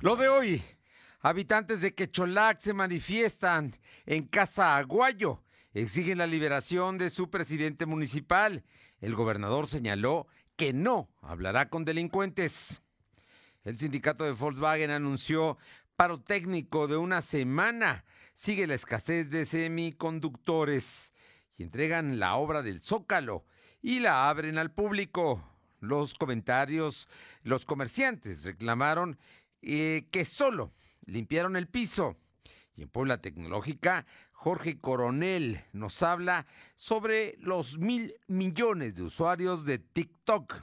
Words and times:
Lo 0.00 0.14
de 0.14 0.28
hoy, 0.28 0.62
habitantes 1.22 1.80
de 1.80 1.92
Quecholac 1.92 2.60
se 2.60 2.72
manifiestan 2.72 3.74
en 4.06 4.28
Casa 4.28 4.76
Aguayo, 4.76 5.42
exigen 5.74 6.18
la 6.18 6.26
liberación 6.28 6.98
de 6.98 7.10
su 7.10 7.30
presidente 7.30 7.84
municipal. 7.84 8.62
El 9.00 9.16
gobernador 9.16 9.66
señaló 9.66 10.28
que 10.54 10.72
no 10.72 11.08
hablará 11.20 11.68
con 11.68 11.84
delincuentes. 11.84 12.80
El 13.64 13.76
sindicato 13.76 14.22
de 14.22 14.30
Volkswagen 14.30 14.92
anunció 14.92 15.58
paro 15.96 16.20
técnico 16.20 16.86
de 16.86 16.96
una 16.96 17.20
semana. 17.20 18.04
Sigue 18.34 18.68
la 18.68 18.74
escasez 18.74 19.30
de 19.30 19.46
semiconductores 19.46 21.12
y 21.56 21.64
entregan 21.64 22.20
la 22.20 22.36
obra 22.36 22.62
del 22.62 22.82
Zócalo 22.82 23.44
y 23.82 23.98
la 23.98 24.28
abren 24.28 24.58
al 24.58 24.70
público. 24.70 25.42
Los 25.80 26.14
comentarios, 26.14 27.08
los 27.42 27.64
comerciantes 27.64 28.44
reclamaron 28.44 29.16
eh, 29.62 30.06
que 30.10 30.24
solo 30.24 30.72
limpiaron 31.06 31.56
el 31.56 31.68
piso. 31.68 32.16
Y 32.76 32.82
en 32.82 32.88
Puebla 32.88 33.20
Tecnológica, 33.20 34.06
Jorge 34.32 34.78
Coronel 34.78 35.64
nos 35.72 36.02
habla 36.02 36.46
sobre 36.76 37.36
los 37.40 37.78
mil 37.78 38.14
millones 38.28 38.94
de 38.94 39.02
usuarios 39.02 39.64
de 39.64 39.78
TikTok. 39.78 40.54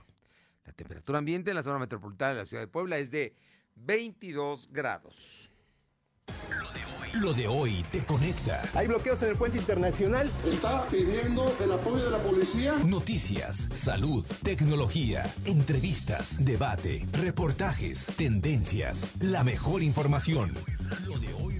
La 0.64 0.72
temperatura 0.72 1.20
ambiente 1.20 1.52
en 1.52 1.58
la 1.58 1.64
zona 1.64 1.80
metropolitana 1.80 2.32
de 2.32 2.40
la 2.40 2.46
ciudad 2.46 2.64
de 2.64 2.68
Puebla 2.68 2.98
es 2.98 3.12
de 3.12 3.36
22 3.76 4.70
grados. 4.72 5.52
Hoy 7.48 7.84
te 7.92 8.06
conecta. 8.06 8.62
Hay 8.74 8.88
bloqueos 8.88 9.22
en 9.24 9.30
el 9.30 9.38
puente 9.38 9.58
internacional. 9.58 10.30
Está 10.46 10.86
pidiendo 10.88 11.52
el 11.64 11.72
apoyo 11.72 12.04
de 12.04 12.12
la 12.12 12.18
policía. 12.18 12.74
Noticias, 12.86 13.70
salud, 13.74 14.26
tecnología, 14.44 15.24
entrevistas, 15.46 16.44
debate, 16.44 17.06
reportajes, 17.14 18.08
tendencias, 18.18 19.22
la 19.22 19.44
mejor 19.44 19.82
información. 19.82 20.54
Lo 21.08 21.18
de 21.20 21.34
hoy, 21.34 21.60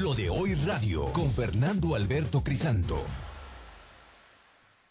Lo 0.00 0.14
de 0.14 0.28
hoy 0.28 0.54
radio 0.66 1.04
con 1.12 1.30
Fernando 1.30 1.94
Alberto 1.94 2.42
Crisanto. 2.42 3.00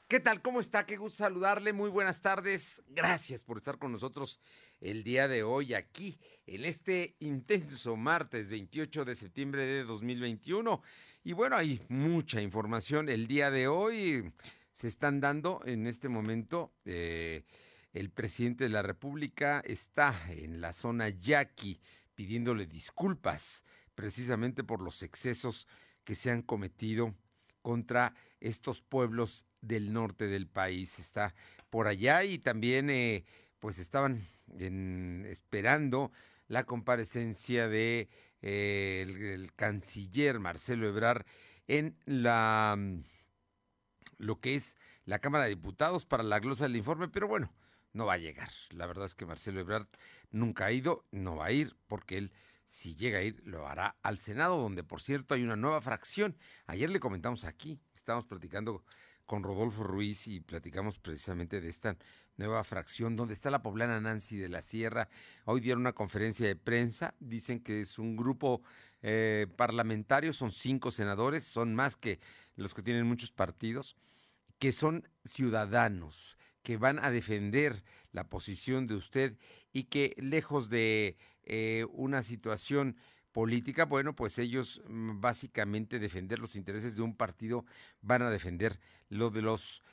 ¿Qué 0.08 0.20
tal? 0.20 0.42
¿Cómo 0.42 0.59
está? 0.59 0.86
Qué 0.86 0.97
gusto 0.97 1.18
saludarle. 1.18 1.73
Muy 1.73 1.90
buenas 1.90 2.22
tardes. 2.22 2.81
Gracias 2.90 3.44
por 3.44 3.58
estar 3.58 3.80
con 3.80 3.92
nosotros 3.92 4.40
el 4.81 5.04
día 5.04 5.28
de 5.28 5.44
hoy 5.44 5.73
aquí 5.73 6.20
en 6.45 6.66
este 6.66 7.16
intenso 7.20 7.95
martes 7.95 8.50
28 8.50 9.06
de 9.06 9.16
septiembre 9.16 9.66
de 9.66 9.84
2021. 9.84 10.81
Y 11.23 11.34
bueno, 11.34 11.56
hay 11.56 11.81
mucha 11.90 12.42
información 12.42 13.09
el 13.09 13.28
día 13.28 13.50
de 13.52 13.68
hoy. 13.68 14.31
Se 14.72 14.88
están 14.88 15.20
dando 15.20 15.62
en 15.66 15.88
este 15.88 16.09
momento. 16.09 16.73
Eh, 16.86 17.44
el 17.94 18.09
presidente 18.09 18.66
de 18.66 18.70
la 18.70 18.81
República 18.81 19.62
está 19.66 20.14
en 20.30 20.59
la 20.59 20.73
zona 20.73 21.08
Yaqui 21.08 21.80
pidiéndole 22.14 22.66
disculpas 22.68 23.64
precisamente 23.96 24.66
por 24.66 24.81
los 24.81 25.02
excesos 25.02 25.66
que 26.03 26.14
se 26.14 26.30
han 26.30 26.42
cometido 26.42 27.16
contra 27.62 28.14
estos 28.42 28.81
pueblos 28.81 29.48
del 29.62 29.94
norte 29.94 30.28
del 30.28 30.48
país. 30.48 31.00
Está 31.00 31.34
por 31.70 31.88
allá 31.88 32.23
y 32.26 32.38
también 32.38 32.90
eh, 32.90 33.26
pues 33.59 33.80
estaban 33.80 34.22
esperando 34.58 36.11
la 36.48 36.64
comparecencia 36.66 37.67
de 37.67 38.09
eh, 38.42 39.34
el, 39.34 39.53
canciller 39.53 40.39
Marcelo 40.39 40.88
Ebrar 40.88 41.25
en 41.67 41.97
la 42.06 42.78
lo 44.17 44.39
que 44.39 44.56
es 44.56 44.78
la 45.03 45.20
Cámara 45.20 45.45
de 45.45 45.52
Diputados 45.52 46.06
para 46.06 46.23
la 46.23 46.39
glosa 46.39 46.66
del 46.66 46.78
informe, 46.78 47.09
pero 47.09 47.28
bueno, 47.28 47.53
no 47.94 48.06
va 48.06 48.14
a 48.14 48.17
llegar. 48.17 48.50
La 48.70 48.86
verdad 48.86 49.06
es 49.06 49.16
que 49.16 49.25
Marcelo 49.25 49.59
Ebrard 49.59 49.88
nunca 50.31 50.66
ha 50.66 50.72
ido, 50.72 51.06
no 51.12 51.36
va 51.36 51.47
a 51.47 51.52
ir 51.52 51.75
porque 51.88 52.17
él 52.17 52.31
si 52.66 52.95
llega 52.95 53.19
a 53.19 53.22
ir, 53.22 53.42
lo 53.45 53.67
hará 53.67 53.95
al 54.02 54.17
Senado, 54.19 54.58
donde 54.58 54.84
por 54.84 55.02
cierto 55.02 55.34
hay 55.34 55.44
una 55.44 55.56
nueva 55.56 55.81
fracción. 55.81 56.36
Ayer 56.66 56.90
le 56.90 57.00
comentamos 57.00 57.45
aquí, 57.45 57.80
estábamos 57.95 58.25
platicando 58.25 58.84
con 59.25 59.44
Rodolfo 59.44 59.84
Ruiz 59.84 60.28
y 60.28 60.40
platicamos 60.40 60.97
precisamente 61.00 61.62
de 61.62 61.69
esta 61.69 61.97
nueva 62.38 62.63
fracción 62.63 63.16
donde 63.16 63.34
está 63.34 63.50
la 63.50 63.62
poblana 63.62 64.00
Nancy 64.00 64.38
de 64.38 64.50
la 64.50 64.62
Sierra. 64.62 65.09
Hoy 65.46 65.62
dieron 65.62 65.81
una 65.81 65.94
conferencia 65.94 66.46
de 66.46 66.56
prensa, 66.56 67.13
dicen 67.19 67.59
que 67.59 67.81
es 67.81 68.00
un 68.00 68.16
grupo 68.16 68.62
eh, 69.01 69.47
parlamentario, 69.56 70.34
son 70.34 70.51
cinco 70.51 70.91
senadores, 70.91 71.44
son 71.44 71.75
más 71.75 71.95
que 71.95 72.19
los 72.56 72.74
que 72.74 72.81
tienen 72.81 73.06
muchos 73.06 73.31
partidos, 73.31 73.95
que 74.59 74.72
son 74.72 75.07
ciudadanos, 75.24 76.38
que 76.63 76.78
van 76.78 77.00
a 77.00 77.12
defender 77.12 77.84
la 78.12 78.28
posición 78.29 78.88
de 78.88 78.95
usted 78.95 79.38
y 79.72 79.84
que 79.84 80.16
lejos 80.18 80.69
de 80.69 81.18
eh, 81.44 81.85
una 81.91 82.24
situación 82.24 82.97
política, 83.31 83.84
bueno, 83.84 84.16
pues 84.16 84.40
ellos 84.40 84.81
mm, 84.88 85.19
básicamente 85.19 86.00
defender 86.00 86.40
los 86.40 86.56
intereses 86.56 86.95
de 86.95 87.01
un 87.01 87.16
partido 87.16 87.66
van 88.01 88.22
a 88.22 88.29
defender 88.29 88.79
lo 89.09 89.29
de 89.29 89.41
los 89.41 89.84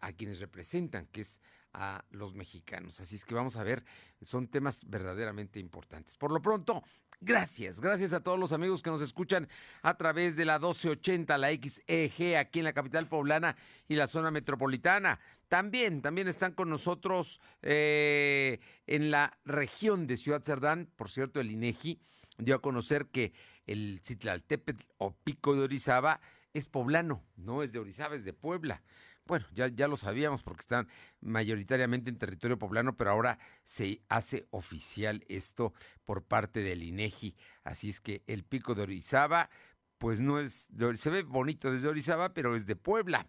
a 0.00 0.12
quienes 0.12 0.40
representan, 0.40 1.06
que 1.06 1.20
es 1.22 1.40
a 1.72 2.04
los 2.10 2.34
mexicanos. 2.34 3.00
Así 3.00 3.16
es 3.16 3.24
que 3.24 3.34
vamos 3.34 3.56
a 3.56 3.62
ver, 3.62 3.84
son 4.22 4.48
temas 4.48 4.80
verdaderamente 4.86 5.60
importantes. 5.60 6.16
Por 6.16 6.32
lo 6.32 6.40
pronto, 6.40 6.82
gracias, 7.20 7.80
gracias 7.80 8.12
a 8.14 8.20
todos 8.20 8.38
los 8.38 8.52
amigos 8.52 8.82
que 8.82 8.90
nos 8.90 9.02
escuchan 9.02 9.48
a 9.82 9.96
través 9.96 10.36
de 10.36 10.46
la 10.46 10.58
1280, 10.58 11.36
la 11.36 11.50
XEG, 11.50 12.36
aquí 12.36 12.60
en 12.60 12.64
la 12.64 12.72
capital 12.72 13.08
poblana 13.08 13.56
y 13.88 13.96
la 13.96 14.06
zona 14.06 14.30
metropolitana. 14.30 15.20
También, 15.48 16.00
también 16.00 16.28
están 16.28 16.52
con 16.52 16.70
nosotros 16.70 17.40
eh, 17.62 18.58
en 18.86 19.10
la 19.10 19.38
región 19.44 20.06
de 20.06 20.16
Ciudad 20.16 20.42
Cerdán, 20.42 20.90
por 20.96 21.10
cierto, 21.10 21.40
el 21.40 21.50
INEGI 21.50 22.00
dio 22.38 22.56
a 22.56 22.62
conocer 22.62 23.06
que 23.06 23.32
el 23.66 24.00
Citlaltépetl 24.02 24.84
o 24.98 25.14
Pico 25.14 25.54
de 25.54 25.62
Orizaba 25.62 26.20
es 26.54 26.66
poblano, 26.68 27.22
no 27.36 27.62
es 27.62 27.72
de 27.72 27.78
Orizaba, 27.78 28.14
es 28.14 28.24
de 28.24 28.32
Puebla. 28.32 28.82
Bueno, 29.26 29.44
ya, 29.52 29.66
ya 29.66 29.88
lo 29.88 29.96
sabíamos 29.96 30.44
porque 30.44 30.60
están 30.60 30.88
mayoritariamente 31.20 32.10
en 32.10 32.18
territorio 32.18 32.58
poblano, 32.58 32.96
pero 32.96 33.10
ahora 33.10 33.38
se 33.64 34.00
hace 34.08 34.46
oficial 34.50 35.24
esto 35.28 35.74
por 36.04 36.22
parte 36.22 36.60
del 36.62 36.84
INEGI. 36.84 37.34
Así 37.64 37.88
es 37.88 38.00
que 38.00 38.22
el 38.28 38.44
Pico 38.44 38.76
de 38.76 38.82
Orizaba, 38.82 39.50
pues 39.98 40.20
no 40.20 40.38
es, 40.38 40.68
se 40.94 41.10
ve 41.10 41.24
bonito 41.24 41.72
desde 41.72 41.88
Orizaba, 41.88 42.34
pero 42.34 42.54
es 42.54 42.66
de 42.66 42.76
Puebla. 42.76 43.26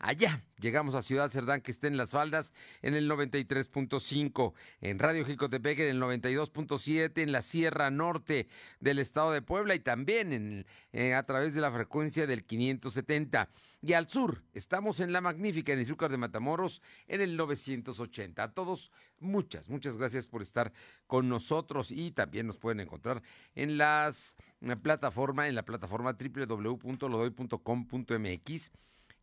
Allá 0.00 0.44
llegamos 0.60 0.94
a 0.94 1.02
Ciudad 1.02 1.28
Cerdán, 1.28 1.60
que 1.60 1.72
está 1.72 1.88
en 1.88 1.96
las 1.96 2.12
faldas, 2.12 2.54
en 2.82 2.94
el 2.94 3.10
93.5, 3.10 4.52
en 4.80 5.00
Radio 5.00 5.24
Jicotepec 5.24 5.80
en 5.80 5.88
el 5.88 6.00
92.7, 6.00 7.20
en 7.20 7.32
la 7.32 7.42
Sierra 7.42 7.90
Norte 7.90 8.46
del 8.78 9.00
estado 9.00 9.32
de 9.32 9.42
Puebla 9.42 9.74
y 9.74 9.80
también 9.80 10.32
en, 10.32 10.66
eh, 10.92 11.14
a 11.14 11.24
través 11.24 11.52
de 11.54 11.60
la 11.60 11.72
frecuencia 11.72 12.28
del 12.28 12.44
570. 12.44 13.48
Y 13.82 13.94
al 13.94 14.08
sur, 14.08 14.44
estamos 14.54 15.00
en 15.00 15.12
la 15.12 15.20
magnífica 15.20 15.72
en 15.72 15.80
Izúcar 15.80 16.12
de 16.12 16.16
Matamoros, 16.16 16.80
en 17.08 17.20
el 17.20 17.36
980. 17.36 18.40
A 18.40 18.52
todos, 18.52 18.92
muchas, 19.18 19.68
muchas 19.68 19.96
gracias 19.96 20.28
por 20.28 20.42
estar 20.42 20.72
con 21.08 21.28
nosotros 21.28 21.90
y 21.90 22.12
también 22.12 22.46
nos 22.46 22.58
pueden 22.58 22.78
encontrar 22.80 23.20
en 23.56 23.78
las 23.78 24.36
en 24.60 24.68
la 24.68 24.76
plataforma, 24.76 25.48
en 25.48 25.54
la 25.54 25.64
plataforma 25.64 26.16
www.lodoy.com.mx 26.18 28.72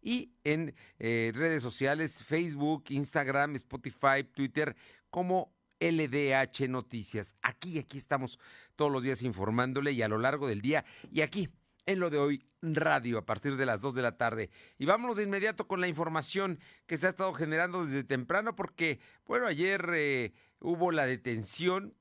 y 0.06 0.32
en 0.44 0.76
eh, 1.00 1.32
redes 1.34 1.64
sociales, 1.64 2.24
Facebook, 2.24 2.86
Instagram, 2.90 3.56
Spotify, 3.56 4.24
Twitter, 4.32 4.76
como 5.10 5.52
LDH 5.80 6.70
Noticias. 6.70 7.36
Aquí, 7.42 7.80
aquí 7.80 7.98
estamos 7.98 8.40
todos 8.76 8.92
los 8.92 9.04
días 9.04 9.24
informándole 9.24 9.92
y 9.92 10.04
a 10.04 10.08
lo 10.08 10.20
largo 10.20 10.48
del 10.48 10.62
día 10.62 10.86
y 11.12 11.22
aquí 11.22 11.50
en 11.88 12.00
lo 12.00 12.12
de 12.12 12.20
hoy 12.20 12.46
radio 12.62 13.18
a 13.18 13.26
partir 13.26 13.58
de 13.58 13.66
las 13.66 13.82
2 13.82 13.96
de 13.96 14.02
la 14.04 14.16
tarde. 14.16 14.52
Y 14.78 14.86
vámonos 14.86 15.18
de 15.18 15.24
inmediato 15.24 15.68
con 15.68 15.82
la 15.82 15.88
información 15.88 16.60
que 16.86 16.98
se 16.98 17.08
ha 17.08 17.10
estado 17.10 17.34
generando 17.34 17.84
desde 17.84 18.04
temprano 18.04 18.56
porque, 18.56 19.00
bueno, 19.26 19.48
ayer 19.48 19.90
eh, 19.94 20.34
hubo 20.60 20.92
la 20.92 21.08
detención 21.08 21.96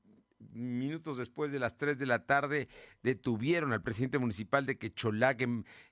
minutos 0.51 1.17
después 1.17 1.51
de 1.51 1.59
las 1.59 1.77
3 1.77 1.97
de 1.97 2.05
la 2.05 2.25
tarde, 2.25 2.67
detuvieron 3.03 3.73
al 3.73 3.81
presidente 3.81 4.19
municipal 4.19 4.65
de 4.65 4.77
Quecholac 4.77 5.41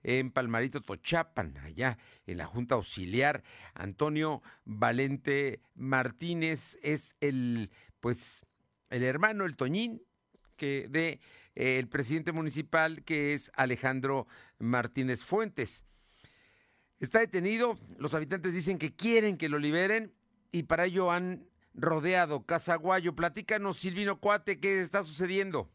en, 0.04 0.32
Palmarito, 0.32 0.82
Tochapan, 0.82 1.58
allá 1.58 1.98
en 2.26 2.38
la 2.38 2.46
Junta 2.46 2.76
Auxiliar. 2.76 3.44
Antonio 3.74 4.42
Valente 4.66 5.62
Martínez 5.76 6.78
es 6.82 7.16
el, 7.20 7.72
pues, 8.00 8.46
el 8.90 9.04
hermano, 9.04 9.46
el 9.46 9.56
Toñín, 9.56 10.02
que 10.58 10.88
de 10.90 11.20
eh, 11.56 11.80
el 11.80 11.88
presidente 11.88 12.32
municipal, 12.32 13.04
que 13.04 13.34
es 13.34 13.52
Alejandro 13.56 14.28
Martínez 14.60 15.24
Fuentes. 15.24 15.86
Está 17.00 17.20
detenido, 17.20 17.78
los 17.98 18.14
habitantes 18.14 18.54
dicen 18.54 18.78
que 18.78 18.96
quieren 18.96 19.38
que 19.38 19.50
lo 19.50 19.60
liberen 19.60 20.14
y 20.52 20.64
para 20.64 20.86
ello 20.86 21.12
han 21.12 21.46
rodeado 21.74 22.46
Casaguayo. 22.46 23.16
Platícanos, 23.16 23.78
Silvino 23.78 24.20
Cuate, 24.20 24.60
¿qué 24.60 24.82
está 24.82 25.04
sucediendo? 25.04 25.70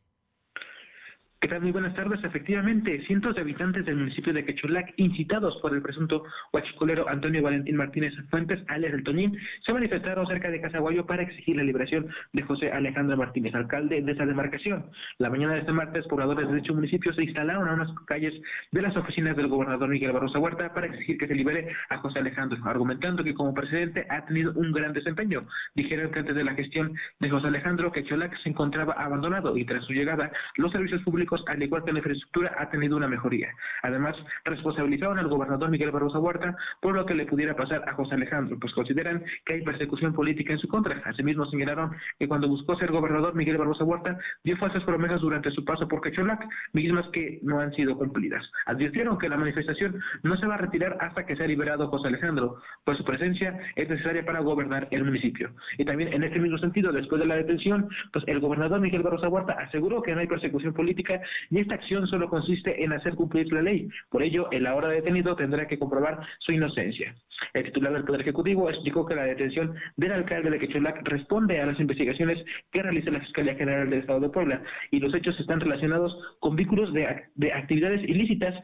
¿Qué 1.41 1.47
tal? 1.47 1.61
Muy 1.61 1.71
buenas 1.71 1.95
tardes. 1.95 2.19
Efectivamente, 2.25 3.01
cientos 3.07 3.37
de 3.37 3.43
habitantes 3.43 3.87
del 3.87 3.95
municipio 3.95 4.33
de 4.33 4.45
Quecholac, 4.45 4.93
incitados 4.97 5.57
por 5.63 5.73
el 5.73 5.81
presunto 5.81 6.25
huachicolero 6.53 7.09
Antonio 7.09 7.45
Valentín 7.45 7.77
Martínez 7.77 8.13
Fuentes, 8.29 8.59
alias 8.67 8.91
del 8.91 9.05
Toñín, 9.05 9.39
se 9.65 9.73
manifestaron 9.73 10.27
cerca 10.27 10.51
de 10.51 10.61
Casaguayo 10.61 11.07
para 11.07 11.23
exigir 11.23 11.55
la 11.55 11.63
liberación 11.63 12.09
de 12.33 12.43
José 12.43 12.73
Alejandro 12.73 13.17
Martínez, 13.17 13.55
alcalde 13.55 14.03
de 14.03 14.11
esa 14.11 14.27
demarcación. 14.27 14.87
La 15.19 15.31
mañana 15.31 15.55
de 15.55 15.61
este 15.61 15.71
martes, 15.71 16.09
pobladores 16.09 16.49
de 16.49 16.57
dicho 16.57 16.75
municipio 16.75 17.13
se 17.13 17.23
instalaron 17.23 17.69
a 17.69 17.75
unas 17.75 17.93
calles 18.09 18.35
de 18.73 18.83
las 18.83 18.97
oficinas 18.97 19.37
del 19.37 19.47
gobernador 19.47 19.91
Miguel 19.91 20.11
Barroso 20.11 20.41
Huerta 20.41 20.75
para 20.75 20.89
exigir 20.89 21.19
que 21.19 21.29
se 21.29 21.37
libere 21.37 21.69
a 21.91 21.99
José 21.99 22.19
Alejandro, 22.19 22.59
argumentando 22.65 23.23
que 23.23 23.35
como 23.35 23.55
presidente 23.55 24.05
ha 24.11 24.27
tenido 24.27 24.55
un 24.57 24.73
gran 24.73 24.93
desempeño. 24.93 25.47
Dijeron 25.77 26.11
que 26.11 26.19
antes 26.19 26.35
de 26.35 26.43
la 26.43 26.55
gestión 26.55 26.95
de 27.21 27.31
José 27.31 27.47
Alejandro, 27.47 27.93
Quecholac 27.93 28.37
se 28.43 28.49
encontraba 28.49 28.95
abandonado 28.95 29.57
y 29.57 29.65
tras 29.65 29.85
su 29.85 29.93
llegada, 29.93 30.33
los 30.57 30.73
servicios 30.73 31.01
públicos 31.03 31.28
al 31.47 31.63
igual 31.63 31.85
que 31.85 31.93
la 31.93 31.99
infraestructura, 31.99 32.55
ha 32.59 32.71
tenido 32.71 32.97
una 32.97 33.09
mejoría. 33.09 33.49
Además, 33.83 34.17
responsabilizaron 34.45 35.19
al 35.19 35.29
gobernador 35.29 35.71
Miguel 35.71 35.91
Barroso 35.91 36.21
Huerta 36.21 36.57
por 36.81 36.95
lo 36.95 37.07
que 37.07 37.15
le 37.15 37.27
pudiera 37.27 37.55
pasar 37.55 37.89
a 37.89 37.95
José 37.95 38.15
Alejandro, 38.15 38.59
pues 38.61 38.73
consideran 38.73 39.23
que 39.45 39.55
hay 39.55 39.63
persecución 39.63 40.13
política 40.13 40.53
en 40.53 40.59
su 40.59 40.69
contra. 40.69 41.01
Asimismo, 41.05 41.47
señalaron 41.47 41.91
que 42.19 42.29
cuando 42.29 42.49
buscó 42.49 42.77
ser 42.77 42.91
gobernador, 42.91 43.35
Miguel 43.35 43.59
Barroso 43.59 43.85
Huerta 43.85 44.19
dio 44.45 44.57
falsas 44.57 44.85
promesas 44.85 45.21
durante 45.21 45.51
su 45.51 45.65
paso 45.65 45.87
por 45.89 46.01
Quecholac, 46.01 46.45
mismas 46.73 47.07
que 47.13 47.41
no 47.43 47.61
han 47.61 47.73
sido 47.73 47.97
cumplidas. 47.97 48.45
Advirtieron 48.67 49.19
que 49.19 49.29
la 49.29 49.37
manifestación 49.37 50.01
no 50.23 50.37
se 50.37 50.47
va 50.47 50.55
a 50.55 50.59
retirar 50.59 50.97
hasta 51.01 51.27
que 51.27 51.37
sea 51.37 51.47
liberado 51.47 51.89
José 51.89 52.09
Alejandro, 52.09 52.57
pues 52.85 52.99
su 52.99 53.05
presencia 53.05 53.59
es 53.77 53.89
necesaria 53.89 54.25
para 54.25 54.41
gobernar 54.41 54.89
el 54.91 55.05
municipio. 55.05 55.51
Y 55.77 55.85
también 55.85 56.13
en 56.13 56.25
este 56.25 56.39
mismo 56.39 56.59
sentido, 56.59 56.93
después 56.93 57.21
de 57.21 57.27
la 57.27 57.37
detención, 57.37 57.89
pues 58.13 58.25
el 58.27 58.41
gobernador 58.41 58.81
Miguel 58.81 59.03
Barroso 59.03 59.29
Huerta 59.29 59.55
aseguró 59.55 60.03
que 60.03 60.15
no 60.15 60.21
hay 60.21 60.27
persecución 60.27 60.73
política 60.75 61.18
y 61.51 61.59
esta 61.59 61.75
acción 61.75 62.07
solo 62.07 62.29
consiste 62.29 62.83
en 62.83 62.93
hacer 62.93 63.15
cumplir 63.15 63.53
la 63.53 63.63
ley. 63.63 63.89
Por 64.11 64.23
ello, 64.23 64.51
el 64.51 64.67
ahora 64.67 64.89
detenido 64.89 65.37
tendrá 65.37 65.67
que 65.67 65.79
comprobar 65.79 66.21
su 66.41 66.53
inocencia. 66.53 67.15
El 67.55 67.65
titular 67.65 67.93
del 67.93 68.05
Poder 68.05 68.23
Ejecutivo 68.23 68.69
explicó 68.69 69.07
que 69.07 69.15
la 69.15 69.25
detención 69.25 69.75
del 69.97 70.13
alcalde 70.13 70.51
de 70.51 70.59
Quecholac 70.59 71.07
responde 71.07 71.61
a 71.61 71.67
las 71.67 71.79
investigaciones 71.79 72.45
que 72.73 72.83
realiza 72.83 73.11
la 73.11 73.21
Fiscalía 73.21 73.55
General 73.55 73.89
del 73.89 74.01
Estado 74.01 74.21
de 74.21 74.29
Puebla 74.29 74.63
y 74.91 74.99
los 74.99 75.15
hechos 75.15 75.39
están 75.39 75.61
relacionados 75.61 76.17
con 76.41 76.57
vínculos 76.57 76.93
de, 76.93 77.25
de 77.37 77.53
actividades 77.53 78.03
ilícitas 78.03 78.55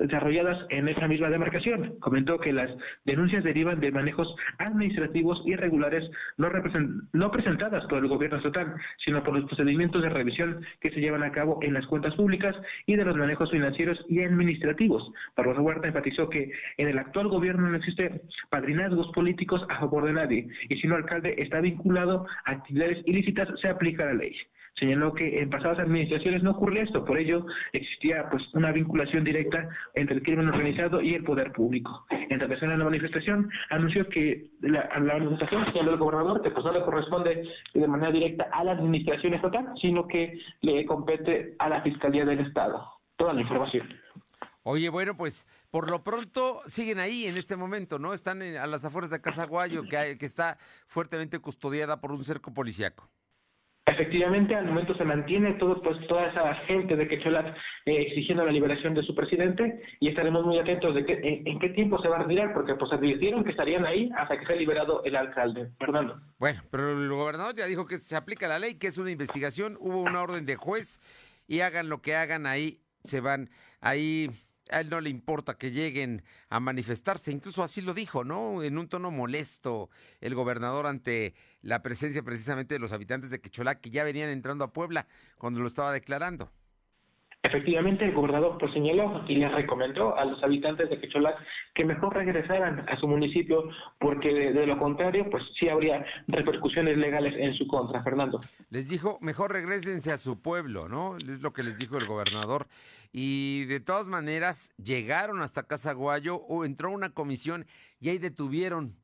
desarrolladas 0.00 0.66
en 0.70 0.88
esa 0.88 1.08
misma 1.08 1.30
demarcación. 1.30 1.98
Comentó 2.00 2.38
que 2.38 2.52
las 2.52 2.70
denuncias 3.04 3.44
derivan 3.44 3.80
de 3.80 3.92
manejos 3.92 4.34
administrativos 4.58 5.42
irregulares 5.46 6.08
no, 6.36 6.48
no 7.12 7.30
presentadas 7.30 7.84
por 7.86 7.98
el 7.98 8.08
gobierno 8.08 8.38
estatal, 8.38 8.74
sino 9.04 9.22
por 9.22 9.34
los 9.34 9.46
procedimientos 9.46 10.02
de 10.02 10.08
revisión 10.08 10.64
que 10.80 10.90
se 10.90 11.00
llevan 11.00 11.22
a 11.22 11.32
cabo 11.32 11.58
en 11.62 11.74
las 11.74 11.86
cuentas 11.86 12.14
públicas 12.14 12.54
y 12.86 12.96
de 12.96 13.04
los 13.04 13.16
manejos 13.16 13.50
financieros 13.50 13.98
y 14.08 14.22
administrativos. 14.22 15.12
Barroso 15.36 15.62
Huerta 15.62 15.88
enfatizó 15.88 16.28
que 16.28 16.50
en 16.76 16.88
el 16.88 16.98
actual 16.98 17.28
gobierno 17.28 17.68
no 17.68 17.76
existe 17.76 18.22
padrinazgos 18.50 19.12
políticos 19.12 19.62
a 19.68 19.80
favor 19.80 20.06
de 20.06 20.12
nadie 20.12 20.48
y 20.68 20.76
si 20.76 20.86
un 20.86 20.94
alcalde 20.94 21.34
está 21.38 21.60
vinculado 21.60 22.26
a 22.44 22.52
actividades 22.52 23.02
ilícitas 23.06 23.48
se 23.60 23.68
aplica 23.68 24.04
la 24.04 24.14
ley 24.14 24.36
señaló 24.78 25.12
que 25.14 25.40
en 25.40 25.50
pasadas 25.50 25.78
administraciones 25.78 26.42
no 26.42 26.52
ocurre 26.52 26.82
esto, 26.82 27.04
por 27.04 27.18
ello 27.18 27.46
existía 27.72 28.28
pues 28.30 28.42
una 28.54 28.72
vinculación 28.72 29.24
directa 29.24 29.68
entre 29.94 30.16
el 30.16 30.22
crimen 30.22 30.48
organizado 30.48 31.00
y 31.00 31.14
el 31.14 31.24
poder 31.24 31.52
público. 31.52 32.06
En 32.10 32.40
relación 32.40 32.70
a 32.70 32.76
la 32.76 32.84
manifestación, 32.84 33.50
anunció 33.70 34.08
que 34.08 34.50
la, 34.60 34.88
la 35.00 35.18
manifestación, 35.18 35.64
señaló 35.66 35.92
el 35.92 35.98
gobernador, 35.98 36.42
que 36.42 36.50
pues 36.50 36.64
no 36.64 36.72
le 36.72 36.84
corresponde 36.84 37.48
de 37.74 37.88
manera 37.88 38.12
directa 38.12 38.48
a 38.52 38.64
la 38.64 38.72
administración 38.72 39.34
estatal, 39.34 39.72
sino 39.80 40.06
que 40.06 40.38
le 40.60 40.84
compete 40.86 41.54
a 41.58 41.68
la 41.68 41.82
Fiscalía 41.82 42.24
del 42.24 42.40
Estado. 42.40 42.84
Toda 43.16 43.32
la 43.32 43.40
información. 43.40 43.88
Oye, 44.62 44.88
bueno, 44.88 45.16
pues 45.16 45.46
por 45.70 45.88
lo 45.88 46.02
pronto 46.02 46.60
siguen 46.66 46.98
ahí 46.98 47.26
en 47.26 47.36
este 47.36 47.56
momento, 47.56 47.98
¿no? 47.98 48.12
Están 48.12 48.42
a 48.42 48.66
las 48.66 48.84
afueras 48.84 49.10
de 49.10 49.20
Casaguayo, 49.20 49.84
que, 49.84 50.18
que 50.18 50.26
está 50.26 50.58
fuertemente 50.86 51.38
custodiada 51.38 52.00
por 52.00 52.10
un 52.10 52.24
cerco 52.24 52.52
policíaco. 52.52 53.08
Efectivamente, 53.88 54.56
al 54.56 54.66
momento 54.66 54.96
se 54.96 55.04
mantiene 55.04 55.54
todo, 55.54 55.80
pues, 55.80 55.96
toda 56.08 56.26
esa 56.26 56.54
gente 56.66 56.96
de 56.96 57.06
Quecholat 57.06 57.46
eh, 57.84 58.02
exigiendo 58.08 58.44
la 58.44 58.50
liberación 58.50 58.94
de 58.94 59.04
su 59.04 59.14
presidente 59.14 59.80
y 60.00 60.08
estaremos 60.08 60.44
muy 60.44 60.58
atentos 60.58 60.92
de 60.92 61.06
que, 61.06 61.42
en, 61.44 61.58
qué 61.60 61.68
tiempo 61.68 62.02
se 62.02 62.08
va 62.08 62.16
a 62.16 62.22
retirar, 62.24 62.52
porque 62.52 62.74
pues 62.74 62.92
advirtieron 62.92 63.44
que 63.44 63.52
estarían 63.52 63.86
ahí 63.86 64.10
hasta 64.16 64.38
que 64.38 64.46
sea 64.46 64.56
liberado 64.56 65.04
el 65.04 65.14
alcalde. 65.14 65.70
Fernando. 65.78 66.20
Bueno, 66.36 66.62
pero 66.68 67.00
el 67.00 67.08
gobernador 67.08 67.54
ya 67.54 67.66
dijo 67.66 67.86
que 67.86 67.98
se 67.98 68.16
aplica 68.16 68.48
la 68.48 68.58
ley, 68.58 68.74
que 68.74 68.88
es 68.88 68.98
una 68.98 69.12
investigación, 69.12 69.76
hubo 69.78 70.00
una 70.00 70.20
orden 70.20 70.46
de 70.46 70.56
juez 70.56 70.98
y 71.46 71.60
hagan 71.60 71.88
lo 71.88 72.02
que 72.02 72.16
hagan 72.16 72.46
ahí, 72.46 72.80
se 73.04 73.20
van 73.20 73.50
ahí 73.80 74.30
a 74.70 74.80
él 74.80 74.90
no 74.90 75.00
le 75.00 75.10
importa 75.10 75.58
que 75.58 75.70
lleguen 75.70 76.24
a 76.48 76.60
manifestarse, 76.60 77.32
incluso 77.32 77.62
así 77.62 77.80
lo 77.80 77.94
dijo, 77.94 78.24
¿no? 78.24 78.62
En 78.62 78.78
un 78.78 78.88
tono 78.88 79.10
molesto 79.10 79.90
el 80.20 80.34
gobernador 80.34 80.86
ante 80.86 81.34
la 81.62 81.82
presencia 81.82 82.22
precisamente 82.22 82.74
de 82.74 82.80
los 82.80 82.92
habitantes 82.92 83.30
de 83.30 83.40
Quecholac 83.40 83.80
que 83.80 83.90
ya 83.90 84.04
venían 84.04 84.30
entrando 84.30 84.64
a 84.64 84.72
Puebla 84.72 85.06
cuando 85.38 85.60
lo 85.60 85.66
estaba 85.66 85.92
declarando. 85.92 86.50
Efectivamente, 87.46 88.04
el 88.04 88.12
gobernador 88.12 88.58
pues 88.58 88.72
señaló 88.72 89.24
y 89.28 89.36
les 89.36 89.52
recomendó 89.52 90.16
a 90.18 90.24
los 90.24 90.42
habitantes 90.42 90.90
de 90.90 90.98
Quecholac 91.00 91.36
que 91.74 91.84
mejor 91.84 92.14
regresaran 92.16 92.84
a 92.88 92.98
su 92.98 93.06
municipio 93.06 93.68
porque 94.00 94.34
de, 94.34 94.66
lo 94.66 94.76
contrario 94.80 95.30
pues 95.30 95.44
sí 95.58 95.68
habría 95.68 96.04
repercusiones 96.26 96.98
legales 96.98 97.34
en 97.38 97.54
su 97.54 97.68
contra, 97.68 98.02
Fernando. 98.02 98.40
Les 98.70 98.88
dijo, 98.88 99.18
mejor 99.20 99.52
regresense 99.52 100.10
a 100.10 100.16
su 100.16 100.42
pueblo, 100.42 100.88
¿no? 100.88 101.18
Es 101.18 101.40
lo 101.40 101.52
que 101.52 101.62
les 101.62 101.78
dijo 101.78 101.98
el 101.98 102.06
gobernador. 102.06 102.66
Y 103.12 103.64
de 103.66 103.78
todas 103.78 104.08
maneras 104.08 104.72
llegaron 104.76 105.40
hasta 105.40 105.68
Casaguayo 105.68 106.36
o 106.48 106.64
entró 106.64 106.90
una 106.90 107.10
comisión 107.10 107.64
y 108.00 108.08
ahí 108.08 108.18
detuvieron 108.18 108.96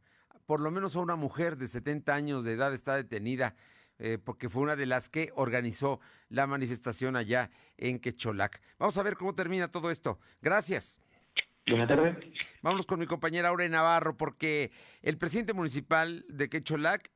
por 0.47 0.59
lo 0.59 0.73
menos 0.73 0.97
a 0.97 1.01
una 1.01 1.15
mujer 1.15 1.57
de 1.57 1.69
70 1.69 2.13
años 2.13 2.43
de 2.43 2.55
edad 2.55 2.75
está 2.75 2.97
detenida 2.97 3.55
eh, 4.05 4.19
porque 4.19 4.49
fue 4.49 4.63
una 4.63 4.75
de 4.75 4.87
las 4.87 5.09
que 5.09 5.31
organizó 5.37 6.01
la 6.33 6.47
manifestación 6.47 7.15
allá 7.15 7.51
en 7.77 8.01
Quecholac. 8.01 8.61
Vamos 8.79 8.97
a 8.97 9.03
ver 9.03 9.17
cómo 9.17 9.35
termina 9.35 9.71
todo 9.71 9.91
esto. 9.91 10.19
Gracias. 10.41 10.99
Buenas 11.67 11.89
tardes. 11.89 12.17
Vámonos 12.63 12.87
con 12.87 12.99
mi 12.99 13.07
compañera 13.07 13.51
Aure 13.51 13.69
Navarro, 13.69 14.17
porque 14.17 14.73
el 15.03 15.19
presidente 15.19 15.53
municipal 15.53 16.25
de 16.29 16.49
Quecholac 16.49 17.11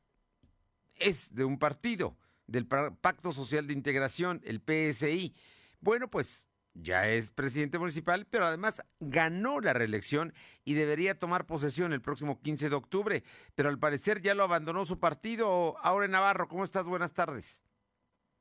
es 0.97 1.35
de 1.35 1.45
un 1.45 1.59
partido, 1.59 2.17
del 2.47 2.67
Pacto 2.67 3.33
Social 3.33 3.67
de 3.67 3.73
Integración, 3.73 4.41
el 4.45 4.61
PSI. 4.61 5.35
Bueno, 5.81 6.09
pues 6.09 6.49
ya 6.75 7.09
es 7.09 7.31
presidente 7.31 7.79
municipal, 7.79 8.27
pero 8.29 8.45
además 8.45 8.83
ganó 9.01 9.61
la 9.61 9.73
reelección 9.73 10.35
y 10.65 10.75
debería 10.75 11.19
tomar 11.19 11.47
posesión 11.47 11.95
el 11.95 12.03
próximo 12.03 12.41
15 12.43 12.69
de 12.69 12.77
octubre, 12.77 13.25
pero 13.55 13.71
al 13.71 13.79
parecer 13.79 14.21
ya 14.21 14.35
lo 14.35 14.45
abandonó 14.45 14.85
su 14.85 15.01
partido. 15.01 15.77
Ahora 15.83 16.07
Navarro, 16.07 16.49
¿cómo 16.49 16.65
estás? 16.65 16.87
Buenas 16.87 17.15
tardes. 17.15 17.66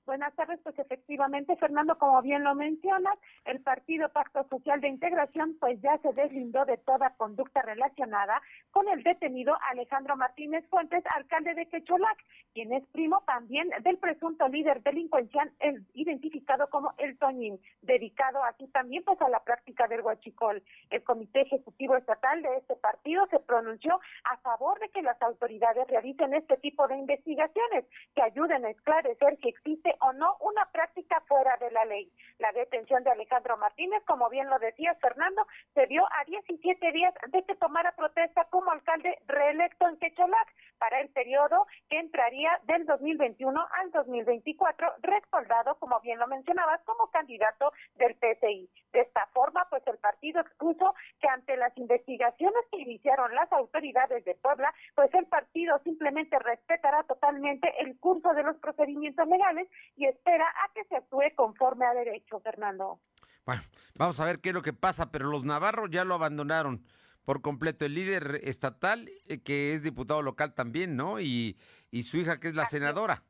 Buenas 0.06 0.36
tardes, 0.36 0.60
pues 0.62 0.78
efectivamente, 0.78 1.56
Fernando, 1.56 1.98
como 1.98 2.22
bien 2.22 2.44
lo 2.44 2.54
mencionas, 2.54 3.18
el 3.44 3.59
Partido 3.62 4.07
Pacto 4.09 4.45
Social 4.50 4.80
de 4.80 4.88
Integración 4.88 5.57
pues 5.59 5.81
ya 5.81 5.97
se 5.97 6.14
deslindó 6.14 6.64
de 6.66 6.78
toda 6.78 7.16
conducta 7.18 7.64
relacionada 7.64 8.40
con 8.69 8.88
el 8.88 9.02
detenido 9.02 9.57
Alejandro 9.71 10.16
Martínez 10.16 10.64
Fuentes, 10.69 11.04
alcalde 11.16 11.56
de 11.56 11.66
Quecholac, 11.66 12.18
quien 12.54 12.71
es 12.74 12.85
primo 12.92 13.24
también 13.26 13.68
del 13.81 13.97
presunto 13.97 14.47
líder 14.47 14.83
delincuencial 14.83 15.52
el, 15.59 15.83
identificado 15.95 16.69
como 16.69 16.94
el 17.00 17.18
Toñín, 17.18 17.59
dedicado 17.81 18.44
aquí 18.44 18.68
también 18.68 19.04
pues 19.04 19.19
a 19.24 19.30
la 19.30 19.44
práctica 19.44 19.88
del 19.88 20.02
huachicol. 20.02 20.62
El 20.92 21.04
Comité 21.04 21.42
Ejecutivo 21.42 21.95
Estatal 21.95 22.44
de 22.44 22.57
este 22.57 22.76
partido 22.76 23.26
se 23.31 23.40
pronunció 23.40 24.00
a 24.26 24.38
favor 24.38 24.80
de 24.80 24.90
que 24.90 25.02
las 25.02 25.19
autoridades 25.24 25.88
realicen 25.88 26.35
este 26.35 26.57
tipo 26.57 26.88
de 26.88 26.95
investigaciones 26.95 27.85
que 28.14 28.21
ayuden 28.21 28.66
a 28.66 28.69
esclarecer 28.69 29.38
si 29.42 29.50
existe 29.50 29.94
o 30.02 30.14
no 30.14 30.37
una 30.40 30.66
práctica 30.71 31.21
fuera 31.28 31.57
de 31.57 31.71
la 31.71 31.85
ley. 31.85 32.11
La 32.40 32.52
detención 32.52 33.04
de 33.04 33.11
Alejandro 33.11 33.57
Martínez, 33.57 34.04
como 34.06 34.30
bien 34.30 34.49
lo 34.49 34.59
decía 34.59 34.95
Fernando, 34.95 35.45
se 35.73 35.87
dio 35.87 36.06
a 36.06 36.23
17 36.25 36.92
días 36.92 37.14
de 37.28 37.44
que 37.44 37.56
tomara 37.56 37.92
protesta 37.94 38.45
como 38.45 38.71
alcalde 38.71 39.18
reelecto 39.28 39.87
en 39.87 39.97
Quecholac 39.97 40.54
para 40.78 40.99
el 41.02 41.09
periodo 41.09 41.68
que 41.90 41.99
entraría 41.99 42.52
del 42.64 42.85
2021 42.85 43.66
al 43.71 43.92
2024, 43.92 44.94
respaldado, 45.02 45.75
como 45.75 45.99
bien 46.02 46.19
lo 46.19 46.28
mencionabas, 46.28 46.81
como 46.83 47.09
candidato 47.11 47.71
del 47.95 48.16
PCI. 48.16 48.69
De 48.92 49.02
esta 49.02 49.25
forma, 49.33 49.68
pues 49.69 49.85
el 49.87 49.97
partido 49.97 50.42
expuso 50.42 50.94
que 51.19 51.28
ante 51.28 51.57
las 51.57 51.75
investigaciones 51.78 52.61
que 52.71 52.80
iniciaron 52.80 53.33
las 53.35 53.52
autoridades 53.52 54.23
de 54.25 54.35
Puebla, 54.35 54.73
pues 54.95 55.14
el 55.14 55.25
partido 55.28 55.80
simplemente 55.83 56.37
respetará 56.40 57.04
totalmente 57.04 57.73
el 57.80 57.99
curso 57.99 58.33
de 58.33 58.44
los 58.44 58.56
procedimientos 58.57 59.28
legales 59.28 59.68
y 59.95 60.06
espera 60.06 60.45
a 60.47 60.73
que 60.73 60.83
se 60.85 60.95
actúe 60.95 61.33
conforme 61.35 61.85
a 61.85 61.94
derecho, 61.94 62.39
Fernando. 62.39 62.99
Bueno, 63.45 63.61
vamos 63.97 64.19
a 64.19 64.25
ver 64.25 64.39
qué 64.39 64.49
es 64.49 64.56
lo 64.56 64.61
que 64.61 64.73
pasa, 64.73 65.11
pero 65.11 65.30
los 65.30 65.44
navarros 65.44 65.89
ya 65.92 66.04
lo 66.04 66.15
abandonaron 66.15 66.83
por 67.25 67.42
completo. 67.42 67.85
El 67.85 67.95
líder 67.95 68.42
estatal, 68.44 69.09
eh, 69.27 69.42
que 69.42 69.73
es 69.73 69.83
diputado 69.83 70.21
local 70.21 70.54
también, 70.54 70.95
¿no? 70.95 71.19
Y, 71.19 71.57
y 71.92 72.04
su 72.04 72.18
hija, 72.18 72.39
que 72.39 72.47
es 72.47 72.56
la 72.56 72.65
senadora. 72.65 73.23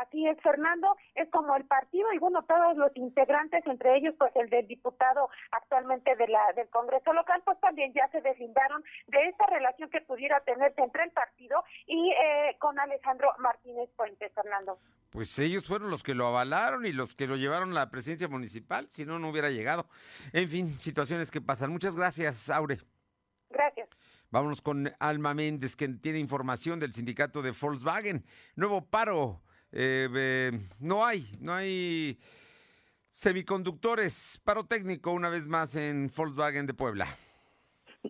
Así 0.00 0.26
es, 0.26 0.40
Fernando, 0.40 0.96
es 1.14 1.28
como 1.30 1.54
el 1.54 1.64
partido 1.64 2.12
y 2.12 2.18
bueno, 2.18 2.42
todos 2.44 2.76
los 2.76 2.90
integrantes, 2.96 3.64
entre 3.66 3.96
ellos 3.96 4.14
pues 4.18 4.34
el 4.36 4.48
del 4.48 4.66
diputado 4.66 5.28
actualmente 5.50 6.16
de 6.16 6.28
la 6.28 6.40
del 6.56 6.68
Congreso 6.70 7.12
local, 7.12 7.42
pues 7.44 7.60
también 7.60 7.92
ya 7.92 8.08
se 8.10 8.20
deslindaron 8.22 8.82
de 9.08 9.28
esta 9.28 9.46
relación 9.46 9.90
que 9.90 10.00
pudiera 10.00 10.40
tenerse 10.40 10.80
entre 10.82 11.04
el 11.04 11.10
partido 11.10 11.62
y 11.86 12.10
eh, 12.10 12.56
con 12.58 12.78
Alejandro 12.78 13.32
Martínez 13.38 13.90
Puentes, 13.96 14.32
Fernando. 14.32 14.78
Pues 15.10 15.38
ellos 15.38 15.66
fueron 15.66 15.90
los 15.90 16.02
que 16.02 16.14
lo 16.14 16.26
avalaron 16.26 16.86
y 16.86 16.92
los 16.92 17.14
que 17.14 17.26
lo 17.26 17.36
llevaron 17.36 17.72
a 17.72 17.74
la 17.74 17.90
presidencia 17.90 18.28
municipal, 18.28 18.88
si 18.88 19.04
no, 19.04 19.18
no 19.18 19.28
hubiera 19.28 19.50
llegado. 19.50 19.86
En 20.32 20.48
fin, 20.48 20.78
situaciones 20.78 21.30
que 21.30 21.42
pasan. 21.42 21.70
Muchas 21.70 21.96
gracias, 21.96 22.48
Aure. 22.48 22.78
Gracias. 23.50 23.90
Vámonos 24.30 24.62
con 24.62 24.90
Alma 24.98 25.34
Méndez, 25.34 25.76
que 25.76 25.86
tiene 25.88 26.18
información 26.18 26.80
del 26.80 26.94
sindicato 26.94 27.42
de 27.42 27.50
Volkswagen. 27.50 28.24
Nuevo 28.56 28.86
paro. 28.86 29.42
Eh, 29.72 30.52
no 30.78 31.04
hay, 31.04 31.36
no 31.40 31.54
hay 31.54 32.18
semiconductores. 33.08 34.40
Paro 34.44 34.64
técnico 34.64 35.12
una 35.12 35.28
vez 35.28 35.46
más 35.46 35.74
en 35.76 36.10
Volkswagen 36.14 36.66
de 36.66 36.74
Puebla. 36.74 37.08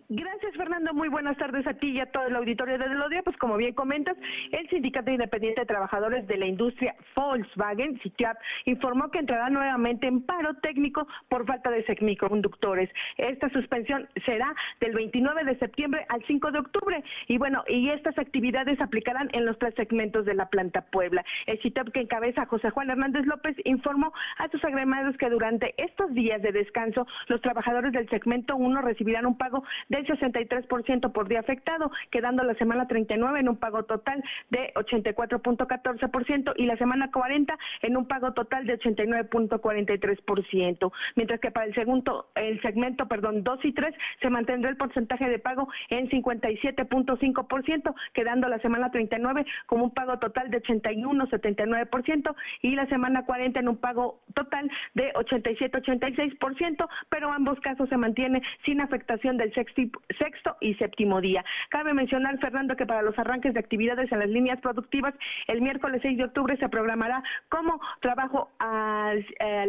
Gracias, 0.09 0.55
Fernando. 0.57 0.91
Muy 0.95 1.07
buenas 1.07 1.37
tardes 1.37 1.67
a 1.67 1.73
ti 1.73 1.91
y 1.91 1.99
a 1.99 2.07
todo 2.07 2.25
el 2.25 2.35
auditorio 2.35 2.79
de 2.79 2.89
Días. 3.09 3.23
Pues 3.23 3.37
como 3.37 3.57
bien 3.57 3.75
comentas, 3.75 4.17
el 4.51 4.67
Sindicato 4.69 5.11
Independiente 5.11 5.61
de 5.61 5.67
Trabajadores 5.67 6.25
de 6.25 6.37
la 6.37 6.47
Industria 6.47 6.95
Volkswagen, 7.15 7.99
SITIAP, 8.01 8.35
informó 8.65 9.11
que 9.11 9.19
entrará 9.19 9.51
nuevamente 9.51 10.07
en 10.07 10.25
paro 10.25 10.55
técnico 10.55 11.07
por 11.29 11.45
falta 11.45 11.69
de 11.69 11.85
semiconductores. 11.85 12.89
Esta 13.17 13.49
suspensión 13.49 14.09
será 14.25 14.55
del 14.79 14.93
29 14.93 15.43
de 15.43 15.59
septiembre 15.59 16.07
al 16.09 16.23
5 16.25 16.51
de 16.51 16.59
octubre. 16.59 17.03
Y 17.27 17.37
bueno, 17.37 17.63
y 17.67 17.89
estas 17.89 18.17
actividades 18.17 18.81
aplicarán 18.81 19.29
en 19.33 19.45
los 19.45 19.59
tres 19.59 19.75
segmentos 19.75 20.25
de 20.25 20.33
la 20.33 20.49
planta 20.49 20.81
Puebla. 20.81 21.23
El 21.45 21.61
SITIAP 21.61 21.89
que 21.89 22.01
encabeza 22.01 22.47
José 22.47 22.71
Juan 22.71 22.89
Hernández 22.89 23.27
López 23.27 23.55
informó 23.63 24.11
a 24.39 24.49
sus 24.49 24.63
agremados 24.63 25.15
que 25.17 25.29
durante 25.29 25.75
estos 25.77 26.11
días 26.15 26.41
de 26.41 26.51
descanso, 26.51 27.05
los 27.27 27.41
trabajadores 27.41 27.91
del 27.91 28.09
segmento 28.09 28.55
1 28.55 28.81
recibirán 28.81 29.27
un 29.27 29.37
pago 29.37 29.63
del 29.89 30.05
63% 30.07 31.11
por 31.11 31.27
día 31.27 31.39
afectado, 31.39 31.91
quedando 32.11 32.43
la 32.43 32.53
semana 32.55 32.87
39 32.87 33.39
en 33.39 33.49
un 33.49 33.57
pago 33.57 33.83
total 33.83 34.23
de 34.49 34.73
84.14% 34.75 36.53
y 36.57 36.65
la 36.65 36.77
semana 36.77 37.11
40 37.11 37.57
en 37.81 37.97
un 37.97 38.07
pago 38.07 38.33
total 38.33 38.65
de 38.65 38.79
89.43%, 38.79 40.91
mientras 41.15 41.39
que 41.39 41.51
para 41.51 41.65
el 41.65 41.75
segundo 41.75 42.27
el 42.35 42.61
segmento, 42.61 43.07
perdón, 43.07 43.43
2 43.43 43.65
y 43.65 43.73
3 43.73 43.93
se 44.21 44.29
mantendrá 44.29 44.69
el 44.69 44.77
porcentaje 44.77 45.29
de 45.29 45.39
pago 45.39 45.67
en 45.89 46.09
57.5%, 46.09 47.95
quedando 48.13 48.47
la 48.47 48.59
semana 48.59 48.91
39 48.91 49.45
como 49.65 49.85
un 49.85 49.93
pago 49.93 50.19
total 50.19 50.49
de 50.49 50.61
81.79% 50.61 52.35
y 52.61 52.75
la 52.75 52.85
semana 52.87 53.25
40 53.25 53.59
en 53.59 53.67
un 53.67 53.77
pago 53.77 54.21
total 54.33 54.69
de 54.93 55.11
87.86%, 55.13 56.87
pero 57.09 57.31
ambos 57.31 57.59
casos 57.59 57.89
se 57.89 57.97
mantiene 57.97 58.41
sin 58.65 58.81
afectación 58.81 59.37
del 59.37 59.53
sexto 59.53 59.72
sexto 60.17 60.57
y 60.61 60.75
séptimo 60.75 61.21
día. 61.21 61.43
Cabe 61.69 61.93
mencionar, 61.93 62.37
Fernando, 62.39 62.75
que 62.75 62.85
para 62.85 63.01
los 63.01 63.17
arranques 63.17 63.53
de 63.53 63.59
actividades 63.59 64.11
en 64.11 64.19
las 64.19 64.29
líneas 64.29 64.59
productivas, 64.61 65.13
el 65.47 65.61
miércoles 65.61 66.01
6 66.01 66.17
de 66.17 66.23
octubre 66.25 66.57
se 66.57 66.69
programará 66.69 67.23
como 67.49 67.79
trabajo 68.01 68.49
al, 68.59 69.25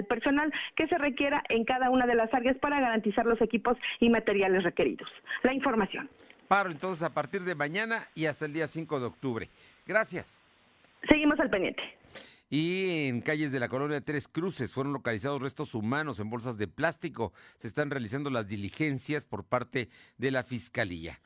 personal 0.08 0.52
que 0.76 0.86
se 0.88 0.98
requiera 0.98 1.42
en 1.48 1.64
cada 1.64 1.90
una 1.90 2.06
de 2.06 2.14
las 2.14 2.32
áreas 2.32 2.56
para 2.58 2.80
garantizar 2.80 3.26
los 3.26 3.40
equipos 3.40 3.76
y 4.00 4.08
materiales 4.08 4.62
requeridos. 4.64 5.08
La 5.42 5.52
información. 5.52 6.08
Paro 6.48 6.70
entonces 6.70 7.02
a 7.02 7.12
partir 7.12 7.42
de 7.42 7.54
mañana 7.54 8.06
y 8.14 8.26
hasta 8.26 8.44
el 8.44 8.52
día 8.52 8.66
5 8.66 9.00
de 9.00 9.06
octubre. 9.06 9.48
Gracias. 9.86 10.40
Seguimos 11.08 11.38
al 11.40 11.50
pendiente. 11.50 11.82
Y 12.50 13.06
en 13.06 13.20
calles 13.20 13.52
de 13.52 13.60
la 13.60 13.68
colonia 13.68 14.00
Tres 14.00 14.28
Cruces 14.28 14.72
fueron 14.72 14.92
localizados 14.92 15.40
restos 15.40 15.74
humanos 15.74 16.20
en 16.20 16.30
bolsas 16.30 16.58
de 16.58 16.68
plástico. 16.68 17.32
Se 17.56 17.66
están 17.66 17.90
realizando 17.90 18.30
las 18.30 18.46
diligencias 18.46 19.24
por 19.24 19.44
parte 19.44 19.88
de 20.18 20.30
la 20.30 20.42
Fiscalía. 20.42 21.20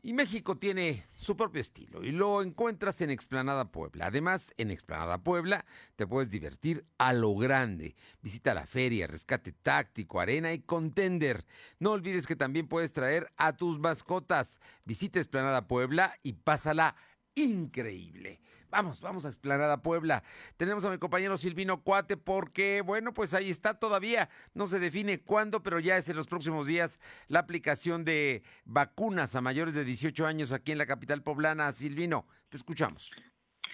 Y 0.00 0.12
México 0.12 0.56
tiene 0.56 1.04
su 1.12 1.36
propio 1.36 1.60
estilo 1.60 2.04
y 2.04 2.12
lo 2.12 2.40
encuentras 2.40 3.00
en 3.00 3.10
Explanada 3.10 3.72
Puebla. 3.72 4.06
Además, 4.06 4.54
en 4.56 4.70
Explanada 4.70 5.18
Puebla 5.18 5.66
te 5.96 6.06
puedes 6.06 6.30
divertir 6.30 6.84
a 6.98 7.12
lo 7.12 7.34
grande. 7.34 7.96
Visita 8.22 8.54
la 8.54 8.64
feria, 8.64 9.08
rescate 9.08 9.50
táctico, 9.50 10.20
arena 10.20 10.52
y 10.52 10.60
contender. 10.60 11.44
No 11.80 11.90
olvides 11.90 12.28
que 12.28 12.36
también 12.36 12.68
puedes 12.68 12.92
traer 12.92 13.32
a 13.36 13.56
tus 13.56 13.80
mascotas. 13.80 14.60
Visita 14.84 15.18
Explanada 15.18 15.66
Puebla 15.66 16.14
y 16.22 16.34
pásala 16.34 16.94
increíble. 17.34 18.40
Vamos, 18.70 19.00
vamos 19.00 19.24
a 19.24 19.28
Explanada 19.28 19.80
Puebla. 19.80 20.22
Tenemos 20.58 20.84
a 20.84 20.90
mi 20.90 20.98
compañero 20.98 21.38
Silvino 21.38 21.82
Cuate 21.82 22.18
porque, 22.18 22.82
bueno, 22.82 23.14
pues 23.14 23.32
ahí 23.32 23.48
está 23.48 23.74
todavía. 23.74 24.28
No 24.52 24.66
se 24.66 24.78
define 24.78 25.20
cuándo, 25.20 25.62
pero 25.62 25.80
ya 25.80 25.96
es 25.96 26.08
en 26.08 26.16
los 26.16 26.26
próximos 26.26 26.66
días 26.66 27.00
la 27.28 27.38
aplicación 27.38 28.04
de 28.04 28.42
vacunas 28.64 29.34
a 29.34 29.40
mayores 29.40 29.74
de 29.74 29.84
18 29.84 30.26
años 30.26 30.52
aquí 30.52 30.72
en 30.72 30.78
la 30.78 30.86
capital 30.86 31.22
poblana. 31.22 31.72
Silvino, 31.72 32.26
te 32.50 32.58
escuchamos. 32.58 33.10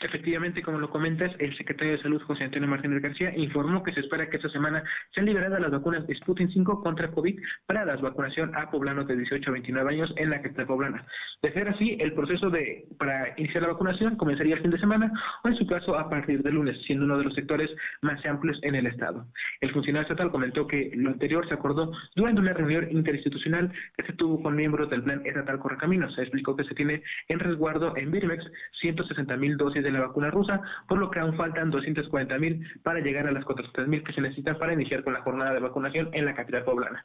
Efectivamente, 0.04 0.60
como 0.60 0.78
lo 0.78 0.90
comentas, 0.90 1.32
el 1.38 1.56
secretario 1.56 1.94
de 1.94 2.02
Salud, 2.02 2.20
José 2.24 2.44
Antonio 2.44 2.68
Martínez 2.68 3.00
García, 3.00 3.34
informó 3.38 3.82
que 3.82 3.94
se 3.94 4.00
espera 4.00 4.28
que 4.28 4.36
esta 4.36 4.50
semana 4.50 4.84
sean 5.14 5.24
liberadas 5.24 5.58
las 5.62 5.70
vacunas 5.70 6.04
Sputnik 6.18 6.50
5 6.50 6.82
contra 6.82 7.10
COVID 7.10 7.40
para 7.64 7.86
la 7.86 7.96
vacunación 7.96 8.54
a 8.54 8.70
poblanos 8.70 9.08
de 9.08 9.16
18 9.16 9.48
a 9.48 9.52
29 9.54 9.94
años 9.94 10.12
en 10.16 10.28
la 10.28 10.42
capital 10.42 10.66
poblana. 10.66 11.06
De 11.42 11.50
ser 11.54 11.70
así, 11.70 11.96
el 11.98 12.12
proceso 12.12 12.50
de 12.50 12.84
para 12.98 13.32
iniciar 13.38 13.62
la 13.62 13.70
vacunación 13.70 14.16
comenzaría 14.16 14.56
el 14.56 14.60
fin 14.60 14.72
de 14.72 14.78
semana 14.78 15.10
o 15.42 15.48
en 15.48 15.56
su 15.56 15.66
caso 15.66 15.96
a 15.96 16.10
partir 16.10 16.42
de 16.42 16.52
lunes, 16.52 16.76
siendo 16.84 17.06
uno 17.06 17.16
de 17.16 17.24
los 17.24 17.34
sectores 17.34 17.70
más 18.02 18.22
amplios 18.26 18.58
en 18.62 18.74
el 18.74 18.86
estado. 18.86 19.24
El 19.62 19.72
funcionario 19.72 20.02
estatal 20.02 20.30
comentó 20.30 20.66
que 20.66 20.90
lo 20.96 21.12
anterior 21.12 21.48
se 21.48 21.54
acordó 21.54 21.92
durante 22.14 22.42
una 22.42 22.52
reunión 22.52 22.88
interinstitucional 22.90 23.72
que 23.96 24.04
se 24.04 24.12
tuvo 24.12 24.42
con 24.42 24.54
miembros 24.54 24.90
del 24.90 25.02
Plan 25.02 25.22
Estatal 25.24 25.58
Correcaminos. 25.60 26.14
Se 26.14 26.20
explicó 26.20 26.54
que 26.56 26.64
se 26.64 26.74
tiene 26.74 27.02
en 27.28 27.38
resguardo 27.38 27.96
en 27.96 28.10
Birmex 28.10 28.44
160 28.82 29.34
mil 29.38 29.56
dosis 29.56 29.82
de 29.82 29.93
la 29.94 30.06
vacuna 30.06 30.30
rusa, 30.30 30.60
por 30.88 30.98
lo 30.98 31.10
que 31.10 31.20
aún 31.20 31.36
faltan 31.36 31.70
240 31.70 32.38
mil 32.38 32.66
para 32.82 33.00
llegar 33.00 33.26
a 33.26 33.32
las 33.32 33.44
400 33.44 33.88
mil 33.88 34.02
que 34.04 34.12
se 34.12 34.20
necesitan 34.20 34.58
para 34.58 34.74
iniciar 34.74 35.02
con 35.02 35.14
la 35.14 35.22
jornada 35.22 35.54
de 35.54 35.60
vacunación 35.60 36.10
en 36.12 36.24
la 36.24 36.34
capital 36.34 36.64
poblana 36.64 37.04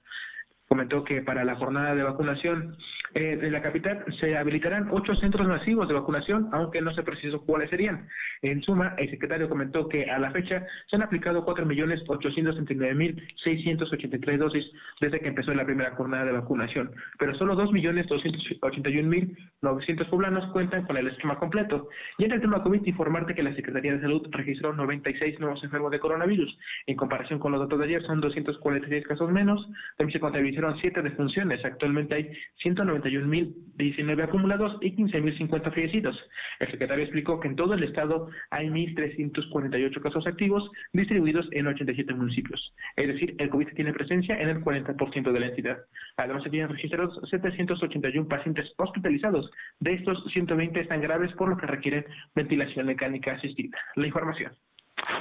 comentó 0.69 1.03
que 1.03 1.21
para 1.23 1.43
la 1.43 1.55
jornada 1.55 1.95
de 1.95 2.03
vacunación 2.03 2.77
eh, 3.15 3.39
la 3.51 3.63
capital 3.63 4.05
se 4.19 4.37
habilitarán 4.37 4.89
ocho 4.91 5.15
centros 5.15 5.47
masivos 5.47 5.87
de 5.87 5.95
vacunación, 5.95 6.47
aunque 6.51 6.79
no 6.79 6.93
se 6.93 7.01
precisó 7.01 7.41
cuáles 7.41 7.71
serían. 7.71 8.07
En 8.43 8.61
suma, 8.61 8.93
el 8.99 9.09
secretario 9.09 9.49
comentó 9.49 9.89
que 9.89 10.11
a 10.11 10.19
la 10.19 10.29
fecha 10.29 10.63
se 10.87 10.95
han 10.95 11.01
aplicado 11.01 11.43
4.839.683 11.43 14.37
dosis 14.37 14.63
desde 15.01 15.19
que 15.19 15.29
empezó 15.29 15.55
la 15.55 15.65
primera 15.65 15.95
jornada 15.95 16.25
de 16.25 16.33
vacunación, 16.33 16.91
pero 17.17 17.33
solo 17.35 17.57
2.281.900 17.57 20.07
poblanos 20.07 20.45
cuentan 20.51 20.85
con 20.85 20.97
el 20.97 21.07
esquema 21.07 21.39
completo. 21.39 21.89
Y 22.19 22.25
en 22.25 22.33
el 22.33 22.41
tema 22.41 22.61
COVID, 22.61 22.85
informarte 22.85 23.33
que 23.33 23.41
la 23.41 23.55
Secretaría 23.55 23.93
de 23.93 24.01
Salud 24.01 24.27
registró 24.31 24.71
96 24.73 25.39
nuevos 25.39 25.63
enfermos 25.63 25.89
de 25.89 25.99
coronavirus. 25.99 26.55
En 26.85 26.95
comparación 26.95 27.39
con 27.39 27.53
los 27.53 27.61
datos 27.61 27.79
de 27.79 27.85
ayer, 27.85 28.03
son 28.03 28.21
246 28.21 29.07
casos 29.07 29.31
menos. 29.31 29.67
También 29.97 30.13
se 30.13 30.19
contabilizó 30.19 30.58
hicieron 30.59 30.77
siete 30.81 31.01
defunciones. 31.01 31.63
Actualmente 31.63 32.15
hay 32.15 32.31
191.019 32.63 34.23
acumulados 34.23 34.77
y 34.81 34.93
15.050 34.95 35.73
fallecidos. 35.73 36.17
El 36.59 36.71
secretario 36.71 37.05
explicó 37.05 37.39
que 37.39 37.47
en 37.47 37.55
todo 37.55 37.73
el 37.73 37.83
estado 37.83 38.29
hay 38.49 38.67
1.348 38.67 40.01
casos 40.01 40.27
activos 40.27 40.69
distribuidos 40.91 41.47
en 41.51 41.67
87 41.67 42.13
municipios. 42.13 42.73
Es 42.97 43.07
decir, 43.07 43.35
el 43.37 43.49
COVID 43.49 43.69
tiene 43.75 43.93
presencia 43.93 44.39
en 44.39 44.49
el 44.49 44.61
40% 44.61 45.31
de 45.31 45.39
la 45.39 45.47
entidad. 45.47 45.77
Además, 46.17 46.43
se 46.43 46.49
tienen 46.49 46.69
registrados 46.69 47.17
781 47.29 48.27
pacientes 48.27 48.69
hospitalizados. 48.77 49.49
De 49.79 49.93
estos, 49.93 50.21
120 50.33 50.81
están 50.81 51.01
graves 51.01 51.31
por 51.33 51.49
lo 51.49 51.57
que 51.57 51.67
requieren 51.67 52.05
ventilación 52.35 52.87
mecánica 52.87 53.31
asistida. 53.33 53.77
La 53.95 54.07
información. 54.07 54.51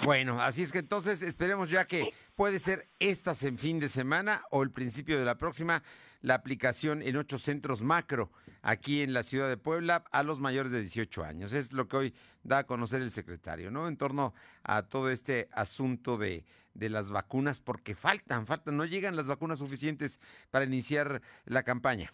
Bueno, 0.05 0.41
así 0.41 0.63
es 0.63 0.73
que 0.73 0.79
entonces 0.79 1.23
esperemos 1.23 1.71
ya 1.71 1.87
que 1.87 2.13
puede 2.35 2.59
ser 2.59 2.89
estas 2.99 3.43
en 3.43 3.59
fin 3.59 3.79
de 3.79 3.89
semana 3.89 4.43
o 4.51 4.63
el 4.63 4.71
principio 4.71 5.19
de 5.19 5.25
la 5.25 5.37
próxima 5.37 5.83
la 6.21 6.35
aplicación 6.35 7.03
en 7.03 7.17
ocho 7.17 7.39
centros 7.39 7.83
macro 7.83 8.31
aquí 8.63 9.03
en 9.03 9.13
la 9.13 9.23
ciudad 9.23 9.49
de 9.49 9.57
Puebla 9.57 10.05
a 10.11 10.23
los 10.23 10.41
mayores 10.41 10.73
de 10.73 10.81
18 10.81 11.25
años. 11.25 11.53
Es 11.53 11.73
lo 11.73 11.89
que 11.89 11.97
hoy 11.97 12.15
da 12.43 12.59
a 12.59 12.65
conocer 12.65 13.03
el 13.03 13.11
secretario, 13.11 13.71
¿no? 13.71 13.89
En 13.89 13.97
torno 13.97 14.35
a 14.63 14.83
todo 14.83 15.11
este 15.11 15.49
asunto 15.53 16.17
de, 16.17 16.45
de 16.75 16.89
las 16.89 17.11
vacunas, 17.11 17.61
porque 17.61 17.95
faltan, 17.95 18.47
faltan, 18.47 18.77
no 18.77 18.85
llegan 18.85 19.17
las 19.17 19.27
vacunas 19.27 19.59
suficientes 19.59 20.21
para 20.51 20.65
iniciar 20.65 21.23
la 21.45 21.63
campaña. 21.63 22.11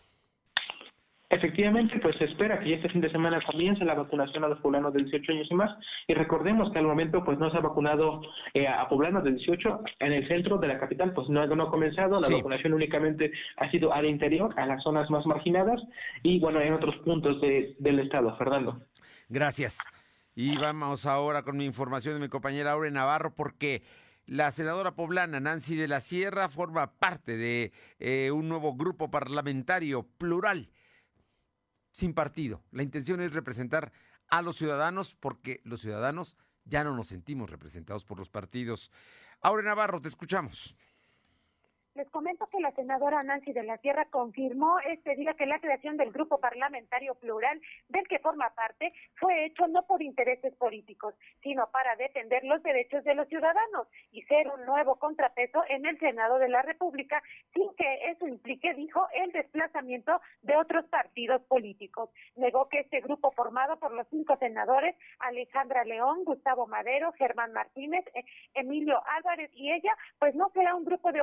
Efectivamente, 1.30 1.98
pues 2.00 2.16
se 2.16 2.24
espera 2.24 2.60
que 2.60 2.74
este 2.74 2.88
fin 2.90 3.00
de 3.00 3.10
semana 3.10 3.40
comience 3.50 3.84
la 3.84 3.94
vacunación 3.94 4.44
a 4.44 4.48
los 4.48 4.60
poblanos 4.60 4.92
de 4.92 5.02
18 5.02 5.32
años 5.32 5.48
y 5.50 5.54
más. 5.54 5.70
Y 6.06 6.14
recordemos 6.14 6.70
que 6.72 6.78
al 6.78 6.86
momento 6.86 7.24
pues 7.24 7.38
no 7.38 7.50
se 7.50 7.56
ha 7.56 7.60
vacunado 7.60 8.20
eh, 8.52 8.68
a 8.68 8.88
poblanos 8.88 9.24
de 9.24 9.32
18 9.32 9.80
en 10.00 10.12
el 10.12 10.28
centro 10.28 10.58
de 10.58 10.68
la 10.68 10.78
capital, 10.78 11.12
pues 11.12 11.28
no, 11.28 11.46
no 11.46 11.64
ha 11.64 11.70
comenzado. 11.70 12.20
La 12.20 12.28
vacunación 12.28 12.74
únicamente 12.74 13.32
ha 13.56 13.70
sido 13.70 13.92
al 13.92 14.06
interior, 14.06 14.54
a 14.56 14.66
las 14.66 14.82
zonas 14.82 15.10
más 15.10 15.26
marginadas 15.26 15.80
y 16.22 16.38
bueno, 16.40 16.60
en 16.60 16.74
otros 16.74 16.96
puntos 16.98 17.40
del 17.40 17.98
estado. 18.00 18.36
Fernando. 18.36 18.80
Gracias. 19.28 19.78
Y 20.36 20.56
vamos 20.56 21.06
ahora 21.06 21.42
con 21.42 21.56
mi 21.56 21.64
información 21.64 22.14
de 22.14 22.20
mi 22.20 22.28
compañera 22.28 22.72
Aure 22.72 22.90
Navarro, 22.90 23.34
porque 23.34 23.82
la 24.26 24.50
senadora 24.50 24.94
poblana 24.94 25.38
Nancy 25.38 25.76
de 25.76 25.86
la 25.86 26.00
Sierra 26.00 26.48
forma 26.48 26.98
parte 26.98 27.36
de 27.36 27.72
eh, 27.98 28.30
un 28.30 28.48
nuevo 28.48 28.74
grupo 28.74 29.10
parlamentario 29.10 30.08
plural, 30.18 30.70
sin 31.94 32.12
partido. 32.12 32.60
La 32.72 32.82
intención 32.82 33.20
es 33.20 33.34
representar 33.34 33.92
a 34.28 34.42
los 34.42 34.56
ciudadanos 34.56 35.14
porque 35.14 35.60
los 35.62 35.80
ciudadanos 35.80 36.36
ya 36.64 36.82
no 36.82 36.92
nos 36.96 37.06
sentimos 37.06 37.50
representados 37.50 38.04
por 38.04 38.18
los 38.18 38.28
partidos. 38.28 38.90
Aure 39.40 39.62
Navarro, 39.62 40.02
te 40.02 40.08
escuchamos. 40.08 40.74
Les 41.96 42.10
comento 42.10 42.48
que 42.48 42.58
la 42.58 42.72
senadora 42.72 43.22
Nancy 43.22 43.52
de 43.52 43.62
la 43.62 43.78
Sierra 43.78 44.06
confirmó 44.06 44.80
este 44.80 45.14
día 45.14 45.34
que 45.34 45.46
la 45.46 45.60
creación 45.60 45.96
del 45.96 46.10
grupo 46.10 46.40
parlamentario 46.40 47.14
plural 47.14 47.60
del 47.88 48.08
que 48.08 48.18
forma 48.18 48.50
parte 48.50 48.92
fue 49.14 49.44
hecho 49.44 49.68
no 49.68 49.86
por 49.86 50.02
intereses 50.02 50.52
políticos, 50.56 51.14
sino 51.40 51.70
para 51.70 51.94
defender 51.94 52.42
los 52.42 52.60
derechos 52.64 53.04
de 53.04 53.14
los 53.14 53.28
ciudadanos 53.28 53.86
y 54.10 54.22
ser 54.22 54.48
un 54.48 54.66
nuevo 54.66 54.96
contrapeso 54.96 55.62
en 55.68 55.86
el 55.86 55.96
Senado 56.00 56.40
de 56.40 56.48
la 56.48 56.62
República 56.62 57.22
sin 57.52 57.72
que 57.76 58.10
eso 58.10 58.26
implique, 58.26 58.74
dijo, 58.74 59.06
el 59.14 59.30
desplazamiento 59.30 60.20
de 60.42 60.56
otros 60.56 60.86
partidos 60.86 61.42
políticos. 61.42 62.10
Negó 62.34 62.68
que 62.68 62.80
este 62.80 63.02
grupo 63.02 63.30
formado 63.30 63.78
por 63.78 63.92
los 63.92 64.08
cinco 64.08 64.36
senadores, 64.38 64.96
Alejandra 65.20 65.84
León, 65.84 66.24
Gustavo 66.24 66.66
Madero, 66.66 67.12
Germán 67.12 67.52
Martínez, 67.52 68.04
Emilio 68.54 69.00
Álvarez 69.06 69.52
y 69.54 69.70
ella, 69.70 69.96
pues 70.18 70.34
no 70.34 70.50
será 70.54 70.74
un 70.74 70.84
grupo 70.84 71.12
de 71.12 71.22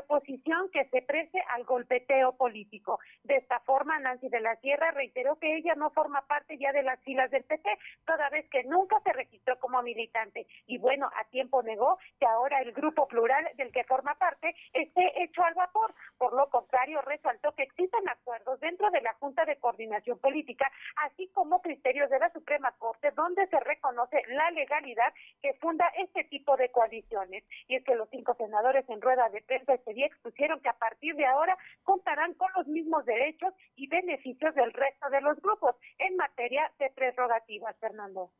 que 0.69 0.85
se 0.85 1.01
preste 1.01 1.41
al 1.49 1.63
golpeteo 1.63 2.33
político. 2.33 2.99
De 3.23 3.37
esta 3.37 3.59
forma, 3.61 3.99
Nancy 3.99 4.29
de 4.29 4.39
la 4.39 4.55
Sierra 4.57 4.91
reiteró 4.91 5.37
que 5.37 5.55
ella 5.55 5.75
no 5.75 5.89
forma 5.91 6.21
parte 6.27 6.57
ya 6.57 6.71
de 6.71 6.83
las 6.83 6.99
filas 7.01 7.31
del 7.31 7.43
PT, 7.43 7.69
toda 8.05 8.29
vez 8.29 8.47
que 8.49 8.63
nunca 8.63 8.99
se 9.01 9.13
registró 9.13 9.59
como 9.59 9.81
militante. 9.81 10.45
Y 10.67 10.77
bueno, 10.77 11.09
a 11.15 11.23
tiempo 11.25 11.63
negó 11.63 11.97
que 12.19 12.25
ahora 12.25 12.61
el 12.61 12.73
grupo 12.73 13.07
plural 13.07 13.47
del 13.55 13.71
que 13.71 13.83
forma 13.85 14.15
parte 14.15 14.55
esté 14.73 15.23
hecho 15.23 15.43
al 15.43 15.53
vapor. 15.53 15.93
Por 16.17 16.33
lo 16.33 16.49
contrario, 16.49 17.01
resaltó 17.01 17.53
que 17.53 17.63
existen 17.63 18.07
acuerdos 18.09 18.59
dentro 18.59 18.89
de 18.91 19.01
la 19.01 19.13
Junta 19.13 19.45
de 19.45 19.57
Coordinación 19.57 20.19
Política, 20.19 20.71
así 20.97 21.27
como 21.29 21.61
criterios 21.61 22.09
de 22.09 22.19
la 22.19 22.31
Suprema 22.31 22.71
Corte, 22.77 23.11
donde 23.11 23.47
se 23.47 23.59
reconoce 23.59 24.21
la 24.27 24.51
legalidad 24.51 25.13
que 25.41 25.53
funda 25.55 25.87
este 25.97 26.23
tipo 26.25 26.57
de 26.57 26.69
coaliciones. 26.69 27.43
Y 27.67 27.75
es 27.75 27.83
que 27.83 27.95
los 27.95 28.09
cinco 28.09 28.35
senadores 28.35 28.87
en 28.89 29.01
rueda 29.01 29.29
de 29.29 29.41
prensa 29.41 29.73
este 29.73 29.93
día 29.93 30.07
expusieron 30.07 30.50
que 30.59 30.69
a 30.69 30.77
partir 30.77 31.15
de 31.15 31.25
ahora 31.25 31.57
contarán 31.83 32.33
con 32.33 32.49
los 32.57 32.67
mismos 32.67 33.05
derechos 33.05 33.53
y 33.75 33.87
beneficios 33.87 34.53
del 34.55 34.73
resto 34.73 35.09
de 35.09 35.21
los 35.21 35.39
grupos 35.41 35.75
en 35.97 36.17
materia 36.17 36.71
de 36.79 36.89
prerrogativas, 36.89 37.75
Fernando. 37.79 38.31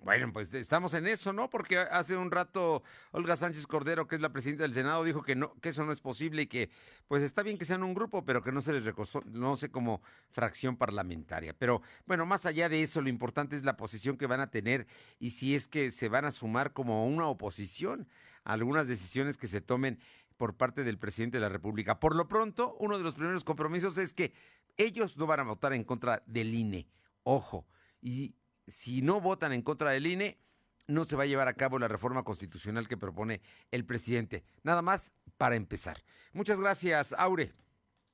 Bueno, 0.00 0.32
pues 0.32 0.54
estamos 0.54 0.94
en 0.94 1.08
eso, 1.08 1.32
¿no? 1.32 1.50
Porque 1.50 1.76
hace 1.76 2.16
un 2.16 2.30
rato 2.30 2.84
Olga 3.10 3.36
Sánchez 3.36 3.66
Cordero, 3.66 4.06
que 4.06 4.14
es 4.14 4.20
la 4.20 4.32
presidenta 4.32 4.62
del 4.62 4.72
Senado, 4.72 5.02
dijo 5.02 5.22
que 5.22 5.34
no, 5.34 5.52
que 5.60 5.70
eso 5.70 5.84
no 5.84 5.90
es 5.90 6.00
posible 6.00 6.42
y 6.42 6.46
que, 6.46 6.70
pues 7.08 7.24
está 7.24 7.42
bien 7.42 7.58
que 7.58 7.64
sean 7.64 7.82
un 7.82 7.94
grupo, 7.94 8.24
pero 8.24 8.40
que 8.40 8.52
no 8.52 8.62
se 8.62 8.72
les 8.72 8.84
reconoce 8.84 9.70
como 9.72 10.00
fracción 10.30 10.76
parlamentaria. 10.76 11.52
Pero 11.52 11.82
bueno, 12.06 12.26
más 12.26 12.46
allá 12.46 12.68
de 12.68 12.82
eso, 12.82 13.00
lo 13.00 13.08
importante 13.08 13.56
es 13.56 13.64
la 13.64 13.76
posición 13.76 14.16
que 14.16 14.28
van 14.28 14.40
a 14.40 14.50
tener 14.50 14.86
y 15.18 15.30
si 15.32 15.56
es 15.56 15.66
que 15.66 15.90
se 15.90 16.08
van 16.08 16.24
a 16.24 16.30
sumar 16.30 16.72
como 16.72 17.04
una 17.04 17.26
oposición 17.26 18.08
a 18.44 18.52
algunas 18.52 18.86
decisiones 18.86 19.36
que 19.36 19.48
se 19.48 19.60
tomen 19.60 19.98
por 20.38 20.56
parte 20.56 20.84
del 20.84 20.98
presidente 20.98 21.36
de 21.36 21.42
la 21.42 21.50
República. 21.50 22.00
Por 22.00 22.16
lo 22.16 22.28
pronto, 22.28 22.76
uno 22.78 22.96
de 22.96 23.04
los 23.04 23.14
primeros 23.14 23.44
compromisos 23.44 23.98
es 23.98 24.14
que 24.14 24.32
ellos 24.78 25.18
no 25.18 25.26
van 25.26 25.40
a 25.40 25.42
votar 25.42 25.74
en 25.74 25.84
contra 25.84 26.22
del 26.24 26.54
INE. 26.54 26.86
Ojo, 27.24 27.66
y 28.00 28.34
si 28.66 29.02
no 29.02 29.20
votan 29.20 29.52
en 29.52 29.62
contra 29.62 29.90
del 29.90 30.06
INE, 30.06 30.38
no 30.86 31.04
se 31.04 31.16
va 31.16 31.24
a 31.24 31.26
llevar 31.26 31.48
a 31.48 31.54
cabo 31.54 31.78
la 31.78 31.88
reforma 31.88 32.22
constitucional 32.22 32.88
que 32.88 32.96
propone 32.96 33.42
el 33.70 33.84
presidente. 33.84 34.44
Nada 34.62 34.80
más 34.80 35.12
para 35.36 35.56
empezar. 35.56 36.02
Muchas 36.32 36.60
gracias, 36.60 37.12
Aure. 37.18 37.52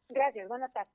Gracias, 0.08 0.48
buenas 0.48 0.72
tardes. 0.72 0.92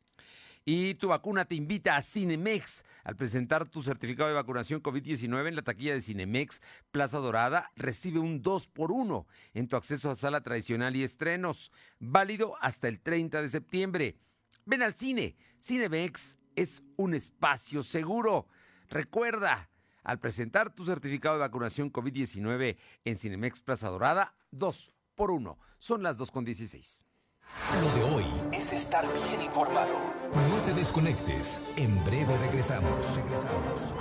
Y 0.72 0.94
tu 0.94 1.08
vacuna 1.08 1.46
te 1.46 1.56
invita 1.56 1.96
a 1.96 2.04
Cinemex. 2.04 2.84
Al 3.04 3.16
presentar 3.16 3.68
tu 3.68 3.82
certificado 3.82 4.30
de 4.30 4.36
vacunación 4.36 4.84
COVID-19 4.84 5.48
en 5.48 5.56
la 5.56 5.64
taquilla 5.64 5.96
de 5.96 6.02
Cinemex 6.02 6.62
Plaza 6.92 7.18
Dorada, 7.18 7.72
recibe 7.76 8.20
un 8.20 8.44
2 8.44 8.68
por 8.68 8.92
1 8.92 9.26
en 9.56 9.68
tu 9.68 9.78
acceso 9.78 10.12
a 10.12 10.16
sala 10.16 10.42
tradicional 10.42 10.96
y 10.96 11.02
estrenos. 11.02 11.72
Válido 11.98 12.54
hasta 12.62 12.88
el 12.88 13.00
30 13.00 13.42
de 13.42 13.50
septiembre. 13.50 14.18
Ven 14.64 14.84
al 14.84 14.94
cine. 14.94 15.36
Cinemex 15.60 16.38
es 16.56 16.84
un 16.98 17.16
espacio 17.16 17.82
seguro. 17.82 18.46
Recuerda, 18.90 19.72
al 20.04 20.20
presentar 20.20 20.76
tu 20.76 20.86
certificado 20.86 21.34
de 21.34 21.40
vacunación 21.40 21.92
COVID-19 21.92 22.78
en 23.06 23.18
Cinemex 23.18 23.62
Plaza 23.62 23.90
Dorada, 23.90 24.36
2 24.52 24.92
por 25.16 25.32
1. 25.32 25.58
Son 25.80 26.04
las 26.04 26.20
2 26.20 26.30
con 26.30 26.46
16. 26.46 27.09
Lo 27.82 27.90
de 27.94 28.16
hoy 28.16 28.26
es 28.52 28.74
estar 28.74 29.06
bien 29.06 29.42
informado. 29.42 29.96
No 30.34 30.58
te 30.66 30.74
desconectes. 30.74 31.62
En 31.78 32.04
breve 32.04 32.38
regresamos. 32.38 33.16
Regresamos. 33.16 33.94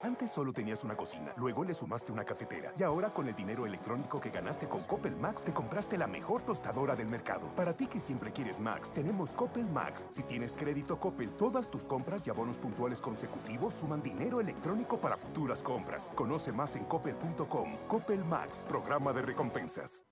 Antes 0.00 0.30
solo 0.30 0.52
tenías 0.52 0.84
una 0.84 0.98
cocina, 0.98 1.32
luego 1.38 1.64
le 1.64 1.72
sumaste 1.72 2.12
una 2.12 2.24
cafetera 2.24 2.74
y 2.78 2.82
ahora 2.82 3.14
con 3.14 3.26
el 3.26 3.34
dinero 3.34 3.64
electrónico 3.64 4.20
que 4.20 4.28
ganaste 4.28 4.68
con 4.68 4.82
Coppel 4.82 5.16
Max 5.16 5.44
te 5.44 5.54
compraste 5.54 5.96
la 5.96 6.06
mejor 6.06 6.42
tostadora 6.42 6.94
del 6.94 7.08
mercado. 7.08 7.46
Para 7.56 7.74
ti 7.74 7.86
que 7.86 7.98
siempre 7.98 8.30
quieres 8.30 8.60
Max, 8.60 8.92
tenemos 8.92 9.30
Coppel 9.30 9.64
Max. 9.64 10.06
Si 10.10 10.22
tienes 10.24 10.56
crédito 10.56 11.00
Coppel, 11.00 11.30
todas 11.30 11.70
tus 11.70 11.84
compras 11.84 12.26
y 12.26 12.30
abonos 12.30 12.58
puntuales 12.58 13.00
consecutivos 13.00 13.72
suman 13.72 14.02
dinero 14.02 14.42
electrónico 14.42 14.98
para 14.98 15.16
futuras 15.16 15.62
compras. 15.62 16.12
Conoce 16.14 16.52
más 16.52 16.76
en 16.76 16.84
coppel.com. 16.84 17.76
Coppel 17.88 18.22
Max, 18.26 18.66
programa 18.68 19.14
de 19.14 19.22
recompensas. 19.22 20.04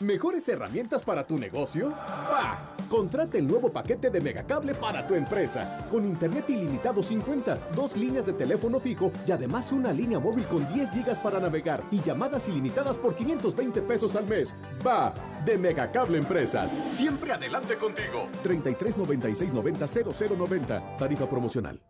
¿Mejores 0.00 0.48
herramientas 0.48 1.02
para 1.02 1.26
tu 1.26 1.36
negocio? 1.36 1.90
¡Bah! 1.90 2.76
Contrata 2.88 3.36
el 3.36 3.48
nuevo 3.48 3.68
paquete 3.68 4.10
de 4.10 4.20
Megacable 4.20 4.72
para 4.74 5.04
tu 5.04 5.16
empresa. 5.16 5.88
Con 5.90 6.06
internet 6.06 6.48
ilimitado 6.50 7.02
50, 7.02 7.58
dos 7.74 7.96
líneas 7.96 8.26
de 8.26 8.32
teléfono 8.32 8.78
fijo 8.78 9.10
y 9.26 9.32
además 9.32 9.72
una 9.72 9.92
línea 9.92 10.20
móvil 10.20 10.44
con 10.46 10.72
10 10.72 10.92
gigas 10.92 11.18
para 11.18 11.40
navegar 11.40 11.82
y 11.90 12.00
llamadas 12.00 12.46
ilimitadas 12.46 12.96
por 12.96 13.16
520 13.16 13.82
pesos 13.82 14.14
al 14.14 14.28
mes. 14.28 14.54
¡Va! 14.86 15.12
De 15.44 15.58
Megacable 15.58 16.18
Empresas. 16.18 16.70
Siempre 16.70 17.32
adelante 17.32 17.76
contigo. 17.76 18.28
33 18.44 18.98
96 18.98 19.52
90 19.52 19.86
0090. 19.88 20.96
Tarifa 20.96 21.26
promocional. 21.28 21.80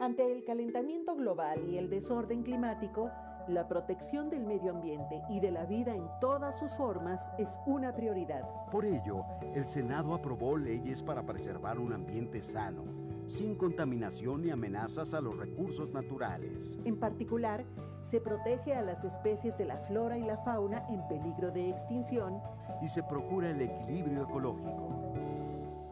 Ante 0.00 0.30
el 0.30 0.44
calentamiento 0.44 1.16
global 1.16 1.68
y 1.68 1.78
el 1.78 1.90
desorden 1.90 2.42
climático, 2.42 3.10
la 3.48 3.68
protección 3.68 4.30
del 4.30 4.44
medio 4.44 4.70
ambiente 4.70 5.22
y 5.28 5.40
de 5.40 5.50
la 5.50 5.64
vida 5.64 5.94
en 5.94 6.08
todas 6.20 6.58
sus 6.58 6.72
formas 6.74 7.30
es 7.38 7.58
una 7.66 7.94
prioridad. 7.94 8.42
Por 8.70 8.84
ello, 8.84 9.24
el 9.54 9.66
Senado 9.68 10.14
aprobó 10.14 10.56
leyes 10.56 11.02
para 11.02 11.22
preservar 11.24 11.78
un 11.78 11.92
ambiente 11.92 12.42
sano, 12.42 12.84
sin 13.26 13.54
contaminación 13.56 14.42
ni 14.42 14.50
amenazas 14.50 15.14
a 15.14 15.20
los 15.20 15.38
recursos 15.38 15.92
naturales. 15.92 16.78
En 16.84 16.98
particular, 16.98 17.64
se 18.02 18.20
protege 18.20 18.74
a 18.74 18.82
las 18.82 19.04
especies 19.04 19.56
de 19.58 19.64
la 19.64 19.78
flora 19.78 20.18
y 20.18 20.24
la 20.24 20.36
fauna 20.38 20.86
en 20.88 21.06
peligro 21.08 21.50
de 21.50 21.70
extinción 21.70 22.40
y 22.82 22.88
se 22.88 23.02
procura 23.02 23.50
el 23.50 23.62
equilibrio 23.62 24.22
ecológico. 24.24 24.88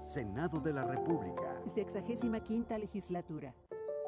Senado 0.05 0.61
de 0.61 0.73
la 0.73 0.83
República. 0.83 1.61
Sexagésima 1.67 2.41
quinta 2.41 2.77
legislatura. 2.77 3.55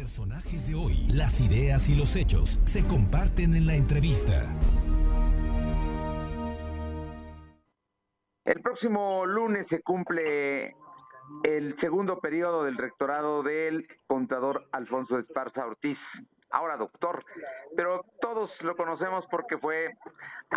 Personajes 0.00 0.66
de 0.66 0.74
hoy, 0.74 0.94
las 1.12 1.42
ideas 1.42 1.90
y 1.90 1.94
los 1.94 2.16
hechos 2.16 2.58
se 2.64 2.86
comparten 2.86 3.52
en 3.52 3.66
la 3.66 3.74
entrevista. 3.74 4.48
El 8.46 8.62
próximo 8.62 9.26
lunes 9.26 9.66
se 9.68 9.82
cumple 9.82 10.74
el 11.42 11.76
segundo 11.80 12.18
periodo 12.18 12.64
del 12.64 12.78
rectorado 12.78 13.42
del 13.42 13.86
contador 14.06 14.64
Alfonso 14.72 15.18
Esparza 15.18 15.66
Ortiz, 15.66 15.98
ahora 16.50 16.78
doctor, 16.78 17.22
pero 17.76 18.06
todos 18.22 18.50
lo 18.62 18.76
conocemos 18.76 19.26
porque 19.30 19.58
fue 19.58 19.98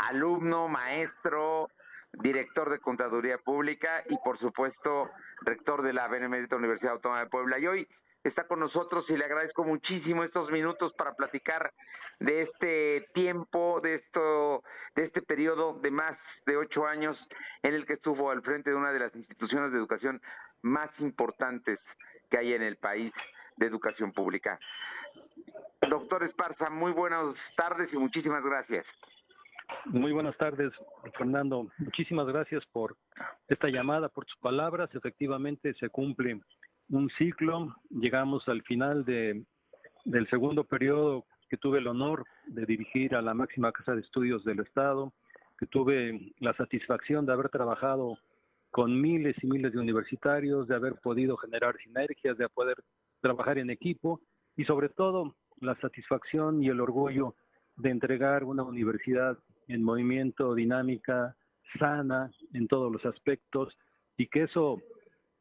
alumno, 0.10 0.70
maestro, 0.70 1.68
director 2.14 2.70
de 2.70 2.80
Contaduría 2.80 3.38
Pública 3.40 4.04
y 4.08 4.16
por 4.24 4.40
supuesto 4.40 5.10
rector 5.42 5.82
de 5.82 5.92
la 5.92 6.08
Benemérita 6.08 6.56
Universidad 6.56 6.94
Autónoma 6.94 7.26
de 7.26 7.30
Puebla. 7.30 7.60
Y 7.60 7.68
hoy 7.68 7.88
está 8.24 8.48
con 8.48 8.60
nosotros 8.60 9.06
y 9.10 9.18
le 9.18 9.26
agradezco 9.26 9.64
muchísimo 9.64 10.24
estos 10.24 10.50
minutos 10.52 10.94
para 10.94 11.14
platicar 11.14 11.72
de 12.20 12.44
este 12.44 13.08
tiempo, 13.14 13.82
de 13.82 13.96
esto, 13.96 14.64
de 14.96 15.06
este 15.06 15.22
periodo 15.22 15.80
de 15.80 15.92
más 15.92 16.18
de 16.46 16.58
ocho 16.58 16.86
años 16.86 17.18
en 17.64 17.74
el 17.74 17.86
que 17.86 17.94
estuvo 17.94 18.32
al 18.32 18.42
frente 18.42 18.70
de 18.70 18.76
una 18.76 18.92
de 18.92 19.00
las 19.00 19.16
instituciones 19.16 19.72
de 19.72 19.78
educación 19.78 20.22
más 20.62 20.90
importantes 21.00 21.80
que 22.30 22.38
hay 22.38 22.54
en 22.54 22.64
el 22.64 22.78
país 22.78 23.14
de 23.58 23.66
educación 23.66 24.14
pública. 24.14 24.60
Doctor 25.90 26.24
Esparza, 26.24 26.70
muy 26.70 26.92
buenas 26.92 27.36
tardes 27.58 27.92
y 27.92 27.98
muchísimas 27.98 28.44
gracias. 28.44 28.86
Muy 29.86 30.12
buenas 30.12 30.38
tardes, 30.38 30.72
Fernando. 31.18 31.68
Muchísimas 31.78 32.28
gracias 32.28 32.66
por 32.68 32.96
esta 33.48 33.68
llamada, 33.68 34.08
por 34.08 34.26
sus 34.26 34.40
palabras. 34.40 34.90
Efectivamente, 34.94 35.74
se 35.76 35.90
cumple 35.90 36.40
un 36.94 37.10
ciclo. 37.18 37.76
Llegamos 37.90 38.48
al 38.48 38.62
final 38.64 39.04
de, 39.04 39.44
del 40.06 40.30
segundo 40.30 40.64
periodo 40.64 41.26
que 41.50 41.58
tuve 41.58 41.80
el 41.80 41.88
honor 41.88 42.26
de 42.48 42.66
dirigir 42.66 43.16
a 43.16 43.22
la 43.22 43.34
máxima 43.34 43.72
casa 43.72 43.96
de 43.96 44.02
estudios 44.02 44.44
del 44.44 44.60
Estado, 44.60 45.14
que 45.58 45.68
tuve 45.68 46.34
la 46.40 46.54
satisfacción 46.56 47.26
de 47.26 47.34
haber 47.34 47.50
trabajado 47.50 48.18
con 48.72 49.00
miles 49.00 49.36
y 49.42 49.48
miles 49.48 49.74
de 49.74 49.80
universitarios, 49.80 50.68
de 50.68 50.76
haber 50.76 50.96
podido 50.96 51.38
generar 51.38 51.76
sinergias, 51.78 52.38
de 52.38 52.50
poder 52.50 52.78
trabajar 53.22 53.58
en 53.58 53.70
equipo 53.70 54.20
y 54.56 54.66
sobre 54.66 54.90
todo 54.90 55.36
la 55.62 55.76
satisfacción 55.80 56.64
y 56.64 56.70
el 56.70 56.82
orgullo 56.82 57.36
de 57.76 57.90
entregar 57.90 58.44
una 58.44 58.64
universidad 58.64 59.38
en 59.68 59.84
movimiento, 59.84 60.54
dinámica, 60.54 61.36
sana 61.80 62.32
en 62.54 62.68
todos 62.68 62.92
los 62.92 63.06
aspectos 63.06 63.76
y 64.18 64.28
que 64.28 64.44
eso 64.44 64.82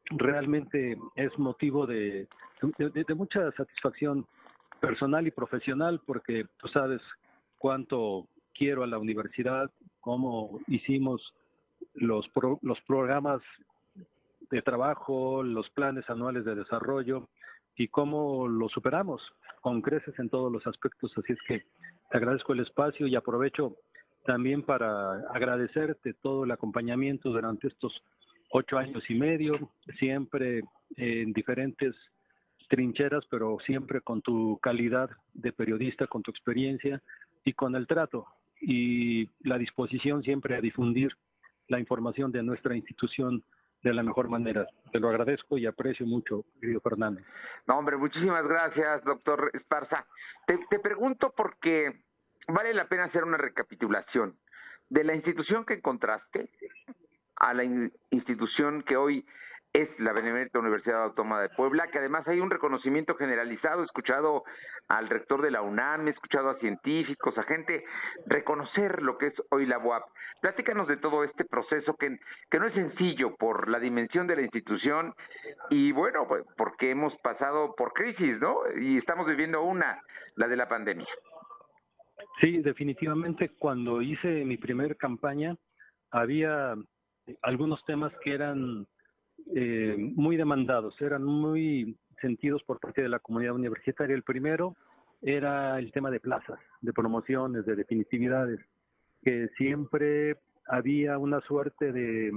realmente 0.09 0.97
es 1.15 1.37
motivo 1.39 1.87
de, 1.87 2.27
de, 2.77 3.15
mucha 3.15 3.51
satisfacción 3.51 4.25
personal 4.79 5.25
y 5.27 5.31
profesional 5.31 6.01
porque 6.05 6.45
tú 6.57 6.67
sabes 6.67 7.01
cuánto 7.57 8.27
quiero 8.53 8.83
a 8.83 8.87
la 8.87 8.97
universidad, 8.97 9.71
cómo 10.01 10.59
hicimos 10.67 11.33
los, 11.93 12.29
los 12.61 12.79
programas 12.81 13.41
de 14.51 14.61
trabajo, 14.61 15.41
los 15.43 15.69
planes 15.71 16.07
anuales 16.09 16.45
de 16.45 16.55
desarrollo 16.55 17.29
y 17.75 17.87
cómo 17.87 18.47
lo 18.47 18.69
superamos 18.69 19.21
con 19.61 19.81
creces 19.81 20.17
en 20.19 20.29
todos 20.29 20.51
los 20.51 20.65
aspectos. 20.67 21.11
Así 21.17 21.33
es 21.33 21.39
que 21.47 21.63
te 22.11 22.17
agradezco 22.17 22.53
el 22.53 22.59
espacio 22.59 23.07
y 23.07 23.15
aprovecho 23.15 23.77
también 24.25 24.63
para 24.63 25.13
agradecerte 25.33 26.13
todo 26.13 26.43
el 26.43 26.51
acompañamiento 26.51 27.29
durante 27.29 27.67
estos 27.67 27.93
ocho 28.53 28.77
años 28.77 29.03
y 29.09 29.15
medio, 29.15 29.71
siempre 29.97 30.63
en 30.95 31.33
diferentes 31.33 31.95
trincheras, 32.69 33.25
pero 33.29 33.57
siempre 33.65 34.01
con 34.01 34.21
tu 34.21 34.59
calidad 34.61 35.09
de 35.33 35.51
periodista, 35.51 36.05
con 36.05 36.21
tu 36.21 36.29
experiencia 36.29 37.01
y 37.43 37.53
con 37.53 37.75
el 37.75 37.87
trato 37.87 38.27
y 38.61 39.27
la 39.41 39.57
disposición 39.57 40.21
siempre 40.21 40.55
a 40.55 40.61
difundir 40.61 41.11
la 41.67 41.79
información 41.79 42.31
de 42.31 42.43
nuestra 42.43 42.75
institución 42.75 43.43
de 43.81 43.93
la 43.93 44.03
mejor 44.03 44.29
manera. 44.29 44.67
Te 44.91 44.99
lo 44.99 45.09
agradezco 45.09 45.57
y 45.57 45.65
aprecio 45.65 46.05
mucho, 46.05 46.45
querido 46.61 46.79
Fernando. 46.79 47.21
No, 47.65 47.79
hombre, 47.79 47.97
muchísimas 47.97 48.47
gracias, 48.47 49.03
doctor 49.03 49.49
Esparza. 49.53 50.05
Te, 50.45 50.59
te 50.69 50.79
pregunto 50.79 51.33
porque 51.35 52.03
vale 52.47 52.73
la 52.73 52.87
pena 52.87 53.05
hacer 53.05 53.23
una 53.23 53.37
recapitulación 53.37 54.37
de 54.89 55.03
la 55.03 55.15
institución 55.15 55.65
que 55.65 55.73
encontraste 55.73 56.49
a 57.43 57.53
la 57.53 57.65
institución 58.09 58.83
que 58.83 58.95
hoy 58.95 59.25
es 59.73 59.89
la 59.99 60.13
Benemérita 60.13 60.59
Universidad 60.59 61.03
Autónoma 61.03 61.41
de 61.41 61.49
Puebla, 61.49 61.87
que 61.87 61.97
además 61.97 62.25
hay 62.27 62.39
un 62.39 62.49
reconocimiento 62.49 63.15
generalizado. 63.15 63.81
He 63.81 63.85
escuchado 63.85 64.43
al 64.87 65.09
rector 65.09 65.41
de 65.41 65.51
la 65.51 65.61
UNAM, 65.61 66.07
he 66.07 66.11
escuchado 66.11 66.51
a 66.51 66.59
científicos, 66.59 67.37
a 67.37 67.43
gente 67.43 67.83
reconocer 68.27 69.01
lo 69.01 69.17
que 69.17 69.27
es 69.27 69.33
hoy 69.49 69.65
la 69.65 69.79
UAP. 69.79 70.03
Platícanos 70.41 70.87
de 70.87 70.97
todo 70.97 71.23
este 71.23 71.43
proceso 71.43 71.95
que, 71.95 72.17
que 72.49 72.59
no 72.59 72.67
es 72.67 72.73
sencillo 72.75 73.35
por 73.35 73.67
la 73.67 73.79
dimensión 73.79 74.25
de 74.27 74.35
la 74.35 74.43
institución 74.43 75.13
y 75.69 75.91
bueno, 75.91 76.27
pues, 76.27 76.45
porque 76.55 76.91
hemos 76.91 77.13
pasado 77.17 77.75
por 77.75 77.91
crisis, 77.93 78.39
¿no? 78.39 78.59
Y 78.79 78.99
estamos 78.99 79.27
viviendo 79.27 79.63
una, 79.63 79.99
la 80.35 80.47
de 80.47 80.55
la 80.55 80.69
pandemia. 80.69 81.07
Sí, 82.39 82.61
definitivamente 82.61 83.49
cuando 83.57 84.01
hice 84.01 84.45
mi 84.45 84.57
primer 84.57 84.95
campaña 84.97 85.55
había 86.11 86.75
algunos 87.41 87.83
temas 87.85 88.11
que 88.23 88.33
eran 88.33 88.87
eh, 89.55 89.95
muy 89.97 90.37
demandados, 90.37 90.99
eran 91.01 91.23
muy 91.23 91.97
sentidos 92.21 92.63
por 92.63 92.79
parte 92.79 93.01
de 93.01 93.09
la 93.09 93.19
comunidad 93.19 93.55
universitaria. 93.55 94.15
El 94.15 94.23
primero 94.23 94.75
era 95.21 95.79
el 95.79 95.91
tema 95.91 96.11
de 96.11 96.19
plazas, 96.19 96.59
de 96.81 96.93
promociones, 96.93 97.65
de 97.65 97.75
definitividades, 97.75 98.59
que 99.21 99.49
siempre 99.57 100.37
había 100.67 101.17
una 101.17 101.41
suerte 101.41 101.91
de, 101.91 102.31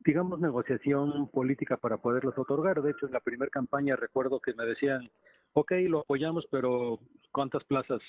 digamos, 0.00 0.40
negociación 0.40 1.28
política 1.28 1.76
para 1.76 1.98
poderlos 1.98 2.36
otorgar. 2.38 2.82
De 2.82 2.90
hecho, 2.90 3.06
en 3.06 3.12
la 3.12 3.20
primera 3.20 3.50
campaña 3.50 3.96
recuerdo 3.96 4.40
que 4.40 4.54
me 4.54 4.66
decían, 4.66 5.10
ok, 5.52 5.72
lo 5.88 6.00
apoyamos, 6.00 6.46
pero 6.50 7.00
¿cuántas 7.32 7.64
plazas 7.64 8.00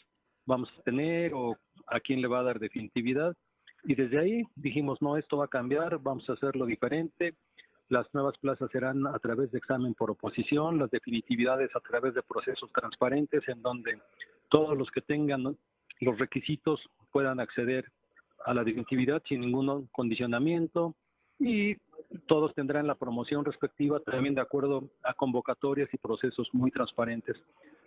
vamos 0.46 0.70
a 0.78 0.82
tener 0.84 1.34
o 1.34 1.58
a 1.88 2.00
quién 2.00 2.22
le 2.22 2.28
va 2.28 2.40
a 2.40 2.44
dar 2.44 2.60
definitividad. 2.60 3.36
Y 3.84 3.96
desde 3.96 4.20
ahí 4.20 4.44
dijimos, 4.56 5.02
no, 5.02 5.18
esto 5.18 5.38
va 5.38 5.46
a 5.46 5.50
cambiar, 5.50 6.00
vamos 6.00 6.30
a 6.30 6.34
hacerlo 6.34 6.66
diferente. 6.66 7.36
Las 7.90 8.12
nuevas 8.14 8.38
plazas 8.38 8.72
serán 8.72 9.06
a 9.08 9.20
través 9.20 9.52
de 9.52 9.58
examen 9.58 9.94
por 9.94 10.10
oposición, 10.10 10.80
las 10.80 10.90
definitividades 10.90 11.76
a 11.76 11.82
través 11.82 12.14
de 12.14 12.24
procesos 12.24 12.72
transparentes 12.74 13.48
en 13.48 13.62
donde 13.62 14.00
todos 14.50 14.78
los 14.78 14.90
que 14.92 15.02
tengan 15.02 15.58
los 16.00 16.18
requisitos 16.18 16.80
puedan 17.12 17.40
acceder 17.40 17.92
a 18.46 18.54
la 18.54 18.64
definitividad 18.64 19.22
sin 19.28 19.42
ningún 19.42 19.88
condicionamiento 19.92 20.96
y 21.40 21.76
todos 22.28 22.54
tendrán 22.54 22.88
la 22.88 22.96
promoción 22.96 23.44
respectiva 23.44 24.00
también 24.00 24.36
de 24.36 24.42
acuerdo 24.42 24.90
a 25.04 25.14
convocatorias 25.14 25.90
y 25.94 25.98
procesos 25.98 26.48
muy 26.54 26.72
transparentes. 26.72 27.36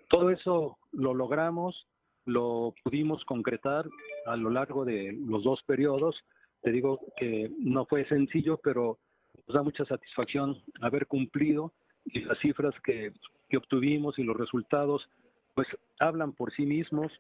Todo 0.09 0.31
eso 0.31 0.79
lo 0.93 1.15
logramos 1.15 1.87
lo 2.27 2.75
pudimos 2.83 3.25
concretar 3.25 3.89
a 4.27 4.37
lo 4.37 4.51
largo 4.51 4.85
de 4.85 5.17
los 5.27 5.43
dos 5.45 5.63
periodos. 5.63 6.17
Te 6.63 6.71
digo 6.73 7.01
que 7.17 7.51
no 7.59 7.87
fue 7.87 8.07
sencillo, 8.09 8.59
pero 8.63 8.99
nos 9.47 9.55
da 9.55 9.63
mucha 9.63 9.85
satisfacción 9.87 10.61
haber 10.81 11.07
cumplido 11.07 11.73
y 12.05 12.21
las 12.21 12.39
cifras 12.41 12.75
que, 12.85 13.13
que 13.49 13.57
obtuvimos 13.57 14.19
y 14.19 14.25
los 14.25 14.37
resultados 14.37 15.09
pues 15.55 15.69
hablan 16.01 16.33
por 16.33 16.53
sí 16.53 16.67
mismos. 16.67 17.13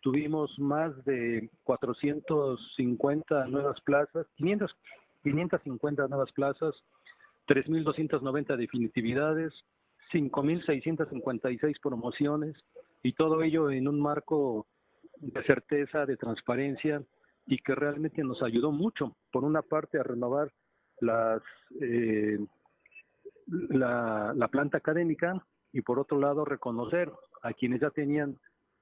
Tuvimos 0.00 0.58
más 0.58 0.92
de 1.04 1.48
450 1.62 3.46
nuevas 3.46 3.80
plazas, 3.82 4.26
500, 4.36 4.76
550 5.22 6.08
nuevas 6.08 6.32
plazas, 6.32 6.74
3.290 7.46 8.56
definitividades, 8.56 9.52
5.656 10.12 11.80
promociones, 11.82 12.56
y 13.04 13.12
todo 13.12 13.42
ello 13.42 13.70
en 13.70 13.86
un 13.86 14.00
marco 14.00 14.66
de 15.18 15.44
certeza, 15.44 16.06
de 16.06 16.16
transparencia 16.16 17.02
y 17.46 17.58
que 17.58 17.74
realmente 17.74 18.24
nos 18.24 18.42
ayudó 18.42 18.72
mucho, 18.72 19.14
por 19.30 19.44
una 19.44 19.60
parte, 19.60 19.98
a 19.98 20.02
renovar 20.02 20.50
las, 21.00 21.42
eh, 21.82 22.38
la, 23.46 24.32
la 24.34 24.48
planta 24.48 24.78
académica 24.78 25.44
y 25.70 25.82
por 25.82 25.98
otro 25.98 26.18
lado, 26.18 26.46
reconocer 26.46 27.12
a 27.42 27.52
quienes 27.52 27.82
ya 27.82 27.90
tenían 27.90 28.38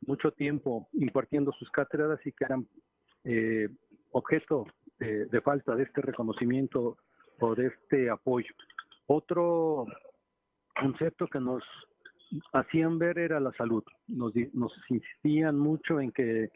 mucho 0.06 0.30
tiempo 0.30 0.88
impartiendo 0.92 1.50
sus 1.52 1.68
cátedras 1.70 2.24
y 2.24 2.30
que 2.32 2.44
eran 2.44 2.68
eh, 3.24 3.68
objeto 4.12 4.66
de, 5.00 5.26
de, 5.26 5.40
falta 5.40 5.74
de 5.74 5.82
este 5.82 6.00
reconocimiento 6.00 6.96
o 7.40 7.54
de 7.56 7.66
este 7.66 8.08
apoyo. 8.08 8.54
Otro 9.06 9.86
concepto 10.78 11.26
que 11.26 11.40
nos 11.40 11.64
hacían 12.52 12.98
ver 12.98 13.18
era 13.18 13.40
la 13.40 13.52
salud. 13.52 13.84
Nos, 14.08 14.32
nos 14.52 14.72
insistían 14.88 15.58
mucho 15.58 16.00
en 16.00 16.12
que 16.12 16.50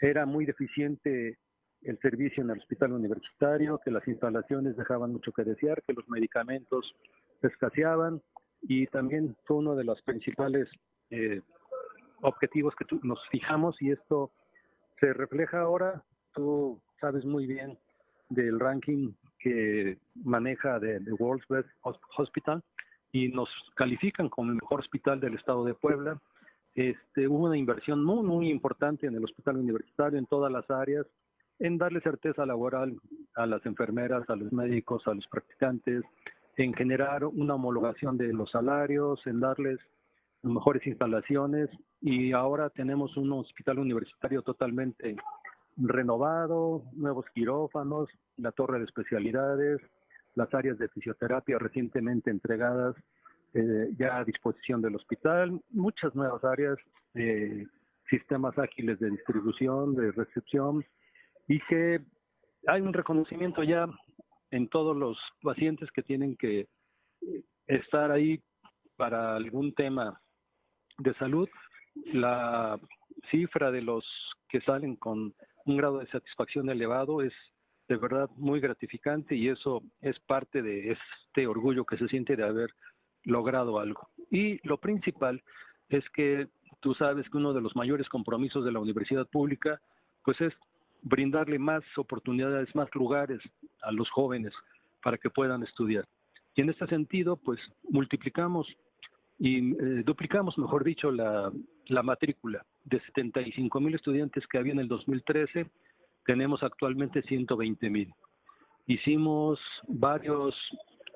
era 0.00 0.26
muy 0.26 0.46
deficiente 0.46 1.38
el 1.82 1.98
servicio 2.00 2.42
en 2.42 2.50
el 2.50 2.58
hospital 2.58 2.92
universitario, 2.92 3.80
que 3.84 3.90
las 3.90 4.06
instalaciones 4.06 4.76
dejaban 4.76 5.12
mucho 5.12 5.32
que 5.32 5.44
desear, 5.44 5.82
que 5.86 5.94
los 5.94 6.08
medicamentos 6.08 6.94
escaseaban 7.42 8.20
y 8.62 8.86
también 8.88 9.36
fue 9.44 9.58
uno 9.58 9.74
de 9.74 9.84
los 9.84 10.00
principales 10.02 10.68
eh, 11.10 11.40
objetivos 12.22 12.74
que 12.76 12.84
nos 13.02 13.18
fijamos 13.30 13.80
y 13.80 13.92
esto 13.92 14.30
se 15.00 15.12
refleja 15.14 15.60
ahora, 15.60 16.02
tú 16.34 16.80
sabes 17.00 17.24
muy 17.24 17.46
bien 17.46 17.78
del 18.28 18.60
ranking 18.60 19.12
que 19.38 19.98
maneja 20.14 20.78
de, 20.78 21.00
de 21.00 21.12
World's 21.14 21.48
Best 21.48 21.68
Hospital 22.18 22.62
y 23.12 23.28
nos 23.28 23.48
califican 23.74 24.28
como 24.28 24.50
el 24.50 24.56
mejor 24.56 24.80
hospital 24.80 25.20
del 25.20 25.34
estado 25.34 25.64
de 25.64 25.74
Puebla. 25.74 26.20
Este, 26.74 27.26
hubo 27.26 27.46
una 27.46 27.56
inversión 27.58 28.04
muy, 28.04 28.22
muy 28.22 28.50
importante 28.50 29.06
en 29.06 29.14
el 29.14 29.24
hospital 29.24 29.56
universitario 29.56 30.18
en 30.18 30.26
todas 30.26 30.52
las 30.52 30.70
áreas, 30.70 31.06
en 31.58 31.78
darle 31.78 32.00
certeza 32.00 32.46
laboral 32.46 32.96
a 33.34 33.46
las 33.46 33.64
enfermeras, 33.66 34.28
a 34.30 34.36
los 34.36 34.52
médicos, 34.52 35.06
a 35.06 35.14
los 35.14 35.26
practicantes, 35.26 36.04
en 36.56 36.72
generar 36.74 37.24
una 37.24 37.54
homologación 37.54 38.16
de 38.16 38.32
los 38.32 38.50
salarios, 38.50 39.20
en 39.26 39.40
darles 39.40 39.78
mejores 40.42 40.86
instalaciones 40.86 41.68
y 42.00 42.32
ahora 42.32 42.70
tenemos 42.70 43.16
un 43.16 43.32
hospital 43.32 43.78
universitario 43.78 44.42
totalmente 44.42 45.16
renovado, 45.76 46.82
nuevos 46.92 47.26
quirófanos, 47.34 48.08
la 48.36 48.52
torre 48.52 48.78
de 48.78 48.84
especialidades, 48.84 49.80
las 50.34 50.52
áreas 50.54 50.78
de 50.78 50.88
fisioterapia 50.88 51.58
recientemente 51.58 52.30
entregadas 52.30 52.96
eh, 53.52 53.90
ya 53.98 54.18
a 54.18 54.24
disposición 54.24 54.80
del 54.80 54.94
hospital, 54.94 55.60
muchas 55.70 56.14
nuevas 56.14 56.44
áreas, 56.44 56.78
eh, 57.14 57.66
sistemas 58.08 58.56
ágiles 58.58 58.98
de 59.00 59.10
distribución, 59.10 59.94
de 59.96 60.12
recepción, 60.12 60.84
y 61.48 61.58
que 61.66 62.00
hay 62.66 62.80
un 62.80 62.92
reconocimiento 62.92 63.62
ya 63.64 63.86
en 64.50 64.68
todos 64.68 64.96
los 64.96 65.18
pacientes 65.42 65.90
que 65.90 66.02
tienen 66.02 66.36
que 66.36 66.68
estar 67.66 68.10
ahí 68.10 68.40
para 68.96 69.36
algún 69.36 69.74
tema 69.74 70.20
de 70.98 71.14
salud. 71.14 71.48
La 72.12 72.78
cifra 73.30 73.70
de 73.70 73.82
los 73.82 74.04
que 74.48 74.60
salen 74.60 74.96
con 74.96 75.34
un 75.66 75.76
grado 75.76 75.98
de 75.98 76.06
satisfacción 76.08 76.68
elevado 76.70 77.22
es 77.22 77.32
de 77.90 77.96
verdad 77.96 78.30
muy 78.36 78.60
gratificante 78.60 79.34
y 79.34 79.48
eso 79.48 79.82
es 80.00 80.16
parte 80.20 80.62
de 80.62 80.92
este 80.92 81.48
orgullo 81.48 81.84
que 81.84 81.98
se 81.98 82.06
siente 82.06 82.36
de 82.36 82.44
haber 82.44 82.70
logrado 83.24 83.80
algo. 83.80 84.08
Y 84.30 84.64
lo 84.66 84.78
principal 84.78 85.42
es 85.88 86.08
que 86.10 86.46
tú 86.78 86.94
sabes 86.94 87.28
que 87.28 87.36
uno 87.36 87.52
de 87.52 87.60
los 87.60 87.74
mayores 87.74 88.08
compromisos 88.08 88.64
de 88.64 88.70
la 88.70 88.78
universidad 88.78 89.26
pública 89.26 89.80
pues 90.24 90.40
es 90.40 90.52
brindarle 91.02 91.58
más 91.58 91.82
oportunidades, 91.96 92.72
más 92.76 92.88
lugares 92.94 93.40
a 93.82 93.90
los 93.90 94.08
jóvenes 94.10 94.52
para 95.02 95.18
que 95.18 95.28
puedan 95.28 95.64
estudiar. 95.64 96.06
Y 96.54 96.60
en 96.60 96.70
este 96.70 96.86
sentido, 96.86 97.38
pues 97.38 97.58
multiplicamos 97.88 98.68
y 99.36 99.72
eh, 99.72 100.02
duplicamos, 100.04 100.56
mejor 100.58 100.84
dicho, 100.84 101.10
la, 101.10 101.50
la 101.86 102.02
matrícula 102.04 102.64
de 102.84 103.00
75 103.00 103.80
mil 103.80 103.96
estudiantes 103.96 104.46
que 104.46 104.58
había 104.58 104.74
en 104.74 104.78
el 104.78 104.86
2013, 104.86 105.66
tenemos 106.30 106.62
actualmente 106.62 107.22
120 107.22 107.90
mil. 107.90 108.14
Hicimos 108.86 109.58
varios 109.88 110.54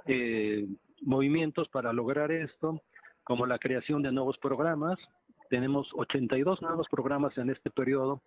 eh, 0.07 0.67
movimientos 1.03 1.69
para 1.69 1.93
lograr 1.93 2.33
esto, 2.33 2.83
como 3.23 3.47
la 3.47 3.61
creación 3.61 4.03
de 4.03 4.11
nuevos 4.11 4.37
programas. 4.39 4.99
Tenemos 5.51 5.89
82 5.95 6.61
nuevos 6.63 6.89
programas 6.91 7.39
en 7.39 7.51
este 7.51 7.71
periodo 7.71 8.23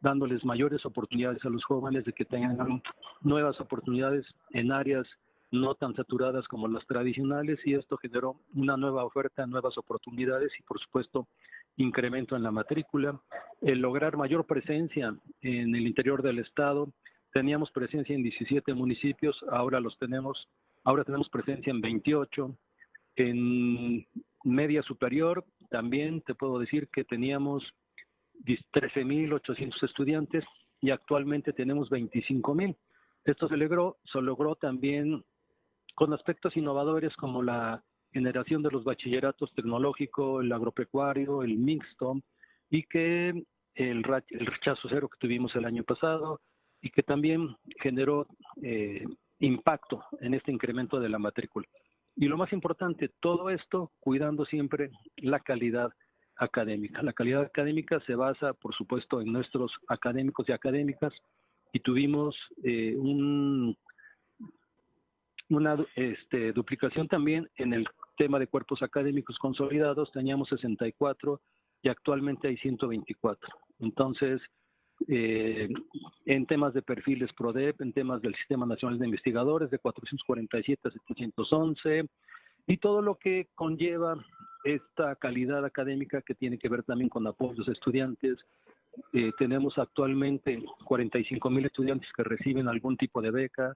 dándoles 0.00 0.44
mayores 0.44 0.84
oportunidades 0.84 1.44
a 1.44 1.48
los 1.48 1.62
jóvenes 1.64 2.04
de 2.06 2.12
que 2.12 2.24
tengan 2.24 2.82
nuevas 3.20 3.60
oportunidades 3.60 4.26
en 4.50 4.72
áreas 4.72 5.06
no 5.52 5.74
tan 5.74 5.94
saturadas 5.94 6.48
como 6.48 6.66
las 6.66 6.84
tradicionales 6.86 7.58
y 7.64 7.74
esto 7.74 7.98
generó 7.98 8.36
una 8.54 8.76
nueva 8.76 9.04
oferta, 9.04 9.46
nuevas 9.46 9.76
oportunidades 9.78 10.50
y 10.58 10.62
por 10.62 10.80
supuesto 10.80 11.28
incremento 11.76 12.36
en 12.36 12.42
la 12.42 12.50
matrícula, 12.50 13.20
el 13.60 13.80
lograr 13.80 14.16
mayor 14.16 14.46
presencia 14.46 15.14
en 15.42 15.74
el 15.74 15.86
interior 15.86 16.22
del 16.22 16.38
estado. 16.38 16.88
Teníamos 17.32 17.70
presencia 17.70 18.14
en 18.14 18.22
17 18.22 18.74
municipios, 18.74 19.36
ahora 19.50 19.80
los 19.80 19.96
tenemos, 19.98 20.48
ahora 20.84 21.04
tenemos 21.04 21.28
presencia 21.28 21.70
en 21.70 21.80
28. 21.80 22.56
En 23.16 24.06
media 24.44 24.82
superior 24.82 25.44
también 25.70 26.22
te 26.22 26.34
puedo 26.34 26.58
decir 26.58 26.88
que 26.88 27.04
teníamos 27.04 27.62
13.800 28.44 29.82
estudiantes 29.82 30.44
y 30.80 30.90
actualmente 30.90 31.52
tenemos 31.52 31.90
25.000. 31.90 32.74
Esto 33.24 33.48
se 33.48 33.56
logró, 33.56 33.98
se 34.10 34.20
logró 34.20 34.56
también 34.56 35.24
con 35.94 36.12
aspectos 36.12 36.56
innovadores 36.56 37.14
como 37.16 37.42
la 37.42 37.82
generación 38.12 38.62
de 38.62 38.70
los 38.70 38.84
bachilleratos 38.84 39.52
tecnológico, 39.54 40.40
el 40.40 40.52
agropecuario, 40.52 41.42
el 41.42 41.56
mixto, 41.56 42.20
y 42.70 42.82
que 42.84 43.44
el, 43.74 44.02
rechazo 44.02 44.88
cero 44.88 45.08
que 45.08 45.18
tuvimos 45.18 45.54
el 45.56 45.64
año 45.64 45.82
pasado 45.84 46.40
y 46.80 46.90
que 46.90 47.02
también 47.02 47.56
generó 47.80 48.26
eh, 48.62 49.04
impacto 49.38 50.04
en 50.20 50.34
este 50.34 50.52
incremento 50.52 51.00
de 51.00 51.08
la 51.08 51.18
matrícula. 51.18 51.66
Y 52.16 52.26
lo 52.26 52.36
más 52.36 52.52
importante, 52.52 53.10
todo 53.20 53.50
esto 53.50 53.92
cuidando 54.00 54.44
siempre 54.44 54.90
la 55.16 55.40
calidad 55.40 55.90
académica. 56.36 57.02
La 57.02 57.12
calidad 57.12 57.42
académica 57.42 58.00
se 58.06 58.14
basa, 58.14 58.52
por 58.54 58.74
supuesto, 58.74 59.20
en 59.20 59.32
nuestros 59.32 59.72
académicos 59.88 60.48
y 60.48 60.52
académicas 60.52 61.12
y 61.72 61.80
tuvimos 61.80 62.36
eh, 62.62 62.94
un, 62.96 63.76
una 65.54 65.76
este, 65.96 66.52
duplicación 66.52 67.08
también 67.08 67.48
en 67.56 67.72
el 67.72 67.86
tema 68.16 68.38
de 68.38 68.46
cuerpos 68.46 68.82
académicos 68.82 69.38
consolidados. 69.38 70.10
Teníamos 70.12 70.48
64 70.48 71.40
y 71.82 71.88
actualmente 71.88 72.48
hay 72.48 72.56
124. 72.58 73.48
Entonces, 73.80 74.40
eh, 75.08 75.68
en 76.26 76.46
temas 76.46 76.74
de 76.74 76.82
perfiles 76.82 77.32
PRODEP, 77.32 77.80
en 77.80 77.92
temas 77.92 78.22
del 78.22 78.34
Sistema 78.36 78.66
Nacional 78.66 78.98
de 78.98 79.06
Investigadores, 79.06 79.70
de 79.70 79.78
447 79.78 80.88
a 80.88 80.90
711, 80.90 82.08
y 82.66 82.76
todo 82.76 83.02
lo 83.02 83.16
que 83.16 83.48
conlleva 83.54 84.24
esta 84.64 85.16
calidad 85.16 85.64
académica 85.64 86.22
que 86.22 86.34
tiene 86.34 86.58
que 86.58 86.68
ver 86.68 86.84
también 86.84 87.08
con 87.08 87.26
apoyos 87.26 87.68
a 87.68 87.72
estudiantes. 87.72 88.38
Eh, 89.12 89.32
tenemos 89.38 89.76
actualmente 89.78 90.62
45 90.84 91.50
mil 91.50 91.64
estudiantes 91.64 92.08
que 92.16 92.22
reciben 92.22 92.68
algún 92.68 92.96
tipo 92.96 93.20
de 93.20 93.30
beca, 93.30 93.74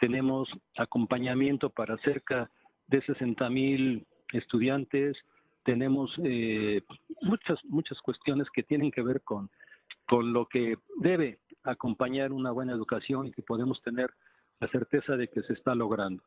tenemos 0.00 0.48
acompañamiento 0.76 1.70
para 1.70 1.96
cerca 1.98 2.50
de 2.86 3.02
60 3.02 3.48
mil 3.50 4.06
estudiantes, 4.32 5.16
tenemos 5.64 6.12
eh, 6.22 6.82
muchas, 7.22 7.58
muchas 7.64 7.98
cuestiones 8.00 8.48
que 8.52 8.62
tienen 8.62 8.90
que 8.90 9.02
ver 9.02 9.22
con, 9.22 9.50
con 10.06 10.32
lo 10.32 10.46
que 10.46 10.76
debe 10.98 11.38
acompañar 11.62 12.32
una 12.32 12.50
buena 12.50 12.72
educación 12.72 13.26
y 13.26 13.32
que 13.32 13.42
podemos 13.42 13.80
tener 13.82 14.10
la 14.60 14.68
certeza 14.68 15.16
de 15.16 15.28
que 15.28 15.42
se 15.42 15.54
está 15.54 15.74
logrando. 15.74 16.22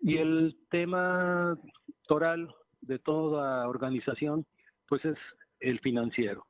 Y 0.00 0.18
el 0.18 0.56
tema 0.70 1.58
toral 2.06 2.54
de 2.82 2.98
toda 2.98 3.66
organización, 3.68 4.46
pues 4.88 5.04
es 5.04 5.16
el 5.60 5.80
financiero. 5.80 6.46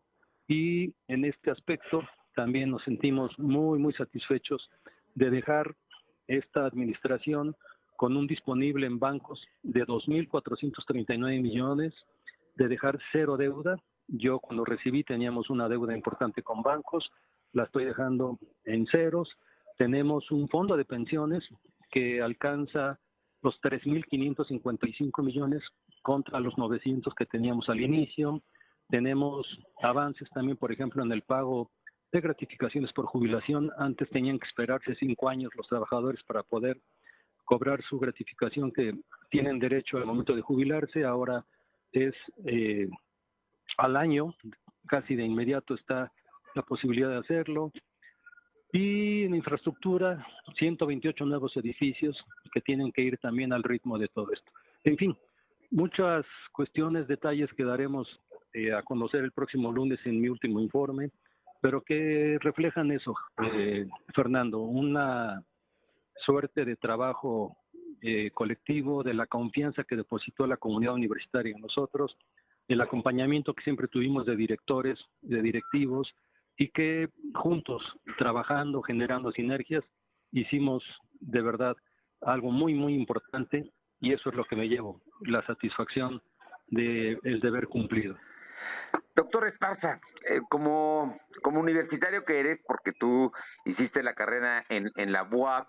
Y 0.48 0.94
en 1.08 1.24
este 1.24 1.50
aspecto 1.50 2.02
también 2.34 2.70
nos 2.70 2.82
sentimos 2.82 3.36
muy, 3.38 3.78
muy 3.78 3.92
satisfechos 3.94 4.68
de 5.14 5.30
dejar 5.30 5.74
esta 6.28 6.66
administración 6.66 7.56
con 7.96 8.16
un 8.16 8.26
disponible 8.26 8.86
en 8.86 8.98
bancos 8.98 9.42
de 9.62 9.86
2.439 9.86 11.40
millones, 11.40 11.94
de 12.54 12.68
dejar 12.68 12.98
cero 13.12 13.36
deuda. 13.36 13.76
Yo 14.08 14.38
cuando 14.38 14.64
recibí 14.64 15.02
teníamos 15.02 15.50
una 15.50 15.68
deuda 15.68 15.96
importante 15.96 16.42
con 16.42 16.62
bancos, 16.62 17.10
la 17.52 17.64
estoy 17.64 17.84
dejando 17.84 18.38
en 18.64 18.86
ceros. 18.86 19.28
Tenemos 19.78 20.30
un 20.30 20.48
fondo 20.48 20.76
de 20.76 20.84
pensiones 20.84 21.42
que 21.90 22.20
alcanza 22.20 22.98
los 23.42 23.60
3.555 23.62 25.22
millones 25.22 25.62
contra 26.02 26.40
los 26.40 26.56
900 26.58 27.14
que 27.14 27.26
teníamos 27.26 27.68
al 27.68 27.80
inicio. 27.80 28.42
Tenemos 28.88 29.46
avances 29.82 30.28
también, 30.30 30.56
por 30.56 30.72
ejemplo, 30.72 31.02
en 31.02 31.12
el 31.12 31.22
pago 31.22 31.70
de 32.12 32.20
gratificaciones 32.20 32.92
por 32.92 33.06
jubilación. 33.06 33.70
Antes 33.78 34.08
tenían 34.10 34.38
que 34.38 34.46
esperarse 34.46 34.94
cinco 34.96 35.28
años 35.28 35.50
los 35.56 35.66
trabajadores 35.68 36.22
para 36.24 36.42
poder 36.42 36.80
cobrar 37.44 37.82
su 37.82 37.98
gratificación 37.98 38.72
que 38.72 38.94
tienen 39.30 39.58
derecho 39.58 39.98
al 39.98 40.06
momento 40.06 40.34
de 40.34 40.42
jubilarse. 40.42 41.04
Ahora 41.04 41.44
es 41.92 42.14
eh, 42.44 42.88
al 43.78 43.96
año, 43.96 44.34
casi 44.86 45.14
de 45.14 45.24
inmediato 45.24 45.74
está 45.74 46.12
la 46.54 46.62
posibilidad 46.62 47.10
de 47.10 47.18
hacerlo. 47.18 47.72
Y 48.72 49.24
en 49.24 49.34
infraestructura, 49.34 50.26
128 50.58 51.24
nuevos 51.24 51.56
edificios 51.56 52.16
que 52.52 52.60
tienen 52.60 52.92
que 52.92 53.02
ir 53.02 53.16
también 53.18 53.52
al 53.52 53.62
ritmo 53.62 53.98
de 53.98 54.08
todo 54.08 54.32
esto. 54.32 54.50
En 54.84 54.96
fin, 54.96 55.16
muchas 55.70 56.26
cuestiones, 56.52 57.06
detalles 57.06 57.52
que 57.54 57.64
daremos 57.64 58.08
eh, 58.52 58.72
a 58.72 58.82
conocer 58.82 59.22
el 59.22 59.32
próximo 59.32 59.72
lunes 59.72 59.98
en 60.04 60.20
mi 60.20 60.28
último 60.28 60.60
informe, 60.60 61.10
pero 61.60 61.82
que 61.82 62.38
reflejan 62.40 62.90
eso, 62.92 63.14
eh, 63.42 63.86
Fernando, 64.14 64.60
una 64.60 65.42
suerte 66.24 66.64
de 66.64 66.76
trabajo 66.76 67.56
eh, 68.02 68.30
colectivo, 68.32 69.02
de 69.02 69.14
la 69.14 69.26
confianza 69.26 69.84
que 69.84 69.96
depositó 69.96 70.46
la 70.46 70.56
comunidad 70.56 70.94
universitaria 70.94 71.54
en 71.54 71.62
nosotros, 71.62 72.16
el 72.68 72.80
acompañamiento 72.80 73.54
que 73.54 73.62
siempre 73.62 73.88
tuvimos 73.88 74.26
de 74.26 74.36
directores, 74.36 74.98
de 75.22 75.40
directivos, 75.40 76.12
y 76.58 76.68
que 76.68 77.08
juntos, 77.34 77.82
trabajando, 78.18 78.82
generando 78.82 79.30
sinergias, 79.32 79.84
hicimos 80.32 80.82
de 81.20 81.42
verdad 81.42 81.76
algo 82.22 82.50
muy, 82.50 82.74
muy 82.74 82.94
importante 82.94 83.70
y 84.00 84.12
eso 84.12 84.30
es 84.30 84.36
lo 84.36 84.44
que 84.44 84.56
me 84.56 84.68
llevo, 84.68 85.00
la 85.20 85.44
satisfacción 85.46 86.22
de 86.68 87.18
el 87.22 87.40
deber 87.40 87.66
cumplido. 87.68 88.16
Doctor 89.14 89.48
Esparza, 89.48 90.00
eh, 90.28 90.40
como, 90.48 91.18
como 91.42 91.60
universitario 91.60 92.24
que 92.24 92.40
eres, 92.40 92.60
porque 92.66 92.92
tú 92.92 93.32
hiciste 93.64 94.02
la 94.02 94.14
carrera 94.14 94.64
en, 94.68 94.90
en 94.96 95.12
la 95.12 95.22
UAP 95.24 95.66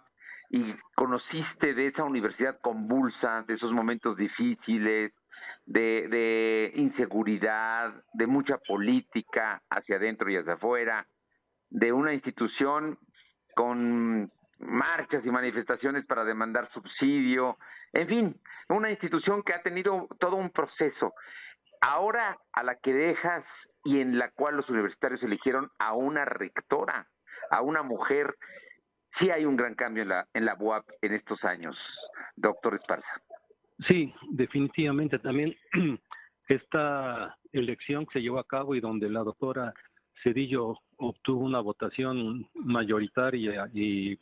y 0.49 0.75
conociste 0.95 1.73
de 1.73 1.88
esa 1.88 2.03
universidad 2.03 2.60
convulsa, 2.62 3.43
de 3.47 3.56
esos 3.56 3.71
momentos 3.71 4.17
difíciles, 4.17 5.13
de, 5.65 6.08
de 6.08 6.71
inseguridad, 6.75 7.93
de 8.13 8.27
mucha 8.27 8.58
política 8.58 9.62
hacia 9.69 9.97
adentro 9.97 10.30
y 10.30 10.38
hacia 10.38 10.53
afuera, 10.53 11.06
de 11.69 11.91
una 11.91 12.13
institución 12.13 12.97
con 13.56 14.32
marchas 14.60 15.25
y 15.25 15.30
manifestaciones 15.30 16.06
para 16.06 16.23
demandar 16.23 16.69
subsidio, 16.71 17.58
en 17.93 18.08
fin, 18.08 18.36
una 18.69 18.89
institución 18.89 19.43
que 19.43 19.53
ha 19.53 19.62
tenido 19.62 20.08
todo 20.19 20.36
un 20.36 20.49
proceso. 20.49 21.13
Ahora 21.82 22.38
a 22.54 22.63
la 22.63 22.76
que 22.76 22.94
dejas 22.94 23.46
y 23.84 24.02
en 24.02 24.18
la 24.18 24.32
cual 24.32 24.58
los 24.58 24.70
universitarios 24.70 25.22
eligieron 25.24 25.70
a 25.80 25.94
una 25.94 26.26
rectora, 26.26 27.08
a 27.50 27.62
una 27.62 27.84
mujer, 27.84 28.36
sí 29.20 29.30
hay 29.30 29.46
un 29.46 29.56
gran 29.56 29.76
cambio 29.76 30.04
en 30.04 30.10
la, 30.10 30.28
en 30.34 30.46
la 30.46 30.56
UAP 30.60 30.86
en 31.02 31.13
estos 31.13 31.44
años, 31.44 31.78
doctor 32.36 32.76
Esparza. 32.76 33.22
Sí, 33.88 34.13
definitivamente 34.32 35.20
también 35.20 35.56
esta 36.48 37.38
elección 37.52 38.06
que 38.06 38.13
se 38.13 38.22
llevó 38.22 38.40
a 38.40 38.48
cabo 38.48 38.76
y 38.76 38.82
donde 38.82 39.10
la 39.10 39.22
doctora 39.22 39.74
Cedillo 40.24 40.80
obtuvo 40.98 41.46
una 41.46 41.60
votación 41.60 42.50
mayoritaria 42.56 43.70
y, 43.74 44.20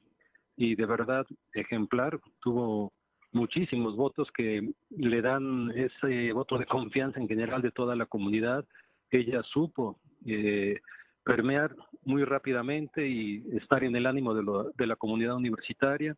y 0.58 0.76
de 0.76 0.86
verdad 0.86 1.26
ejemplar, 1.54 2.20
tuvo 2.42 2.92
muchísimos 3.36 3.96
votos 3.96 4.30
que 4.32 4.72
le 4.90 5.22
dan 5.22 5.72
ese 5.76 6.32
voto 6.32 6.58
de 6.58 6.66
confianza 6.66 7.20
en 7.20 7.28
general 7.28 7.62
de 7.62 7.72
toda 7.72 7.96
la 7.96 8.06
comunidad. 8.06 8.66
Ella 9.12 9.44
supo 9.44 10.00
eh, 10.26 10.80
permear 11.24 11.76
muy 12.04 12.24
rápidamente 12.24 13.08
y 13.08 13.44
estar 13.58 13.84
en 13.84 13.96
el 13.96 14.06
ánimo 14.06 14.34
de, 14.34 14.72
de 14.76 14.88
la 14.88 14.96
comunidad 14.96 15.36
universitaria. 15.36 16.16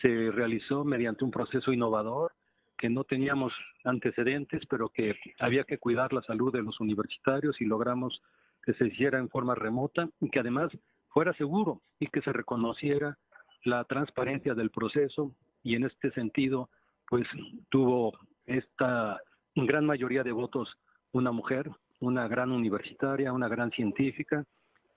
Se 0.00 0.30
realizó 0.30 0.84
mediante 0.84 1.24
un 1.24 1.32
proceso 1.32 1.72
innovador 1.72 2.32
que 2.78 2.88
no 2.88 3.04
teníamos 3.04 3.52
antecedentes, 3.84 4.62
pero 4.70 4.88
que 4.88 5.16
había 5.40 5.64
que 5.64 5.78
cuidar 5.78 6.12
la 6.12 6.22
salud 6.22 6.52
de 6.52 6.62
los 6.62 6.80
universitarios 6.80 7.60
y 7.60 7.64
logramos 7.64 8.22
que 8.64 8.72
se 8.74 8.86
hiciera 8.86 9.18
en 9.18 9.28
forma 9.28 9.54
remota 9.54 10.08
y 10.20 10.30
que 10.30 10.40
además 10.40 10.70
fuera 11.08 11.32
seguro 11.34 11.82
y 11.98 12.06
que 12.06 12.22
se 12.22 12.32
reconociera 12.32 13.18
la 13.64 13.84
transparencia 13.84 14.54
del 14.54 14.70
proceso 14.70 15.34
y 15.62 15.76
en 15.76 15.84
este 15.84 16.10
sentido, 16.12 16.68
pues 17.08 17.26
tuvo 17.70 18.12
esta 18.46 19.20
gran 19.54 19.86
mayoría 19.86 20.22
de 20.22 20.32
votos 20.32 20.68
una 21.12 21.30
mujer, 21.30 21.70
una 22.00 22.26
gran 22.26 22.50
universitaria, 22.50 23.32
una 23.32 23.48
gran 23.48 23.70
científica, 23.70 24.44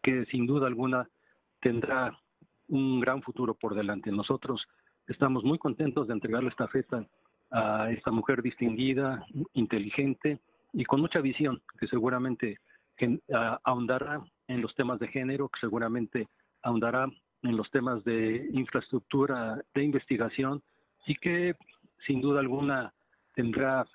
que 0.01 0.25
sin 0.25 0.45
duda 0.47 0.67
alguna 0.67 1.07
tendrá 1.59 2.17
un 2.67 2.99
gran 2.99 3.21
futuro 3.21 3.53
por 3.53 3.75
delante. 3.75 4.11
Nosotros 4.11 4.65
estamos 5.07 5.43
muy 5.43 5.57
contentos 5.57 6.07
de 6.07 6.13
entregarle 6.13 6.49
esta 6.49 6.67
festa 6.67 7.05
a 7.51 7.91
esta 7.91 8.11
mujer 8.11 8.41
distinguida, 8.41 9.25
inteligente 9.53 10.39
y 10.73 10.83
con 10.85 11.01
mucha 11.01 11.21
visión, 11.21 11.61
que 11.79 11.87
seguramente 11.87 12.59
ahondará 13.63 14.23
en 14.47 14.61
los 14.61 14.73
temas 14.75 14.99
de 14.99 15.07
género, 15.07 15.49
que 15.49 15.59
seguramente 15.59 16.27
ahondará 16.63 17.07
en 17.45 17.57
los 17.57 17.69
temas 17.71 18.03
de 18.03 18.47
infraestructura 18.51 19.61
de 19.73 19.83
investigación 19.83 20.61
y 21.05 21.15
que 21.15 21.55
sin 22.05 22.21
duda 22.21 22.39
alguna 22.39 22.93
tendrá 23.33 23.85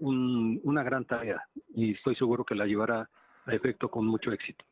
una 0.00 0.82
gran 0.82 1.04
tarea 1.04 1.42
y 1.74 1.94
estoy 1.94 2.14
seguro 2.16 2.44
que 2.44 2.54
la 2.54 2.66
llevará 2.66 3.08
a 3.46 3.54
efecto 3.54 3.90
con 3.90 4.06
mucho 4.06 4.32
éxito. 4.32 4.64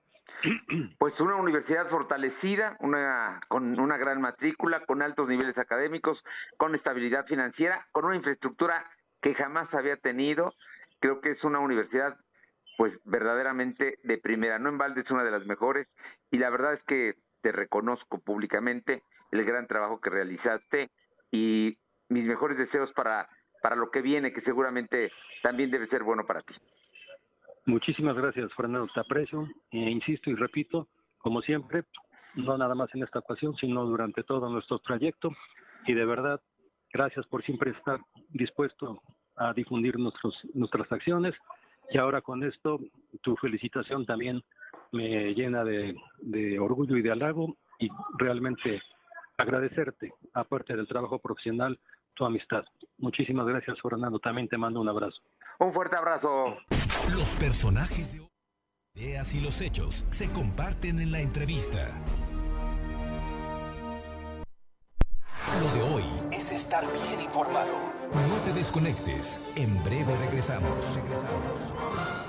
Pues 0.99 1.19
una 1.21 1.35
universidad 1.35 1.89
fortalecida, 1.89 2.77
una 2.81 3.41
con 3.49 3.79
una 3.81 3.97
gran 3.97 4.21
matrícula, 4.21 4.85
con 4.87 5.03
altos 5.03 5.29
niveles 5.29 5.59
académicos, 5.59 6.23
con 6.57 6.75
estabilidad 6.75 7.27
financiera, 7.27 7.87
con 7.93 8.05
una 8.05 8.17
infraestructura 8.17 8.85
que 9.21 9.35
jamás 9.35 9.73
había 9.75 9.97
tenido. 9.97 10.55
Creo 11.01 11.21
que 11.21 11.33
es 11.33 11.43
una 11.43 11.59
universidad 11.59 12.17
pues 12.77 12.93
verdaderamente 13.05 13.99
de 14.05 14.19
primera, 14.19 14.61
no 14.61 14.69
en 14.69 14.79
balde 14.79 15.01
es 15.01 15.11
una 15.11 15.25
de 15.25 15.33
las 15.33 15.45
mejores 15.47 15.89
y 16.31 16.39
la 16.39 16.51
verdad 16.51 16.75
es 16.75 16.83
que 16.85 17.17
te 17.41 17.53
reconozco 17.53 18.19
públicamente 18.19 19.03
el 19.31 19.45
gran 19.45 19.67
trabajo 19.67 20.01
que 20.01 20.11
realizaste 20.11 20.91
y 21.31 21.77
mis 22.09 22.25
mejores 22.25 22.57
deseos 22.57 22.93
para, 22.93 23.29
para 23.63 23.77
lo 23.77 23.91
que 23.91 24.03
viene, 24.03 24.33
que 24.33 24.41
seguramente 24.41 25.13
también 25.43 25.71
debe 25.71 25.89
ser 25.89 26.03
bueno 26.03 26.25
para 26.27 26.43
ti. 26.43 26.55
Muchísimas 27.67 28.17
gracias, 28.17 28.53
Fernando, 28.55 28.89
te 28.95 29.01
aprecio. 29.01 29.47
E 29.71 29.91
insisto 29.91 30.31
y 30.31 30.35
repito, 30.35 30.89
como 31.19 31.43
siempre, 31.43 31.85
no 32.35 32.57
nada 32.57 32.75
más 32.75 32.89
en 32.95 33.03
esta 33.03 33.19
ocasión, 33.19 33.55
sino 33.57 33.85
durante 33.85 34.23
todo 34.23 34.49
nuestro 34.49 34.79
trayecto. 34.79 35.31
Y 35.87 35.93
de 35.93 36.07
verdad, 36.07 36.41
gracias 36.93 37.27
por 37.27 37.45
siempre 37.45 37.73
estar 37.73 38.01
dispuesto 38.31 39.03
a 39.37 39.53
difundir 39.53 39.99
nuestros, 39.99 40.35
nuestras 40.55 40.91
acciones. 40.91 41.35
Y 41.91 41.99
ahora 41.99 42.23
con 42.23 42.43
esto, 42.43 42.79
tu 43.23 43.37
felicitación 43.37 44.07
también 44.07 44.43
me 44.93 45.35
llena 45.35 45.65
de, 45.65 45.95
de 46.19 46.59
orgullo 46.59 46.97
y 46.97 47.03
de 47.03 47.13
halago 47.13 47.57
y 47.79 47.89
realmente 48.19 48.83
agradecerte, 49.37 50.13
aparte 50.35 50.77
del 50.77 50.89
trabajo 50.89 51.19
profesional, 51.19 51.79
tu 52.15 52.25
amistad. 52.25 52.65
Muchísimas 52.99 53.47
gracias, 53.47 53.79
Fernando. 53.81 54.19
También 54.19 54.49
te 54.49 54.59
mando 54.59 54.81
un 54.81 54.89
abrazo. 54.89 55.23
Un 55.61 55.73
fuerte 55.73 55.97
abrazo. 55.97 56.57
Los 57.17 57.35
personajes 57.37 58.13
de 58.13 58.29
ideas 58.95 59.35
y 59.35 59.41
los 59.41 59.61
hechos 59.61 60.05
se 60.11 60.31
comparten 60.33 60.99
en 60.99 61.13
la 61.13 61.21
entrevista. 61.21 61.95
Lo 65.61 65.69
de 65.75 65.95
hoy 65.95 66.05
es 66.31 66.53
estar 66.53 66.85
bien 66.85 67.21
informado. 67.25 67.93
No 68.13 68.45
te 68.45 68.53
desconectes. 68.53 69.41
En 69.57 69.83
breve 69.83 70.17
regresamos. 70.25 70.97
Regresamos. 70.97 72.28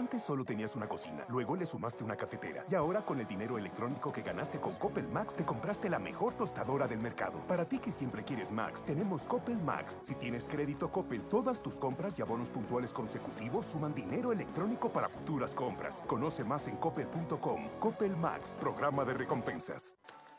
Antes 0.00 0.22
solo 0.22 0.46
tenías 0.46 0.76
una 0.76 0.88
cocina, 0.88 1.26
luego 1.28 1.54
le 1.56 1.66
sumaste 1.66 2.02
una 2.02 2.16
cafetera 2.16 2.64
y 2.70 2.74
ahora 2.74 3.04
con 3.04 3.20
el 3.20 3.26
dinero 3.26 3.58
electrónico 3.58 4.10
que 4.10 4.22
ganaste 4.22 4.58
con 4.58 4.72
Coppel 4.76 5.06
Max 5.06 5.36
te 5.36 5.44
compraste 5.44 5.90
la 5.90 5.98
mejor 5.98 6.32
tostadora 6.32 6.88
del 6.88 7.00
mercado. 7.00 7.44
Para 7.46 7.66
ti 7.66 7.78
que 7.78 7.92
siempre 7.92 8.24
quieres 8.24 8.50
Max, 8.50 8.82
tenemos 8.82 9.26
Coppel 9.26 9.58
Max. 9.58 9.98
Si 10.02 10.14
tienes 10.14 10.48
crédito 10.48 10.90
Coppel, 10.90 11.20
todas 11.28 11.60
tus 11.60 11.74
compras 11.74 12.18
y 12.18 12.22
abonos 12.22 12.48
puntuales 12.48 12.94
consecutivos 12.94 13.66
suman 13.66 13.92
dinero 13.92 14.32
electrónico 14.32 14.88
para 14.88 15.10
futuras 15.10 15.54
compras. 15.54 16.02
Conoce 16.06 16.44
más 16.44 16.66
en 16.66 16.76
coppel.com. 16.76 17.68
Coppel 17.78 18.16
Max, 18.16 18.56
programa 18.58 19.04
de 19.04 19.12
recompensas. 19.12 19.98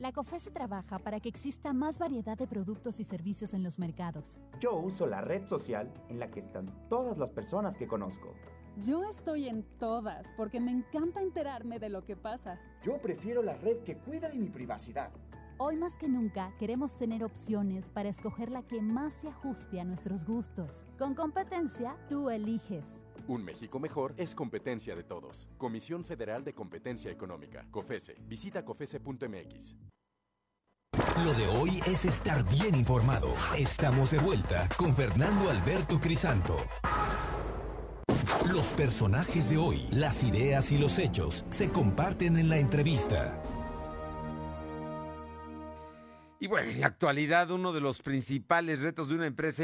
La 0.00 0.12
COFESE 0.12 0.50
trabaja 0.50 0.98
para 0.98 1.20
que 1.20 1.28
exista 1.28 1.74
más 1.74 1.98
variedad 1.98 2.38
de 2.38 2.46
productos 2.46 3.00
y 3.00 3.04
servicios 3.04 3.52
en 3.52 3.62
los 3.62 3.78
mercados. 3.78 4.40
Yo 4.58 4.74
uso 4.74 5.06
la 5.06 5.20
red 5.20 5.46
social 5.46 5.92
en 6.08 6.18
la 6.18 6.30
que 6.30 6.40
están 6.40 6.72
todas 6.88 7.18
las 7.18 7.28
personas 7.28 7.76
que 7.76 7.86
conozco. 7.86 8.32
Yo 8.78 9.04
estoy 9.04 9.46
en 9.46 9.62
todas 9.78 10.26
porque 10.38 10.58
me 10.58 10.70
encanta 10.70 11.20
enterarme 11.20 11.78
de 11.78 11.90
lo 11.90 12.06
que 12.06 12.16
pasa. 12.16 12.58
Yo 12.82 12.96
prefiero 13.02 13.42
la 13.42 13.58
red 13.58 13.84
que 13.84 13.98
cuida 13.98 14.30
de 14.30 14.38
mi 14.38 14.48
privacidad. 14.48 15.10
Hoy 15.58 15.76
más 15.76 15.98
que 15.98 16.08
nunca 16.08 16.54
queremos 16.58 16.96
tener 16.96 17.22
opciones 17.22 17.90
para 17.90 18.08
escoger 18.08 18.50
la 18.50 18.62
que 18.62 18.80
más 18.80 19.12
se 19.12 19.28
ajuste 19.28 19.82
a 19.82 19.84
nuestros 19.84 20.24
gustos. 20.24 20.86
Con 20.98 21.14
competencia, 21.14 21.94
tú 22.08 22.30
eliges. 22.30 22.86
Un 23.30 23.44
México 23.44 23.78
mejor 23.78 24.12
es 24.16 24.34
competencia 24.34 24.96
de 24.96 25.04
todos. 25.04 25.46
Comisión 25.56 26.04
Federal 26.04 26.42
de 26.42 26.52
Competencia 26.52 27.12
Económica. 27.12 27.64
COFESE. 27.70 28.16
Visita 28.26 28.64
COFESE.mx. 28.64 29.76
Lo 31.24 31.32
de 31.34 31.46
hoy 31.46 31.80
es 31.86 32.06
estar 32.06 32.42
bien 32.50 32.74
informado. 32.74 33.28
Estamos 33.56 34.10
de 34.10 34.18
vuelta 34.18 34.68
con 34.76 34.96
Fernando 34.96 35.48
Alberto 35.48 36.00
Crisanto. 36.00 36.56
Los 38.52 38.72
personajes 38.72 39.50
de 39.50 39.58
hoy, 39.58 39.86
las 39.92 40.24
ideas 40.24 40.72
y 40.72 40.78
los 40.78 40.98
hechos 40.98 41.46
se 41.50 41.70
comparten 41.70 42.36
en 42.36 42.48
la 42.48 42.58
entrevista. 42.58 43.40
Y 46.42 46.46
bueno, 46.46 46.70
en 46.70 46.80
la 46.80 46.86
actualidad 46.86 47.50
uno 47.50 47.70
de 47.70 47.82
los 47.82 48.00
principales 48.00 48.80
retos 48.80 49.10
de 49.10 49.14
una 49.14 49.26
empresa, 49.26 49.62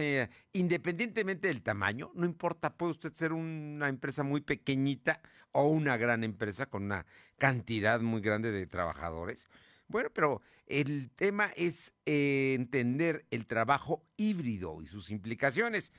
independientemente 0.52 1.48
del 1.48 1.62
tamaño, 1.62 2.12
no 2.14 2.26
importa, 2.26 2.76
puede 2.76 2.92
usted 2.92 3.14
ser 3.14 3.32
una 3.32 3.88
empresa 3.88 4.22
muy 4.22 4.42
pequeñita 4.42 5.22
o 5.52 5.68
una 5.68 5.96
gran 5.96 6.22
empresa 6.22 6.66
con 6.66 6.84
una 6.84 7.06
cantidad 7.38 8.00
muy 8.00 8.20
grande 8.20 8.52
de 8.52 8.66
trabajadores. 8.66 9.48
Bueno, 9.88 10.10
pero 10.12 10.42
el 10.66 11.10
tema 11.16 11.50
es 11.56 11.94
eh, 12.04 12.52
entender 12.54 13.24
el 13.30 13.46
trabajo 13.46 14.04
híbrido 14.18 14.82
y 14.82 14.86
sus 14.86 15.08
implicaciones. 15.08 15.94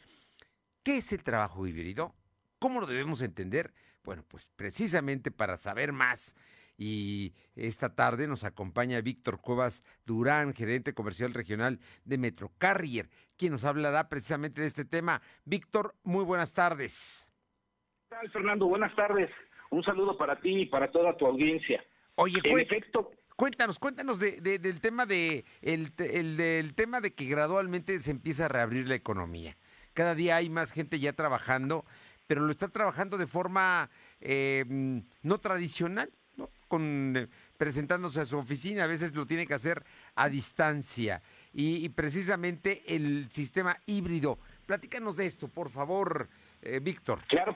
¿Qué 0.84 0.98
es 0.98 1.12
el 1.12 1.24
trabajo 1.24 1.66
híbrido? 1.66 2.14
¿Cómo 2.60 2.82
lo 2.82 2.86
debemos 2.86 3.22
entender? 3.22 3.74
Bueno, 4.04 4.24
pues 4.28 4.48
precisamente 4.56 5.32
para 5.32 5.58
saber 5.58 5.92
más 5.92 6.36
y 6.78 7.34
esta 7.56 7.96
tarde 7.96 8.28
nos 8.28 8.44
acompaña 8.44 9.02
Víctor 9.02 9.42
Cuevas 9.42 9.84
Durán, 10.06 10.54
gerente 10.54 10.94
comercial 10.94 11.34
regional 11.34 11.80
de 12.06 12.18
Metrocarrier, 12.18 13.10
quien 13.36 13.54
nos 13.54 13.66
hablará 13.66 14.08
precisamente 14.10 14.62
de 14.62 14.68
este 14.68 14.86
tema. 14.86 15.22
Víctor, 15.44 15.96
muy 16.04 16.24
buenas 16.24 16.54
tardes. 16.54 17.28
¿Qué 18.10 18.16
tal, 18.16 18.32
Fernando? 18.32 18.68
Buenas 18.68 18.96
tardes. 18.96 19.30
Un 19.72 19.84
saludo 19.84 20.18
para 20.18 20.40
ti 20.40 20.62
y 20.62 20.66
para 20.68 20.92
toda 20.92 21.18
tu 21.18 21.26
audiencia. 21.26 21.84
Oye, 22.16 22.40
en 22.44 22.60
efecto, 22.60 23.12
cuéntanos, 23.36 23.80
cuéntanos 23.80 24.20
del 24.20 24.82
tema 24.82 25.06
de 25.06 25.46
el, 25.62 25.96
del 25.96 26.74
tema 26.74 27.02
de 27.02 27.14
que 27.14 27.26
gradualmente 27.26 28.00
se 28.00 28.12
empieza 28.12 28.46
a 28.46 28.50
reabrir 28.50 28.88
la 28.88 28.96
economía. 28.96 29.58
Cada 29.94 30.16
día 30.16 30.38
hay 30.38 30.50
más 30.50 30.72
gente 30.72 31.00
ya 31.00 31.14
trabajando, 31.14 31.86
pero 32.28 32.42
lo 32.42 32.52
está 32.52 32.70
trabajando 32.70 33.18
de 33.18 33.28
forma 33.28 33.90
eh, 34.22 34.64
no 35.22 35.40
tradicional 35.40 36.12
con 36.68 37.16
eh, 37.16 37.28
presentándose 37.58 38.22
a 38.22 38.26
su 38.26 38.38
oficina, 38.38 38.84
a 38.84 38.88
veces 38.88 39.16
lo 39.16 39.26
tiene 39.26 39.48
que 39.48 39.54
hacer 39.54 39.84
a 40.16 40.30
distancia. 40.30 41.22
Y, 41.54 41.90
precisamente 41.90 42.84
el 42.88 43.32
sistema 43.32 43.78
híbrido. 43.88 44.38
Platícanos 44.66 45.18
de 45.18 45.26
esto, 45.26 45.48
por 45.48 45.70
favor, 45.70 46.30
eh, 46.62 46.80
Víctor. 46.80 47.20
Claro, 47.28 47.56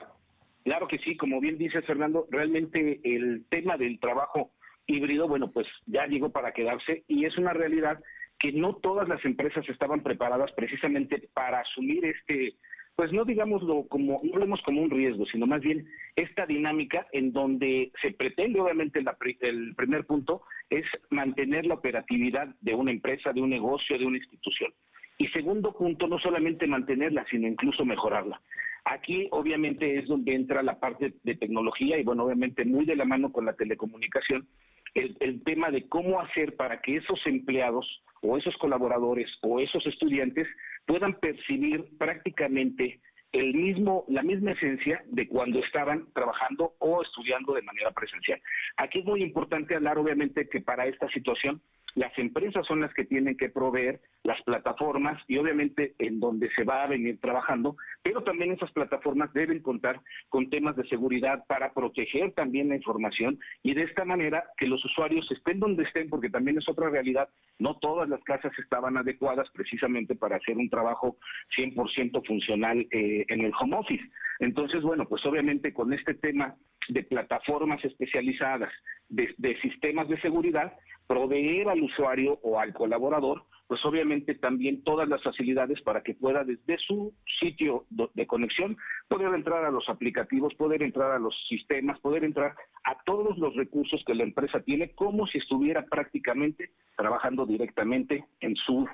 claro 0.64 0.88
que 0.88 0.98
sí, 0.98 1.16
como 1.16 1.40
bien 1.40 1.56
dice 1.56 1.82
Fernando, 1.82 2.26
realmente 2.30 3.00
el 3.04 3.44
tema 3.48 3.76
del 3.76 4.00
trabajo 4.00 4.50
híbrido, 4.86 5.28
bueno, 5.28 5.52
pues 5.52 5.66
ya 5.86 6.06
llegó 6.06 6.30
para 6.30 6.52
quedarse 6.52 7.04
y 7.06 7.26
es 7.26 7.38
una 7.38 7.52
realidad 7.52 8.02
que 8.38 8.52
no 8.52 8.74
todas 8.74 9.08
las 9.08 9.24
empresas 9.24 9.68
estaban 9.68 10.02
preparadas 10.02 10.50
precisamente 10.52 11.28
para 11.32 11.60
asumir 11.60 12.04
este 12.04 12.56
pues 12.96 13.12
no 13.12 13.24
digámoslo 13.24 13.86
como, 13.88 14.20
no 14.22 14.38
vemos 14.38 14.60
como 14.62 14.82
un 14.82 14.90
riesgo, 14.90 15.24
sino 15.26 15.46
más 15.46 15.60
bien 15.60 15.86
esta 16.14 16.46
dinámica 16.46 17.06
en 17.12 17.32
donde 17.32 17.90
se 18.02 18.12
pretende, 18.12 18.60
obviamente, 18.60 19.02
el 19.40 19.74
primer 19.74 20.06
punto 20.06 20.42
es 20.68 20.84
mantener 21.10 21.66
la 21.66 21.74
operatividad 21.74 22.54
de 22.60 22.74
una 22.74 22.90
empresa, 22.90 23.32
de 23.32 23.40
un 23.40 23.50
negocio, 23.50 23.98
de 23.98 24.06
una 24.06 24.18
institución. 24.18 24.72
Y 25.18 25.28
segundo 25.28 25.72
punto, 25.72 26.06
no 26.06 26.18
solamente 26.18 26.66
mantenerla, 26.66 27.24
sino 27.30 27.46
incluso 27.46 27.84
mejorarla. 27.84 28.40
Aquí 28.84 29.28
obviamente 29.30 29.98
es 29.98 30.08
donde 30.08 30.34
entra 30.34 30.62
la 30.62 30.80
parte 30.80 31.14
de 31.22 31.34
tecnología 31.36 31.98
y 31.98 32.02
bueno, 32.02 32.24
obviamente 32.24 32.64
muy 32.64 32.84
de 32.84 32.96
la 32.96 33.04
mano 33.04 33.30
con 33.30 33.44
la 33.44 33.52
telecomunicación, 33.52 34.48
el, 34.94 35.16
el 35.20 35.42
tema 35.44 35.70
de 35.70 35.88
cómo 35.88 36.20
hacer 36.20 36.56
para 36.56 36.80
que 36.80 36.96
esos 36.96 37.20
empleados 37.26 38.02
o 38.22 38.36
esos 38.36 38.56
colaboradores 38.56 39.30
o 39.42 39.60
esos 39.60 39.86
estudiantes 39.86 40.48
puedan 40.86 41.14
percibir 41.14 41.84
prácticamente 41.98 43.00
el 43.32 43.54
mismo, 43.54 44.04
la 44.08 44.22
misma 44.22 44.52
esencia 44.52 45.02
de 45.06 45.26
cuando 45.26 45.58
estaban 45.60 46.12
trabajando 46.12 46.74
o 46.78 47.02
estudiando 47.02 47.54
de 47.54 47.62
manera 47.62 47.90
presencial. 47.90 48.40
Aquí 48.76 48.98
es 48.98 49.04
muy 49.04 49.22
importante 49.22 49.74
hablar, 49.74 49.98
obviamente, 49.98 50.48
que 50.48 50.60
para 50.60 50.86
esta 50.86 51.08
situación 51.08 51.62
las 51.94 52.16
empresas 52.18 52.66
son 52.66 52.80
las 52.80 52.92
que 52.94 53.04
tienen 53.04 53.36
que 53.36 53.50
proveer 53.50 54.00
las 54.24 54.40
plataformas 54.42 55.22
y 55.28 55.36
obviamente 55.36 55.94
en 55.98 56.20
donde 56.20 56.50
se 56.54 56.64
va 56.64 56.84
a 56.84 56.86
venir 56.86 57.18
trabajando, 57.20 57.76
pero 58.02 58.22
también 58.22 58.52
esas 58.52 58.70
plataformas 58.72 59.32
deben 59.32 59.60
contar 59.60 60.00
con 60.28 60.48
temas 60.48 60.76
de 60.76 60.86
seguridad 60.88 61.44
para 61.46 61.72
proteger 61.72 62.32
también 62.32 62.68
la 62.68 62.76
información 62.76 63.38
y 63.62 63.74
de 63.74 63.82
esta 63.82 64.04
manera 64.04 64.44
que 64.56 64.66
los 64.66 64.84
usuarios 64.84 65.30
estén 65.30 65.60
donde 65.60 65.84
estén, 65.84 66.08
porque 66.08 66.30
también 66.30 66.58
es 66.58 66.68
otra 66.68 66.88
realidad, 66.88 67.28
no 67.58 67.78
todas 67.78 68.08
las 68.08 68.22
casas 68.24 68.52
estaban 68.58 68.96
adecuadas 68.96 69.48
precisamente 69.52 70.14
para 70.14 70.36
hacer 70.36 70.56
un 70.56 70.70
trabajo 70.70 71.16
100% 71.56 72.26
funcional 72.26 72.86
eh, 72.90 73.24
en 73.28 73.40
el 73.40 73.52
home 73.60 73.76
office. 73.76 74.04
Entonces, 74.38 74.82
bueno, 74.82 75.06
pues 75.08 75.24
obviamente 75.26 75.72
con 75.72 75.92
este 75.92 76.14
tema 76.14 76.56
de 76.88 77.02
plataformas 77.04 77.84
especializadas, 77.84 78.72
de 79.08 79.60
sistemas 79.60 80.08
de 80.08 80.20
seguridad, 80.20 80.72
proveer 81.06 81.68
al 81.68 81.82
usuario 81.82 82.38
o 82.42 82.58
al 82.58 82.72
colaborador, 82.72 83.44
pues 83.66 83.84
obviamente 83.86 84.34
también 84.34 84.84
todas 84.84 85.08
las 85.08 85.22
facilidades 85.22 85.80
para 85.80 86.02
que 86.02 86.14
pueda 86.14 86.44
desde 86.44 86.76
su 86.78 87.14
sitio 87.40 87.86
de 87.90 88.26
conexión 88.26 88.76
poder 89.08 89.34
entrar 89.34 89.64
a 89.64 89.70
los 89.70 89.88
aplicativos, 89.88 90.54
poder 90.54 90.82
entrar 90.82 91.10
a 91.12 91.18
los 91.18 91.34
sistemas, 91.48 91.98
poder 92.00 92.24
entrar 92.24 92.54
a 92.84 93.02
todos 93.04 93.38
los 93.38 93.54
recursos 93.56 94.02
que 94.06 94.14
la 94.14 94.24
empresa 94.24 94.60
tiene 94.60 94.90
como 94.90 95.26
si 95.26 95.38
estuviera 95.38 95.86
prácticamente 95.86 96.70
trabajando 96.96 97.46
directamente 97.46 98.26
en 98.40 98.56
su 98.56 98.86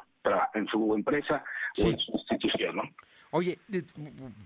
en 0.54 0.66
su 0.68 0.94
empresa 0.94 1.42
o 1.82 1.86
en 1.88 1.98
su 1.98 2.12
institución, 2.12 2.76
¿no? 2.76 2.82
Oye, 3.30 3.58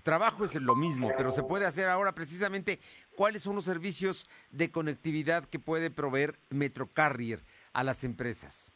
trabajo 0.03 0.43
es 0.43 0.55
lo 0.55 0.75
mismo, 0.75 1.11
pero 1.17 1.31
se 1.31 1.43
puede 1.43 1.65
hacer 1.65 1.87
ahora 1.87 2.13
precisamente 2.13 2.79
cuáles 3.15 3.43
son 3.43 3.55
los 3.55 3.63
servicios 3.65 4.29
de 4.51 4.71
conectividad 4.71 5.45
que 5.45 5.59
puede 5.59 5.89
proveer 5.89 6.35
Metrocarrier 6.49 7.39
a 7.73 7.83
las 7.83 8.03
empresas. 8.03 8.73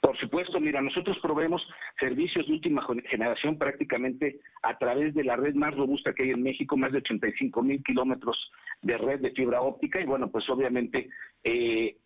Por 0.00 0.18
supuesto, 0.18 0.60
mira, 0.60 0.82
nosotros 0.82 1.16
proveemos 1.22 1.62
servicios 1.98 2.46
de 2.46 2.52
última 2.52 2.86
generación 3.08 3.56
prácticamente 3.56 4.40
a 4.62 4.76
través 4.76 5.14
de 5.14 5.24
la 5.24 5.36
red 5.36 5.54
más 5.54 5.74
robusta 5.74 6.12
que 6.12 6.24
hay 6.24 6.30
en 6.30 6.42
México, 6.42 6.76
más 6.76 6.92
de 6.92 6.98
85 6.98 7.62
mil 7.62 7.82
kilómetros 7.82 8.36
de 8.82 8.98
red 8.98 9.20
de 9.20 9.30
fibra 9.30 9.62
óptica 9.62 10.00
y 10.00 10.04
bueno, 10.04 10.30
pues 10.30 10.48
obviamente 10.50 11.08
eh, 11.42 11.96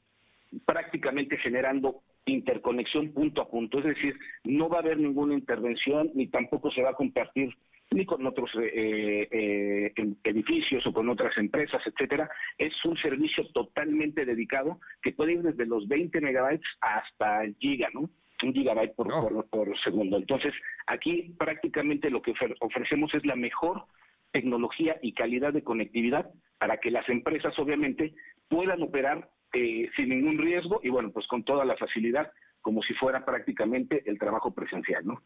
prácticamente 0.64 1.36
generando 1.38 2.02
interconexión 2.26 3.12
punto 3.12 3.42
a 3.42 3.48
punto, 3.48 3.78
es 3.78 3.84
decir, 3.84 4.16
no 4.44 4.68
va 4.68 4.76
a 4.78 4.80
haber 4.80 4.98
ninguna 4.98 5.34
intervención 5.34 6.10
ni 6.14 6.28
tampoco 6.28 6.70
se 6.70 6.82
va 6.82 6.90
a 6.90 6.94
compartir 6.94 7.50
ni 7.90 8.06
con 8.06 8.26
otros 8.26 8.50
eh, 8.60 9.28
eh, 9.30 9.92
edificios 10.24 10.86
o 10.86 10.92
con 10.92 11.08
otras 11.08 11.36
empresas, 11.36 11.82
etcétera. 11.86 12.30
Es 12.58 12.72
un 12.84 12.96
servicio 12.96 13.46
totalmente 13.52 14.24
dedicado 14.24 14.80
que 15.02 15.12
puede 15.12 15.32
ir 15.32 15.42
desde 15.42 15.66
los 15.66 15.86
20 15.88 16.20
megabytes 16.20 16.66
hasta 16.80 17.44
el 17.44 17.54
giga, 17.56 17.88
¿no? 17.92 18.08
Un 18.42 18.54
gigabyte 18.54 18.94
por, 18.94 19.48
por, 19.50 19.78
segundo. 19.80 20.16
Entonces, 20.16 20.52
aquí 20.86 21.34
prácticamente 21.38 22.10
lo 22.10 22.22
que 22.22 22.34
ofrecemos 22.60 23.14
es 23.14 23.24
la 23.24 23.36
mejor 23.36 23.84
tecnología 24.32 24.96
y 25.02 25.12
calidad 25.12 25.52
de 25.52 25.62
conectividad 25.62 26.30
para 26.58 26.78
que 26.78 26.90
las 26.90 27.08
empresas, 27.08 27.56
obviamente, 27.58 28.14
puedan 28.48 28.82
operar 28.82 29.28
eh, 29.52 29.90
sin 29.96 30.08
ningún 30.08 30.38
riesgo 30.38 30.80
y 30.82 30.88
bueno, 30.88 31.10
pues 31.12 31.26
con 31.26 31.44
toda 31.44 31.64
la 31.64 31.76
facilidad, 31.76 32.32
como 32.60 32.82
si 32.82 32.94
fuera 32.94 33.24
prácticamente 33.24 34.02
el 34.06 34.18
trabajo 34.18 34.52
presencial, 34.52 35.06
¿no? 35.06 35.22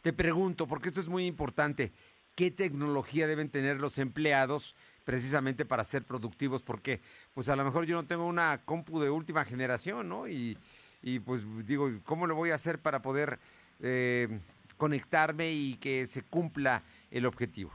Te 0.00 0.12
pregunto, 0.12 0.66
porque 0.66 0.88
esto 0.88 1.00
es 1.00 1.08
muy 1.08 1.26
importante, 1.26 1.92
¿qué 2.34 2.50
tecnología 2.50 3.26
deben 3.26 3.50
tener 3.50 3.78
los 3.78 3.98
empleados 3.98 4.76
precisamente 5.04 5.64
para 5.64 5.84
ser 5.84 6.04
productivos? 6.04 6.62
Porque 6.62 7.00
pues 7.34 7.48
a 7.48 7.56
lo 7.56 7.64
mejor 7.64 7.84
yo 7.84 7.96
no 7.96 8.06
tengo 8.06 8.26
una 8.26 8.64
compu 8.64 9.00
de 9.00 9.10
última 9.10 9.44
generación, 9.44 10.08
¿no? 10.08 10.28
Y, 10.28 10.56
y 11.02 11.18
pues 11.20 11.42
digo, 11.66 11.90
¿cómo 12.04 12.26
lo 12.26 12.34
voy 12.34 12.50
a 12.50 12.54
hacer 12.54 12.78
para 12.78 13.02
poder 13.02 13.38
eh, 13.80 14.28
conectarme 14.76 15.50
y 15.52 15.74
que 15.76 16.06
se 16.06 16.22
cumpla 16.22 16.82
el 17.10 17.26
objetivo? 17.26 17.72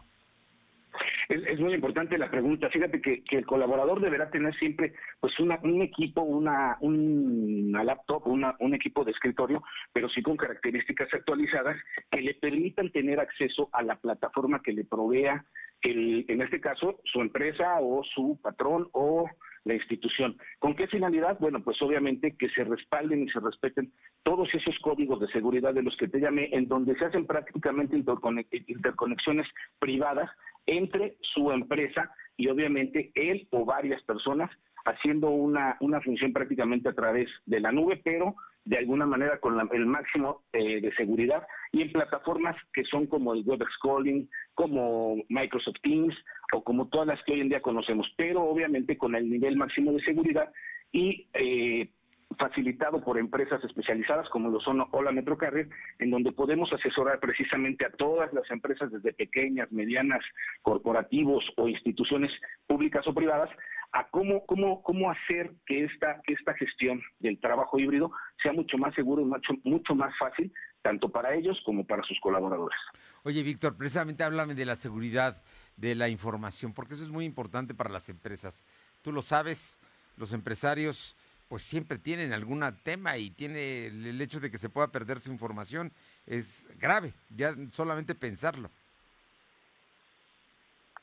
Es, 1.30 1.60
muy 1.60 1.74
importante 1.74 2.18
la 2.18 2.30
pregunta. 2.30 2.70
Fíjate 2.70 3.02
que, 3.02 3.24
el 3.30 3.46
colaborador 3.46 4.02
deberá 4.02 4.30
tener 4.30 4.54
siempre 4.56 4.94
pues 5.20 5.40
una, 5.40 5.60
un 5.64 5.82
equipo, 5.82 6.22
una, 6.22 6.78
una 6.82 7.84
laptop, 7.84 8.28
una, 8.28 8.56
un 8.60 8.74
equipo 8.74 9.04
de 9.04 9.12
escritorio, 9.12 9.64
pero 9.92 10.10
sí 10.10 10.22
con 10.22 10.38
características 10.38 11.14
actualizadas 11.14 11.78
que 12.12 12.22
le 12.22 12.34
permitan 12.36 12.92
tener 12.92 13.20
acceso 13.20 13.70
a 13.74 13.82
la 13.84 13.96
plataforma 13.96 14.62
que 14.62 14.74
le 14.74 14.86
provea, 14.86 15.46
el, 15.82 16.26
en 16.28 16.42
este 16.42 16.62
caso, 16.62 17.00
su 17.04 17.22
empresa 17.22 17.80
o 17.82 18.04
su 18.04 18.40
patrón 18.42 18.88
o 18.94 19.30
la 19.66 19.76
institución. 19.76 20.38
¿Con 20.60 20.76
qué 20.76 20.88
finalidad? 20.88 21.38
Bueno, 21.40 21.64
pues 21.64 21.82
obviamente 21.82 22.36
que 22.38 22.50
se 22.50 22.64
respalden 22.64 23.24
y 23.24 23.30
se 23.30 23.40
respeten 23.40 23.92
todos 24.24 24.54
esos 24.54 24.78
códigos 24.80 25.20
de 25.20 25.28
seguridad 25.28 25.74
de 25.74 25.84
los 25.84 25.96
que 25.98 26.08
te 26.08 26.20
llamé, 26.20 26.50
en 26.52 26.68
donde 26.68 26.96
se 26.96 27.06
hacen 27.06 27.26
prácticamente 27.26 27.96
interconexiones 27.96 29.48
privadas 29.80 30.30
entre 30.66 31.18
su 31.22 31.52
empresa 31.52 32.12
y 32.38 32.48
obviamente 32.48 33.12
él 33.16 33.48
o 33.52 33.66
varias 33.66 34.02
personas 34.04 34.50
haciendo 34.86 35.30
una, 35.30 35.78
una 35.80 36.02
función 36.02 36.34
prácticamente 36.34 36.90
a 36.90 36.94
través 36.94 37.30
de 37.46 37.60
la 37.60 37.72
nube, 37.72 38.02
pero 38.04 38.36
de 38.66 38.78
alguna 38.78 39.06
manera 39.06 39.40
con 39.40 39.60
el 39.72 39.86
máximo 39.86 40.44
eh, 40.54 40.82
de 40.82 40.94
seguridad. 40.96 41.46
Y 41.72 41.82
en 41.82 41.92
plataformas 41.92 42.56
que 42.74 42.84
son 42.86 43.08
como 43.08 43.34
el 43.34 43.44
WebEx 43.46 43.72
Calling, 43.82 44.30
como 44.56 45.18
Microsoft 45.30 45.82
Teams 45.82 46.16
o 46.54 46.64
como 46.64 46.88
todas 46.88 47.08
las 47.08 47.24
que 47.24 47.34
hoy 47.34 47.42
en 47.42 47.50
día 47.50 47.62
conocemos, 47.62 48.08
pero 48.16 48.44
obviamente 48.44 48.98
con 48.98 49.16
el 49.16 49.30
nivel 49.30 49.58
máximo 49.58 49.92
de 49.92 50.02
seguridad 50.02 50.52
y 50.92 51.28
eh, 51.34 51.90
facilitado 52.38 53.04
por 53.04 53.18
empresas 53.18 53.64
especializadas 53.64 54.30
como 54.30 54.50
lo 54.50 54.60
son 54.60 54.86
Hola 54.92 55.12
Metro 55.12 55.38
Carrier, 55.38 55.70
en 56.00 56.12
donde 56.12 56.32
podemos 56.32 56.72
asesorar 56.74 57.20
precisamente 57.20 57.86
a 57.86 57.92
todas 57.92 58.34
las 58.34 58.50
empresas, 58.52 58.92
desde 58.92 59.14
pequeñas, 59.14 59.72
medianas, 59.72 60.24
corporativos 60.62 61.44
o 61.58 61.68
instituciones 61.68 62.32
públicas 62.68 63.06
o 63.08 63.14
privadas, 63.14 63.50
a 63.94 64.08
cómo, 64.10 64.46
cómo, 64.48 64.82
cómo 64.82 65.12
hacer 65.12 65.52
que 65.68 65.86
esta, 65.86 66.20
que 66.26 66.34
esta 66.34 66.54
gestión 66.56 67.02
del 67.20 67.40
trabajo 67.40 67.80
híbrido 67.80 68.12
sea 68.42 68.52
mucho 68.52 68.78
más 68.78 68.94
seguro 68.96 69.24
mucho, 69.24 69.54
mucho 69.64 69.94
más 69.94 70.12
fácil, 70.18 70.52
tanto 70.82 71.10
para 71.10 71.36
ellos 71.36 71.62
como 71.64 71.86
para 71.86 72.04
sus 72.04 72.20
colaboradores. 72.20 72.78
Oye, 73.24 73.44
Víctor, 73.44 73.78
precisamente 73.78 74.24
háblame 74.24 74.56
de 74.56 74.66
la 74.66 74.76
seguridad 74.76 75.42
de 75.78 75.94
la 75.94 76.10
información, 76.10 76.74
porque 76.74 76.96
eso 76.96 77.04
es 77.04 77.12
muy 77.12 77.26
importante 77.26 77.76
para 77.76 77.92
las 77.92 78.10
empresas. 78.10 78.66
Tú 79.04 79.12
lo 79.12 79.22
sabes, 79.22 79.80
los 80.18 80.34
empresarios 80.34 81.16
pues 81.48 81.62
siempre 81.62 82.00
tienen 82.00 82.34
algún 82.34 82.64
tema 82.82 83.18
y 83.18 83.30
tiene 83.30 83.86
el 83.86 84.20
hecho 84.20 84.40
de 84.40 84.50
que 84.50 84.58
se 84.58 84.70
pueda 84.70 84.92
perder 84.92 85.20
su 85.20 85.32
información 85.32 85.94
es 86.26 86.68
grave, 86.80 87.14
ya 87.30 87.54
solamente 87.70 88.16
pensarlo. 88.16 88.72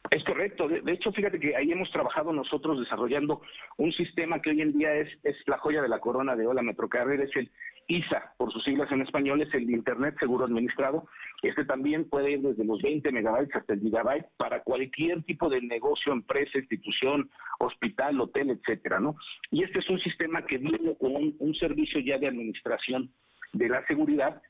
Es 0.08 0.24
correcto. 0.24 0.66
De, 0.66 0.92
hecho, 0.92 1.12
fíjate 1.12 1.38
que 1.38 1.54
ahí 1.54 1.70
hemos 1.70 1.90
trabajado 1.92 2.32
nosotros 2.32 2.80
desarrollando 2.80 3.42
un 3.76 3.92
sistema 3.92 4.40
que 4.40 4.50
hoy 4.50 4.62
en 4.62 4.72
día 4.72 4.94
es, 4.94 5.08
es 5.22 5.36
la 5.46 5.58
joya 5.58 5.82
de 5.82 5.88
la 5.88 6.00
corona 6.00 6.34
de 6.34 6.46
Hola 6.46 6.62
Metrocarrier, 6.62 7.20
es 7.20 7.36
el 7.36 7.50
ISA, 7.86 8.32
por 8.36 8.52
sus 8.52 8.64
siglas 8.64 8.90
en 8.92 9.02
español, 9.02 9.42
es 9.42 9.52
el 9.52 9.68
Internet 9.70 10.16
Seguro 10.18 10.44
Administrado. 10.44 11.06
Este 11.42 11.64
también 11.64 12.08
puede 12.08 12.32
ir 12.32 12.40
desde 12.40 12.64
los 12.64 12.80
20 12.80 13.10
megabytes 13.12 13.54
hasta 13.54 13.74
el 13.74 13.80
gigabyte 13.80 14.26
para 14.36 14.62
cualquier 14.62 15.22
tipo 15.24 15.48
de 15.48 15.60
negocio, 15.60 16.12
empresa, 16.12 16.58
institución, 16.58 17.30
hospital, 17.58 18.20
hotel, 18.20 18.50
etcétera, 18.50 19.00
¿no? 19.00 19.16
Y 19.50 19.64
este 19.64 19.80
es 19.80 19.90
un 19.90 19.98
sistema 20.00 20.46
que 20.46 20.58
viene 20.58 20.96
con 20.98 21.34
un, 21.38 21.54
servicio 21.54 22.00
ya 22.00 22.16
de 22.16 22.28
administración 22.28 23.10
de 23.52 23.68
la 23.68 23.84
seguridad 23.86 24.40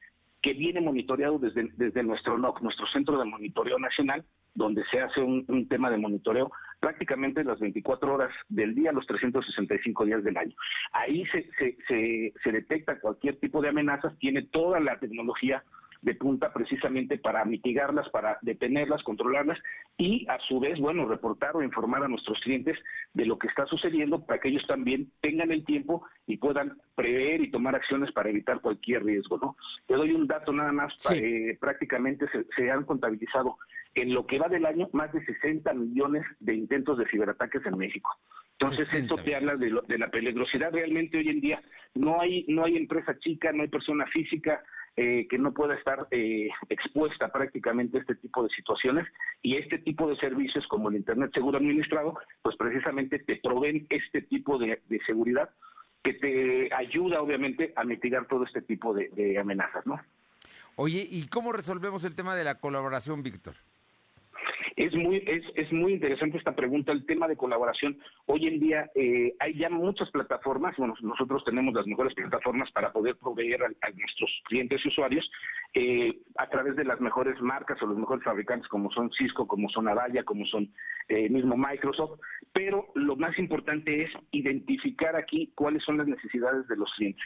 que 0.43 0.55
viene 0.55 0.81
monitoreado 0.81 1.39
desde, 1.39 1.69
desde 1.77 2.03
nuestro 2.03 2.39
NOC, 2.39 2.63
nuestro 2.63 2.87
Centro 2.89 3.19
de 3.19 3.25
Monitoreo 3.25 3.79
Nacional, 3.79 4.25
donde 4.55 4.83
se 4.91 5.01
hace 5.01 5.21
un, 5.21 5.69
tema 5.69 5.91
de 5.91 5.99
monitoreo 5.99 6.51
prácticamente 6.81 7.45
las 7.45 7.61
24 7.61 8.15
horas 8.15 8.31
del 8.49 8.75
día, 8.75 8.93
los 8.93 9.07
365 9.07 10.05
días 10.05 10.25
del 10.25 10.37
año. 10.37 10.55
Ahí 10.93 11.25
se, 11.27 11.49
se, 11.59 11.77
se, 11.87 12.33
se 12.43 12.53
detecta 12.53 13.01
cualquier 13.01 13.39
tipo 13.39 13.61
de 13.61 13.69
amenazas, 13.69 14.19
tiene 14.19 14.43
toda 14.43 14.81
la 14.81 14.99
tecnología 14.99 15.63
de 16.03 16.15
punta 16.15 16.53
precisamente 16.53 17.19
para 17.19 17.45
mitigarlas, 17.45 18.09
para 18.09 18.39
detenerlas, 18.43 19.03
controlarlas 19.03 19.59
y 19.99 20.27
a 20.29 20.39
su 20.49 20.61
vez, 20.61 20.79
bueno, 20.79 21.07
reportar 21.07 21.57
o 21.57 21.63
informar 21.63 22.03
a 22.03 22.09
nuestros 22.09 22.41
clientes 22.41 22.79
de 23.13 23.27
lo 23.27 23.39
que 23.39 23.49
está 23.49 23.67
sucediendo 23.67 24.25
para 24.25 24.41
que 24.41 24.49
ellos 24.49 24.67
también 24.67 25.13
tengan 25.21 25.51
el 25.51 25.65
tiempo 25.65 26.07
y 26.27 26.39
puedan 26.39 26.79
prever 26.95 27.43
y 27.43 27.51
tomar 27.51 27.75
acciones 27.75 28.13
para 28.13 28.31
evitar 28.31 28.61
cualquier 28.61 29.05
riesgo, 29.05 29.39
¿no? 29.39 29.57
Te 29.87 29.95
doy 29.95 30.13
un 30.13 30.27
dato 30.27 30.53
nada 30.53 30.73
más, 30.73 30.95
eh, 31.13 31.59
prácticamente 31.61 32.27
se, 32.31 32.45
se 32.57 32.71
han 32.71 32.85
contabilizado 32.85 33.59
en 33.95 34.15
lo 34.15 34.27
que 34.27 34.39
va 34.39 34.49
del 34.49 34.67
año 34.67 34.89
más 34.93 35.13
de 35.13 35.25
60 35.25 35.73
millones 35.75 36.25
de 36.39 36.55
intentos 36.55 36.97
de 36.97 37.07
ciberataques 37.09 37.65
en 37.67 37.77
México. 37.77 38.11
Entonces 38.59 38.93
esto 38.93 39.17
te 39.17 39.35
habla 39.35 39.55
de, 39.57 39.75
de, 39.89 39.99
la 39.99 40.11
peligrosidad 40.11 40.71
realmente 40.71 41.17
hoy 41.17 41.31
en 41.31 41.41
día. 41.41 41.63
No 41.95 42.21
hay 42.21 42.45
no 42.47 42.65
hay 42.65 42.77
empresa 42.77 43.19
chica, 43.19 43.53
no 43.53 43.63
hay 43.63 43.69
persona 43.69 44.07
física 44.07 44.63
eh, 44.97 45.27
que 45.29 45.39
no 45.39 45.53
pueda 45.53 45.75
estar 45.75 46.07
eh, 46.11 46.49
expuesta 46.69 47.29
prácticamente 47.29 47.99
a 47.99 48.01
este 48.01 48.17
tipo 48.17 48.43
de 48.43 48.51
situaciones 48.51 49.07
y 49.43 49.57
este 49.57 49.79
tipo 49.79 50.09
de 50.09 50.17
servicios 50.17 50.67
como 50.69 50.89
el 50.89 50.97
Internet 50.97 51.31
Seguro 51.33 51.59
Administrado, 51.59 52.19
pues 52.43 52.57
precisamente 52.57 53.19
te 53.21 53.37
proveen 53.37 53.87
este 53.89 54.23
tipo 54.23 54.59
de, 54.59 54.81
seguridad 55.07 55.51
que 56.03 56.15
te 56.15 56.75
ayuda 56.75 57.23
obviamente 57.23 57.73
a 57.77 57.85
mitigar 57.85 58.27
todo 58.27 58.45
este 58.45 58.63
tipo 58.63 58.95
de, 58.95 59.09
de 59.11 59.39
amenazas, 59.39 59.87
¿no? 59.87 60.01
Oye, 60.77 61.07
¿y 61.11 61.27
cómo 61.29 61.53
resolvemos 61.53 62.05
el 62.05 62.15
tema 62.15 62.35
de 62.35 62.45
la 62.45 62.59
colaboración, 62.59 63.23
Víctor? 63.23 63.55
Es 64.77 64.95
muy, 64.95 65.23
es, 65.27 65.45
es 65.55 65.73
muy 65.73 65.95
interesante 65.95 66.39
esta 66.39 66.55
pregunta, 66.55 66.93
el 66.93 67.07
tema 67.07 67.29
de 67.29 67.37
colaboración. 67.37 67.99
Hoy 68.27 68.47
en 68.47 68.61
día 68.61 68.91
eh, 68.95 69.35
hay 69.39 69.55
ya 69.55 69.69
muchas 69.71 70.11
plataformas, 70.11 70.77
bueno, 70.77 70.95
nosotros 71.01 71.45
tenemos 71.45 71.75
las 71.75 71.87
mejores 71.87 72.15
plataformas 72.15 72.71
para 72.73 72.93
poder 72.93 73.17
proveer 73.17 73.63
a, 73.63 73.91
nuestros 73.91 74.31
clientes 74.45 74.81
y 74.85 74.89
usuarios 74.89 75.31
eh, 75.75 76.19
a 76.37 76.49
través 76.49 76.77
de 76.77 76.85
las 76.85 77.01
mejores 77.01 77.41
marcas 77.41 77.81
o 77.83 77.87
los 77.87 77.99
mejores 77.99 78.25
fabricantes 78.25 78.69
como 78.69 78.91
son 78.91 79.11
Cisco, 79.13 79.47
como 79.47 79.69
son 79.69 79.89
Avaya, 79.89 80.25
como 80.25 80.47
son 80.47 80.71
eh, 81.09 81.29
mismo 81.29 81.57
Microsoft, 81.57 82.21
pero 82.53 82.87
lo 82.95 83.17
más 83.17 83.39
importante 83.39 84.03
es 84.03 84.11
identificar 84.31 85.17
aquí 85.17 85.53
cuáles 85.55 85.83
son 85.85 85.99
las 85.99 86.07
necesidades 86.07 86.67
de 86.69 86.77
los 86.77 86.93
clientes. 86.95 87.25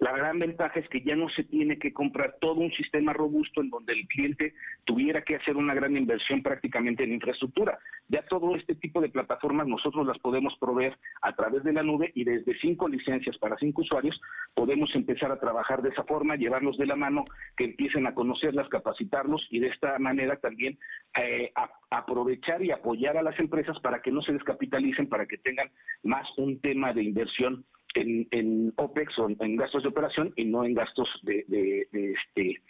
La 0.00 0.10
gran 0.12 0.40
ventaja 0.40 0.80
es 0.80 0.88
que 0.88 1.02
ya 1.02 1.14
no 1.14 1.28
se 1.30 1.44
tiene 1.44 1.78
que 1.78 1.92
comprar 1.92 2.36
todo 2.40 2.60
un 2.60 2.72
sistema 2.72 3.12
robusto 3.12 3.60
en 3.60 3.70
donde 3.70 3.92
el 3.92 4.06
cliente 4.08 4.54
tuviera 4.84 5.22
que 5.22 5.36
hacer 5.36 5.56
una 5.56 5.72
gran 5.72 5.96
inversión 5.96 6.42
prácticamente 6.42 7.04
en 7.04 7.12
infraestructura. 7.12 7.78
Ya 8.08 8.22
todo 8.26 8.56
este 8.56 8.74
tipo 8.74 9.00
de 9.00 9.08
plataformas 9.08 9.68
nosotros 9.68 10.04
las 10.04 10.18
podemos 10.18 10.56
proveer 10.58 10.98
a 11.22 11.34
través 11.36 11.62
de 11.62 11.72
la 11.72 11.84
nube 11.84 12.10
y 12.14 12.24
desde 12.24 12.58
cinco 12.58 12.88
licencias 12.88 13.38
para 13.38 13.56
cinco 13.56 13.82
usuarios 13.82 14.20
podemos 14.54 14.92
empezar 14.96 15.30
a 15.30 15.38
trabajar 15.38 15.80
de 15.80 15.90
esa 15.90 16.02
forma, 16.02 16.36
llevarlos 16.36 16.76
de 16.76 16.86
la 16.86 16.96
mano, 16.96 17.24
que 17.56 17.64
empiecen 17.64 18.06
a 18.08 18.14
conocerlas, 18.14 18.68
capacitarlos 18.68 19.46
y 19.50 19.60
de 19.60 19.68
esta 19.68 19.98
manera 20.00 20.36
también 20.36 20.76
eh, 21.20 21.52
aprovechar 21.90 22.62
y 22.64 22.72
apoyar 22.72 23.16
a 23.16 23.22
las 23.22 23.38
empresas 23.38 23.78
para 23.80 24.02
que 24.02 24.10
no 24.10 24.22
se 24.22 24.32
descapitalicen, 24.32 25.08
para 25.08 25.26
que 25.26 25.38
tengan 25.38 25.70
más 26.02 26.26
un 26.36 26.60
tema 26.60 26.92
de 26.92 27.04
inversión 27.04 27.64
en, 27.94 28.72
OPEX 28.76 29.18
o 29.18 29.28
en 29.28 29.56
gastos 29.56 29.82
de 29.82 29.88
operación 29.88 30.32
y 30.36 30.44
no 30.44 30.64
en 30.64 30.74
gastos 30.74 31.08
de, 31.22 31.44
de, 31.48 31.88
este 32.12 32.60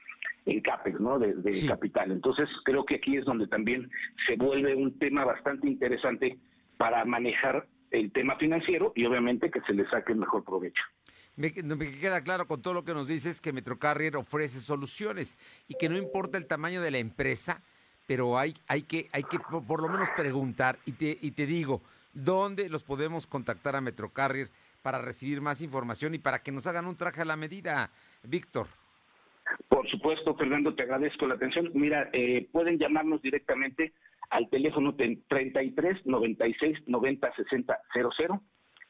en 0.47 0.61
CAPEX, 0.61 1.01
¿no? 1.01 1.19
De, 1.19 1.35
capital. 1.67 2.11
Entonces, 2.11 2.49
creo 2.65 2.85
que 2.85 2.97
aquí 2.97 3.17
es 3.17 3.25
donde 3.25 3.47
también 3.47 3.91
se 4.27 4.37
vuelve 4.37 4.75
un 4.75 4.99
tema 4.99 5.25
bastante 5.25 5.67
interesante 5.67 6.39
para 6.77 7.05
manejar 7.05 7.67
el 7.91 8.13
tema 8.13 8.37
financiero 8.37 8.93
y 8.95 9.07
obviamente 9.07 9.51
que 9.51 9.61
se 9.63 9.73
le 9.73 9.89
saque 9.89 10.13
el 10.13 10.19
mejor 10.19 10.45
provecho. 10.45 10.83
Me, 11.37 11.53
me, 11.63 11.99
queda 11.99 12.23
claro 12.23 12.47
con 12.47 12.63
todo 12.63 12.75
lo 12.75 12.85
que 12.85 12.95
nos 12.95 13.09
dices 13.09 13.41
que 13.41 13.53
Metrocarrier 13.53 14.17
ofrece 14.17 14.61
soluciones 14.61 15.39
y 15.67 15.75
que 15.75 15.89
no 15.89 15.97
importa 15.97 16.39
el 16.39 16.47
tamaño 16.47 16.81
de 16.81 16.91
la 16.91 16.99
empresa, 16.99 17.63
pero 18.07 18.39
hay, 18.39 18.55
hay, 18.69 18.83
que, 18.83 19.09
hay 19.13 19.25
que 19.25 19.39
por 19.39 19.83
lo 19.83 19.89
menos 19.89 20.09
preguntar 20.17 20.79
y 20.85 20.93
te, 20.93 21.17
y 21.21 21.31
te 21.33 21.47
digo, 21.47 21.83
¿dónde 22.13 22.69
los 22.69 22.85
podemos 22.85 23.27
contactar 23.27 23.75
a 23.75 23.81
Metrocarrier 23.81 24.51
para 24.85 24.99
recibir 24.99 25.41
más 25.41 25.63
información 25.63 26.15
y 26.15 26.19
para 26.19 26.43
que 26.43 26.53
nos 26.53 26.67
hagan 26.67 26.85
un 26.85 26.95
traje 26.95 27.23
a 27.23 27.25
la 27.25 27.37
medida, 27.37 27.91
Víctor. 28.23 28.67
Por 29.67 29.89
supuesto, 29.89 30.35
Fernando, 30.35 30.75
te 30.75 30.83
agradezco 30.83 31.27
la 31.27 31.37
atención. 31.37 31.71
Mira, 31.73 32.11
eh, 32.13 32.47
pueden 32.53 32.79
llamarnos 32.79 33.23
directamente 33.23 33.95
al 34.29 34.51
teléfono 34.51 34.95
33 34.95 36.05
96 36.05 36.87
90 36.87 37.35
60 37.35 37.81
00. 37.95 38.43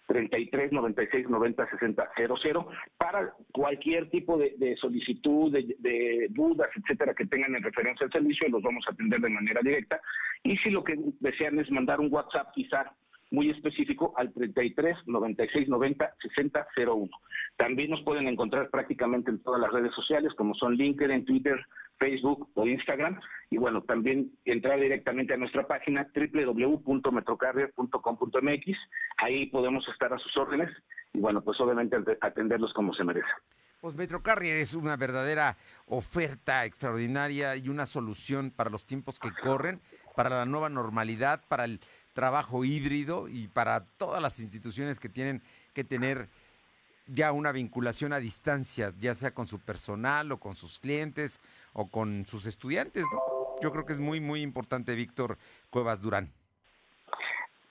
33 0.07 0.72
96 0.72 1.30
90 1.30 1.70
60 1.70 2.11
00 2.16 2.68
para 2.99 3.32
cualquier 3.53 4.11
tipo 4.11 4.36
de, 4.36 4.76
solicitud, 4.80 5.53
de, 5.53 5.76
de, 5.78 6.26
dudas, 6.30 6.70
etcétera, 6.74 7.14
que 7.14 7.24
tengan 7.24 7.55
en 7.55 7.62
referencia 7.62 8.05
al 8.05 8.12
servicio, 8.12 8.49
los 8.49 8.62
vamos 8.62 8.84
a 8.88 8.92
atender 8.92 9.20
de 9.20 9.30
manera 9.30 9.61
directa. 9.62 10.01
Y 10.42 10.57
si 10.59 10.70
lo 10.70 10.82
que 10.82 10.99
desean 11.20 11.59
es 11.61 11.70
mandar 11.70 12.01
un 12.01 12.12
WhatsApp, 12.12 12.49
quizá 12.53 12.92
muy 13.30 13.50
específico 13.50 14.12
al 14.16 14.32
33 14.32 14.96
96 15.06 15.68
90 15.68 16.14
60 16.22 16.66
01. 16.76 17.10
También 17.56 17.90
nos 17.90 18.02
pueden 18.02 18.26
encontrar 18.28 18.70
prácticamente 18.70 19.30
en 19.30 19.42
todas 19.42 19.60
las 19.60 19.72
redes 19.72 19.92
sociales 19.94 20.32
como 20.34 20.54
son 20.54 20.74
LinkedIn, 20.74 21.24
Twitter, 21.24 21.58
Facebook 21.98 22.48
o 22.54 22.66
Instagram. 22.66 23.20
Y 23.50 23.58
bueno, 23.58 23.82
también 23.82 24.32
entrar 24.44 24.80
directamente 24.80 25.34
a 25.34 25.36
nuestra 25.36 25.66
página 25.66 26.08
www.metrocarrier.com.mx. 26.14 28.78
Ahí 29.18 29.46
podemos 29.46 29.86
estar 29.88 30.12
a 30.12 30.18
sus 30.18 30.36
órdenes 30.36 30.70
y 31.12 31.20
bueno, 31.20 31.42
pues 31.42 31.60
obviamente 31.60 31.96
atenderlos 32.20 32.72
como 32.72 32.92
se 32.94 33.04
merece. 33.04 33.28
Pues 33.80 33.94
Metrocarrier 33.96 34.56
es 34.56 34.74
una 34.74 34.96
verdadera 34.96 35.56
oferta 35.86 36.64
extraordinaria 36.64 37.54
y 37.56 37.68
una 37.68 37.84
solución 37.84 38.50
para 38.50 38.70
los 38.70 38.86
tiempos 38.86 39.20
que 39.20 39.28
corren, 39.42 39.82
para 40.16 40.30
la 40.30 40.46
nueva 40.46 40.70
normalidad, 40.70 41.42
para 41.48 41.66
el 41.66 41.80
trabajo 42.14 42.64
híbrido 42.64 43.28
y 43.28 43.48
para 43.48 43.84
todas 43.84 44.22
las 44.22 44.40
instituciones 44.40 44.98
que 44.98 45.10
tienen 45.10 45.42
que 45.74 45.84
tener 45.84 46.28
ya 47.06 47.32
una 47.32 47.52
vinculación 47.52 48.14
a 48.14 48.18
distancia, 48.18 48.92
ya 48.98 49.12
sea 49.12 49.34
con 49.34 49.46
su 49.46 49.60
personal 49.60 50.32
o 50.32 50.38
con 50.38 50.54
sus 50.54 50.80
clientes 50.80 51.40
o 51.74 51.88
con 51.88 52.24
sus 52.26 52.46
estudiantes. 52.46 53.04
Yo 53.60 53.70
creo 53.72 53.84
que 53.84 53.92
es 53.92 53.98
muy, 53.98 54.20
muy 54.20 54.40
importante, 54.40 54.94
Víctor 54.94 55.36
Cuevas 55.70 56.00
Durán. 56.00 56.30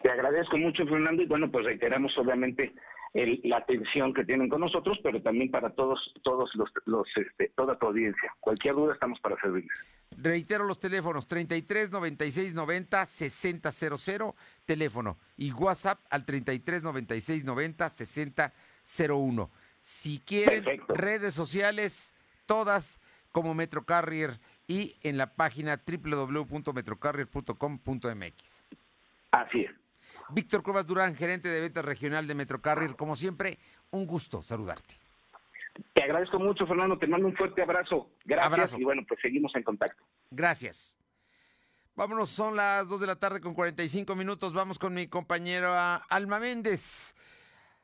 Te 0.02 0.12
agradezco 0.12 0.58
mucho, 0.58 0.86
Fernando, 0.86 1.24
y 1.24 1.26
bueno, 1.26 1.50
pues 1.50 1.66
reiteramos 1.66 2.16
obviamente 2.18 2.74
la 3.14 3.58
atención 3.58 4.14
que 4.14 4.26
tienen 4.26 4.50
con 4.50 4.62
nosotros, 4.62 4.98
pero 5.04 5.22
también 5.22 5.52
para 5.52 5.70
todos, 5.70 6.00
todos 6.24 6.50
los, 6.56 6.70
los 6.86 7.08
este, 7.16 7.52
toda 7.56 7.78
tu 7.78 7.86
audiencia. 7.88 8.34
Cualquier 8.40 8.76
duda 8.76 8.94
estamos 8.94 9.20
para 9.20 9.40
servirles. 9.40 9.78
Reitero 10.18 10.64
los 10.64 10.80
teléfonos 10.80 11.28
33 11.28 11.92
96 11.92 12.54
90 12.54 13.06
60 13.06 13.72
00, 13.72 14.36
teléfono 14.66 15.18
y 15.38 15.52
WhatsApp 15.52 16.00
al 16.10 16.26
33 16.26 16.84
96 16.84 17.46
90 17.46 17.90
60 17.90 18.54
01. 19.10 19.52
Si 19.80 20.20
quieren 20.20 20.82
redes 20.88 21.34
sociales, 21.34 22.16
todas 22.46 23.00
como 23.32 23.54
Metrocarrier 23.54 24.40
y 24.68 24.96
en 25.04 25.18
la 25.18 25.34
página 25.34 25.82
www.metrocarrier.com.mx. 25.86 28.66
Así 29.32 29.62
es. 29.62 29.83
Víctor 30.30 30.64
Cuevas 30.64 30.88
Durán, 30.88 31.16
gerente 31.16 31.50
de 31.50 31.62
ventas 31.62 31.86
regional 31.86 32.28
de 32.28 32.36
Metrocarrier, 32.36 32.96
como 32.96 33.16
siempre, 33.16 33.60
un 33.92 34.06
gusto 34.06 34.42
saludarte. 34.42 34.96
Te 35.94 36.04
agradezco 36.04 36.40
mucho, 36.40 36.66
Fernando. 36.68 36.98
Te 36.98 37.08
mando 37.08 37.28
un 37.28 37.36
fuerte 37.36 37.62
abrazo. 37.62 38.10
Gracias. 38.26 38.80
Y 38.80 38.84
bueno, 38.84 39.04
pues 39.08 39.20
seguimos 39.22 39.56
en 39.56 39.64
contacto. 39.64 40.04
Gracias. 40.30 40.98
Vámonos, 41.96 42.30
son 42.30 42.56
las 42.56 42.88
2 42.88 43.02
de 43.02 43.08
la 43.08 43.18
tarde 43.18 43.40
con 43.40 43.54
45 43.54 44.16
minutos. 44.16 44.54
Vamos 44.54 44.80
con 44.80 44.94
mi 44.94 45.08
compañera 45.08 45.96
Alma 46.10 46.40
Méndez. 46.40 47.16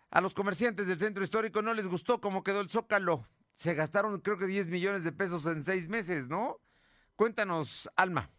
A 0.09 0.21
los 0.21 0.33
comerciantes 0.33 0.87
del 0.87 0.99
centro 0.99 1.23
histórico 1.23 1.61
no 1.61 1.73
les 1.75 1.87
gustó 1.87 2.19
cómo 2.19 2.43
quedó 2.43 2.61
el 2.61 2.69
Zócalo. 2.69 3.27
Se 3.53 3.75
gastaron 3.75 4.19
creo 4.21 4.39
que 4.39 4.47
10 4.47 4.69
millones 4.69 5.03
de 5.03 5.11
pesos 5.11 5.45
en 5.45 5.63
seis 5.63 5.87
meses, 5.89 6.27
¿no? 6.27 6.59
Cuéntanos, 7.15 7.89
Alma. 7.95 8.29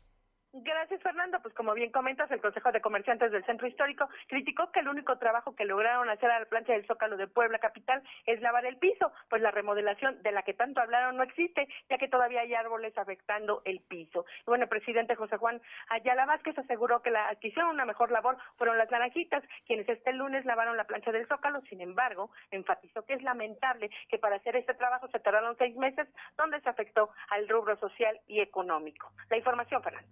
Gracias, 0.52 1.00
Fernando. 1.00 1.38
Pues 1.40 1.54
como 1.54 1.74
bien 1.74 1.92
comentas, 1.92 2.28
el 2.32 2.40
Consejo 2.40 2.72
de 2.72 2.80
Comerciantes 2.80 3.30
del 3.30 3.44
Centro 3.44 3.68
Histórico 3.68 4.08
criticó 4.26 4.72
que 4.72 4.80
el 4.80 4.88
único 4.88 5.16
trabajo 5.16 5.54
que 5.54 5.64
lograron 5.64 6.10
hacer 6.10 6.28
a 6.28 6.40
la 6.40 6.46
plancha 6.46 6.72
del 6.72 6.86
Zócalo 6.86 7.16
de 7.16 7.28
Puebla 7.28 7.60
Capital 7.60 8.02
es 8.26 8.40
lavar 8.40 8.66
el 8.66 8.76
piso, 8.76 9.12
pues 9.28 9.42
la 9.42 9.52
remodelación 9.52 10.20
de 10.22 10.32
la 10.32 10.42
que 10.42 10.52
tanto 10.52 10.80
hablaron 10.80 11.16
no 11.16 11.22
existe, 11.22 11.68
ya 11.88 11.98
que 11.98 12.08
todavía 12.08 12.40
hay 12.40 12.52
árboles 12.54 12.98
afectando 12.98 13.62
el 13.64 13.80
piso. 13.80 14.26
Bueno, 14.44 14.64
el 14.64 14.68
presidente 14.68 15.14
José 15.14 15.36
Juan 15.36 15.62
Ayala 15.88 16.26
Vázquez 16.26 16.58
aseguró 16.58 17.00
que 17.00 17.12
la 17.12 17.32
que 17.36 17.48
hicieron 17.48 17.70
una 17.70 17.84
mejor 17.84 18.10
labor 18.10 18.36
fueron 18.56 18.76
las 18.76 18.90
naranjitas, 18.90 19.44
quienes 19.68 19.88
este 19.88 20.12
lunes 20.12 20.44
lavaron 20.46 20.76
la 20.76 20.84
plancha 20.84 21.12
del 21.12 21.28
Zócalo. 21.28 21.60
Sin 21.68 21.80
embargo, 21.80 22.32
enfatizó 22.50 23.06
que 23.06 23.14
es 23.14 23.22
lamentable 23.22 23.88
que 24.08 24.18
para 24.18 24.36
hacer 24.36 24.56
este 24.56 24.74
trabajo 24.74 25.06
se 25.12 25.20
tardaron 25.20 25.56
seis 25.58 25.76
meses, 25.76 26.08
donde 26.36 26.60
se 26.60 26.68
afectó 26.68 27.10
al 27.28 27.48
rubro 27.48 27.76
social 27.76 28.18
y 28.26 28.40
económico. 28.40 29.12
La 29.28 29.36
información, 29.36 29.80
Fernando. 29.80 30.10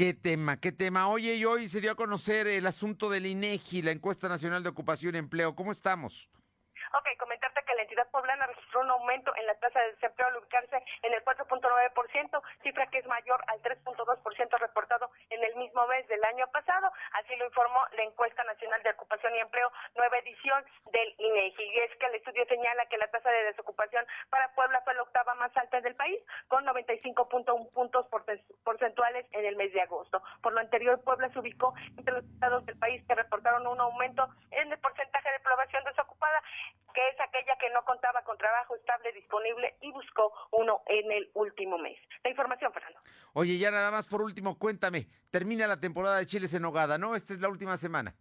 ¿Qué 0.00 0.14
tema? 0.14 0.56
¿Qué 0.56 0.72
tema? 0.72 1.08
Oye, 1.08 1.34
y 1.34 1.44
hoy 1.44 1.68
se 1.68 1.82
dio 1.82 1.92
a 1.92 1.94
conocer 1.94 2.46
el 2.46 2.66
asunto 2.66 3.10
del 3.10 3.26
INEGI, 3.26 3.82
la 3.82 3.90
encuesta 3.90 4.30
nacional 4.30 4.62
de 4.62 4.70
ocupación 4.70 5.14
y 5.14 5.18
empleo. 5.18 5.54
¿Cómo 5.54 5.72
estamos? 5.72 6.30
Ok, 6.98 7.06
comentarte 7.18 7.59
entidad 7.90 8.08
poblana 8.10 8.46
registró 8.46 8.80
un 8.82 8.90
aumento 8.90 9.34
en 9.34 9.46
la 9.46 9.54
tasa 9.56 9.80
de 9.80 9.90
desempleo 9.92 10.28
al 10.28 10.36
ubicarse 10.36 10.80
en 11.02 11.12
el 11.12 11.24
4.9%, 11.24 12.42
cifra 12.62 12.86
que 12.86 12.98
es 12.98 13.06
mayor 13.06 13.42
al 13.48 13.60
3.2% 13.62 14.58
reportado 14.58 15.10
en 15.28 15.42
el 15.42 15.56
mismo 15.56 15.84
mes 15.88 16.06
del 16.06 16.22
año 16.24 16.46
pasado. 16.52 16.92
Así 17.14 17.34
lo 17.34 17.46
informó 17.46 17.80
la 17.96 18.04
encuesta 18.04 18.44
nacional 18.44 18.80
de 18.84 18.90
ocupación 18.90 19.34
y 19.34 19.40
empleo, 19.40 19.72
nueva 19.96 20.18
edición 20.18 20.64
del 20.92 21.14
INEGI. 21.18 21.64
Y 21.64 21.78
es 21.80 21.96
que 21.96 22.06
el 22.06 22.14
estudio 22.14 22.46
señala 22.46 22.86
que 22.86 22.98
la 22.98 23.10
tasa 23.10 23.28
de 23.28 23.44
desocupación 23.44 24.06
para 24.30 24.54
Puebla 24.54 24.80
fue 24.82 24.94
la 24.94 25.02
octava 25.02 25.34
más 25.34 25.56
alta 25.56 25.80
del 25.80 25.96
país, 25.96 26.20
con 26.46 26.64
95.1 26.66 27.72
puntos 27.72 28.06
porcentuales 28.62 29.26
en 29.32 29.46
el 29.46 29.56
mes 29.56 29.72
de 29.72 29.82
agosto. 29.82 30.22
Por 30.42 30.52
lo 30.52 30.60
anterior, 30.60 31.02
Puebla 31.02 31.28
se 31.30 31.40
ubicó 31.40 31.74
entre 31.98 32.14
los 32.14 32.24
estados 32.24 32.64
del 32.66 32.78
país 32.78 33.04
que 33.08 33.16
reportaron 33.16 33.66
un 33.66 33.80
aumento 33.80 34.28
en 34.52 34.70
el 34.70 34.78
porcentaje 34.78 35.32
de 35.32 35.40
población 35.40 35.82
desocupada 35.84 36.40
que 36.92 37.00
es 37.08 37.20
aquella 37.20 37.56
que 37.58 37.70
no 37.70 37.84
contaba 37.84 38.22
con 38.22 38.36
trabajo 38.38 38.76
estable 38.76 39.12
disponible 39.12 39.76
y 39.80 39.90
buscó 39.92 40.32
uno 40.52 40.82
en 40.86 41.12
el 41.12 41.30
último 41.34 41.78
mes. 41.78 41.98
La 42.24 42.30
información, 42.30 42.72
Fernando. 42.72 43.00
Oye, 43.32 43.58
ya 43.58 43.70
nada 43.70 43.90
más 43.90 44.06
por 44.06 44.22
último, 44.22 44.58
cuéntame, 44.58 45.06
termina 45.30 45.66
la 45.66 45.80
temporada 45.80 46.18
de 46.18 46.26
chiles 46.26 46.54
en 46.54 46.62
Nogada, 46.62 46.98
¿no? 46.98 47.14
Esta 47.14 47.32
es 47.32 47.40
la 47.40 47.48
última 47.48 47.76
semana. 47.76 48.14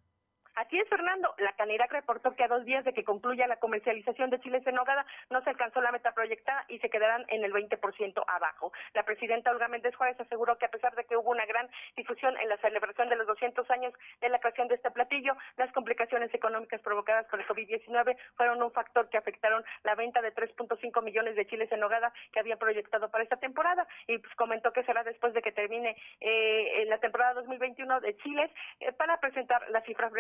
Así 0.60 0.78
es, 0.78 0.90
Fernando. 0.90 1.34
La 1.38 1.54
Canirac 1.54 1.90
reportó 1.90 2.36
que 2.36 2.44
a 2.44 2.50
dos 2.50 2.66
días 2.66 2.84
de 2.84 2.92
que 2.92 3.06
concluya 3.06 3.48
la 3.48 3.62
comercialización 3.62 4.30
de 4.30 4.42
chiles 4.42 4.68
en 4.68 4.76
nogada 4.76 5.06
no 5.30 5.42
se 5.42 5.52
alcanzó 5.52 5.80
la 5.80 5.94
meta 5.94 6.12
proyectada 6.12 6.66
y 6.68 6.80
se 6.80 6.90
quedarán 6.90 7.24
en 7.30 7.46
el 7.46 7.54
20% 7.54 8.22
abajo. 8.28 8.74
La 8.94 9.04
presidenta 9.04 9.52
Olga 9.52 9.70
Méndez 9.70 9.96
Juárez 9.96 10.20
aseguró 10.20 10.58
que 10.58 10.66
a 10.66 10.70
pesar 10.70 10.94
de 10.98 11.06
que 11.06 11.16
hubo 11.16 11.32
una 11.32 11.46
gran 11.46 11.70
difusión 11.96 12.36
en 12.36 12.50
la 12.50 12.58
celebración 12.58 13.08
de 13.08 13.16
los 13.16 13.26
200 13.28 13.72
años 13.72 13.94
de 14.20 14.28
la 14.28 14.40
creación 14.40 14.68
de 14.68 14.76
este 14.76 14.92
platillo, 14.92 15.34
las 15.56 15.72
complicaciones 15.72 16.34
económicas 16.34 16.82
provocadas 16.82 17.26
por 17.28 17.40
el 17.40 17.48
COVID-19 17.48 18.18
fueron 18.36 18.62
un 18.62 18.74
factor 18.74 19.08
que 19.08 19.18
afectaron 19.18 19.64
la 19.84 19.96
venta 19.96 20.22
de 20.22 20.36
3.5 20.36 21.02
millones 21.02 21.38
de 21.38 21.48
chiles 21.48 21.72
en 21.72 21.80
nogada 21.80 22.12
que 22.34 22.42
habían 22.42 22.60
proyectado 22.60 23.10
para 23.10 23.24
esta 23.24 23.38
temporada 23.38 23.88
y 24.08 24.18
pues 24.18 24.36
comentó 24.36 24.74
que 24.74 24.84
será 24.84 25.06
después 25.06 25.34
de 25.34 25.42
que 25.42 25.54
termine 25.54 25.96
eh, 26.20 26.84
la 26.90 26.98
temporada 26.98 27.36
2021 27.36 28.02
de 28.02 28.18
chiles 28.18 28.52
eh, 28.82 28.92
para 28.92 29.22
presentar 29.22 29.62
las 29.70 29.86
cifras 29.86 30.12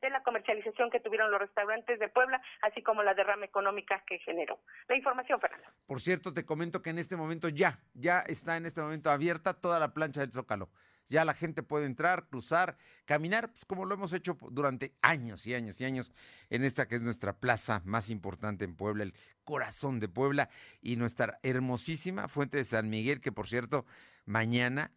de 0.00 0.10
la 0.10 0.22
comercialización 0.22 0.90
que 0.90 1.00
tuvieron 1.00 1.30
los 1.30 1.40
restaurantes 1.40 1.98
de 1.98 2.08
Puebla, 2.08 2.40
así 2.62 2.82
como 2.82 3.02
la 3.02 3.14
derrama 3.14 3.44
económica 3.44 4.02
que 4.06 4.18
generó. 4.18 4.60
La 4.88 4.96
información, 4.96 5.40
Fernando. 5.40 5.68
Por 5.86 6.00
cierto, 6.00 6.32
te 6.32 6.44
comento 6.44 6.82
que 6.82 6.90
en 6.90 6.98
este 6.98 7.16
momento 7.16 7.48
ya, 7.48 7.78
ya 7.94 8.20
está 8.20 8.56
en 8.56 8.66
este 8.66 8.80
momento 8.80 9.10
abierta 9.10 9.54
toda 9.54 9.78
la 9.78 9.92
plancha 9.94 10.20
del 10.20 10.32
Zócalo. 10.32 10.70
Ya 11.06 11.24
la 11.24 11.34
gente 11.34 11.62
puede 11.62 11.86
entrar, 11.86 12.28
cruzar, 12.28 12.76
caminar, 13.04 13.50
pues 13.50 13.64
como 13.66 13.84
lo 13.84 13.94
hemos 13.94 14.12
hecho 14.12 14.38
durante 14.50 14.94
años 15.02 15.46
y 15.46 15.54
años 15.54 15.80
y 15.80 15.84
años 15.84 16.12
en 16.48 16.64
esta 16.64 16.88
que 16.88 16.94
es 16.94 17.02
nuestra 17.02 17.34
plaza 17.34 17.82
más 17.84 18.08
importante 18.08 18.64
en 18.64 18.74
Puebla, 18.74 19.04
el 19.04 19.14
corazón 19.44 20.00
de 20.00 20.08
Puebla 20.08 20.48
y 20.80 20.96
nuestra 20.96 21.38
hermosísima 21.42 22.28
Fuente 22.28 22.56
de 22.56 22.64
San 22.64 22.88
Miguel, 22.88 23.20
que 23.20 23.32
por 23.32 23.46
cierto, 23.46 23.84
mañana 24.24 24.92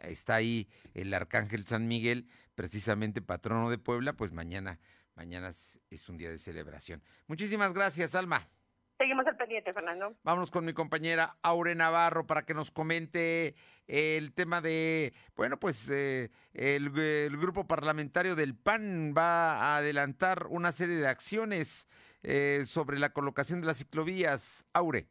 está 0.00 0.34
ahí 0.34 0.68
el 0.94 1.14
Arcángel 1.14 1.66
San 1.66 1.86
Miguel 1.86 2.28
precisamente 2.54 3.22
patrono 3.22 3.70
de 3.70 3.78
Puebla, 3.78 4.14
pues 4.14 4.32
mañana, 4.32 4.78
mañana 5.14 5.48
es, 5.48 6.08
un 6.08 6.16
día 6.16 6.30
de 6.30 6.38
celebración. 6.38 7.02
Muchísimas 7.26 7.72
gracias, 7.74 8.14
Alma. 8.14 8.48
Seguimos 8.98 9.26
al 9.26 9.36
pendiente, 9.36 9.72
Fernando. 9.72 10.16
Vámonos 10.22 10.50
con 10.50 10.64
mi 10.64 10.72
compañera 10.72 11.36
Aure 11.42 11.74
Navarro 11.74 12.26
para 12.26 12.44
que 12.44 12.54
nos 12.54 12.70
comente 12.70 13.56
el 13.88 14.32
tema 14.32 14.60
de, 14.60 15.12
bueno, 15.34 15.58
pues 15.58 15.88
eh, 15.90 16.30
el, 16.54 16.96
el, 16.96 17.36
grupo 17.36 17.66
parlamentario 17.66 18.36
del 18.36 18.54
PAN 18.54 19.12
va 19.16 19.54
a 19.56 19.76
adelantar 19.78 20.46
una 20.50 20.70
serie 20.70 20.96
de 20.96 21.08
acciones 21.08 21.88
eh, 22.22 22.62
sobre 22.64 23.00
la 23.00 23.12
colocación 23.12 23.60
de 23.60 23.66
las 23.66 23.78
ciclovías. 23.78 24.64
Aure. 24.72 25.08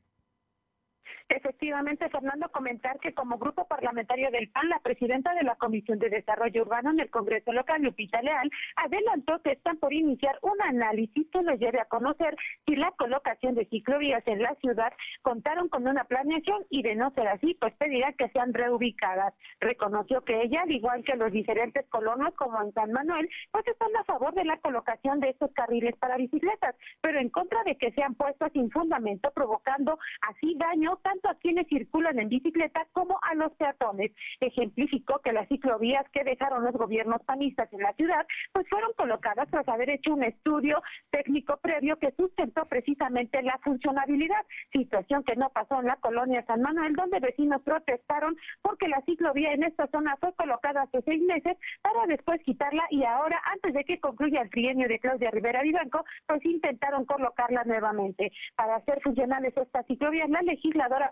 Efectivamente, 1.31 2.09
Fernando, 2.09 2.49
comentar 2.49 2.99
que 2.99 3.13
como 3.13 3.37
grupo 3.37 3.65
parlamentario 3.65 4.29
del 4.31 4.49
PAN, 4.49 4.67
la 4.67 4.79
presidenta 4.79 5.33
de 5.33 5.43
la 5.43 5.55
Comisión 5.55 5.97
de 5.97 6.09
Desarrollo 6.09 6.63
Urbano 6.63 6.91
en 6.91 6.99
el 6.99 7.09
Congreso 7.09 7.53
local, 7.53 7.81
Lupita 7.81 8.21
Leal, 8.21 8.51
adelantó 8.75 9.41
que 9.41 9.53
están 9.53 9.77
por 9.77 9.93
iniciar 9.93 10.37
un 10.41 10.61
análisis 10.61 11.25
que 11.31 11.41
nos 11.41 11.57
lleve 11.57 11.79
a 11.79 11.85
conocer 11.85 12.35
si 12.65 12.75
la 12.75 12.91
colocación 12.91 13.55
de 13.55 13.65
ciclovías 13.67 14.27
en 14.27 14.41
la 14.41 14.55
ciudad 14.55 14.91
contaron 15.21 15.69
con 15.69 15.87
una 15.87 16.03
planeación 16.03 16.65
y 16.69 16.81
de 16.83 16.95
no 16.95 17.11
ser 17.11 17.29
así, 17.29 17.53
pues 17.61 17.73
pedirá 17.75 18.11
que 18.11 18.27
sean 18.31 18.53
reubicadas. 18.53 19.33
Reconoció 19.61 20.25
que 20.25 20.41
ella, 20.41 20.63
al 20.63 20.71
igual 20.71 21.01
que 21.05 21.15
los 21.15 21.31
diferentes 21.31 21.87
colonos 21.87 22.33
como 22.35 22.61
en 22.61 22.73
San 22.73 22.91
Manuel, 22.91 23.29
pues 23.53 23.65
están 23.69 23.95
a 23.95 24.03
favor 24.03 24.33
de 24.33 24.43
la 24.43 24.57
colocación 24.57 25.21
de 25.21 25.29
estos 25.29 25.53
carriles 25.53 25.95
para 25.95 26.17
bicicletas, 26.17 26.75
pero 26.99 27.21
en 27.21 27.29
contra 27.29 27.63
de 27.63 27.77
que 27.77 27.93
sean 27.93 28.15
puestos 28.15 28.51
sin 28.51 28.69
fundamento, 28.69 29.31
provocando 29.33 29.97
así 30.27 30.55
daño 30.57 30.97
tanto 30.97 31.20
a 31.29 31.35
quienes 31.35 31.67
circulan 31.67 32.19
en 32.19 32.29
bicicleta 32.29 32.87
como 32.93 33.19
a 33.21 33.35
los 33.35 33.51
peatones. 33.53 34.11
Ejemplificó 34.39 35.19
que 35.19 35.33
las 35.33 35.47
ciclovías 35.47 36.07
que 36.11 36.23
dejaron 36.23 36.63
los 36.63 36.73
gobiernos 36.73 37.21
panistas 37.23 37.71
en 37.73 37.81
la 37.81 37.93
ciudad, 37.93 38.25
pues 38.51 38.67
fueron 38.69 38.91
colocadas 38.93 39.49
tras 39.49 39.67
haber 39.67 39.89
hecho 39.89 40.13
un 40.13 40.23
estudio 40.23 40.81
técnico 41.09 41.57
previo 41.57 41.97
que 41.97 42.11
sustentó 42.11 42.65
precisamente 42.65 43.41
la 43.41 43.57
funcionabilidad, 43.63 44.45
situación 44.71 45.23
que 45.23 45.35
no 45.35 45.49
pasó 45.49 45.79
en 45.79 45.87
la 45.87 45.97
colonia 45.97 46.45
San 46.45 46.61
Manuel, 46.61 46.93
donde 46.93 47.19
vecinos 47.19 47.61
protestaron 47.61 48.37
porque 48.61 48.87
la 48.87 49.01
ciclovía 49.01 49.53
en 49.53 49.63
esta 49.63 49.87
zona 49.87 50.15
fue 50.17 50.33
colocada 50.33 50.83
hace 50.83 51.01
seis 51.03 51.21
meses 51.21 51.57
para 51.81 52.05
después 52.07 52.41
quitarla 52.43 52.83
y 52.89 53.03
ahora, 53.03 53.41
antes 53.45 53.73
de 53.73 53.83
que 53.83 53.99
concluya 53.99 54.41
el 54.41 54.49
trienio 54.49 54.87
de 54.87 54.99
Claudia 54.99 55.31
Rivera 55.31 55.61
Vivanco, 55.61 56.03
pues 56.27 56.43
intentaron 56.45 57.05
colocarla 57.05 57.63
nuevamente. 57.63 58.31
Para 58.55 58.75
hacer 58.75 59.01
funcionales 59.01 59.55
estas 59.55 59.85
ciclovías, 59.87 60.29
la 60.29 60.41
legisladora 60.41 61.10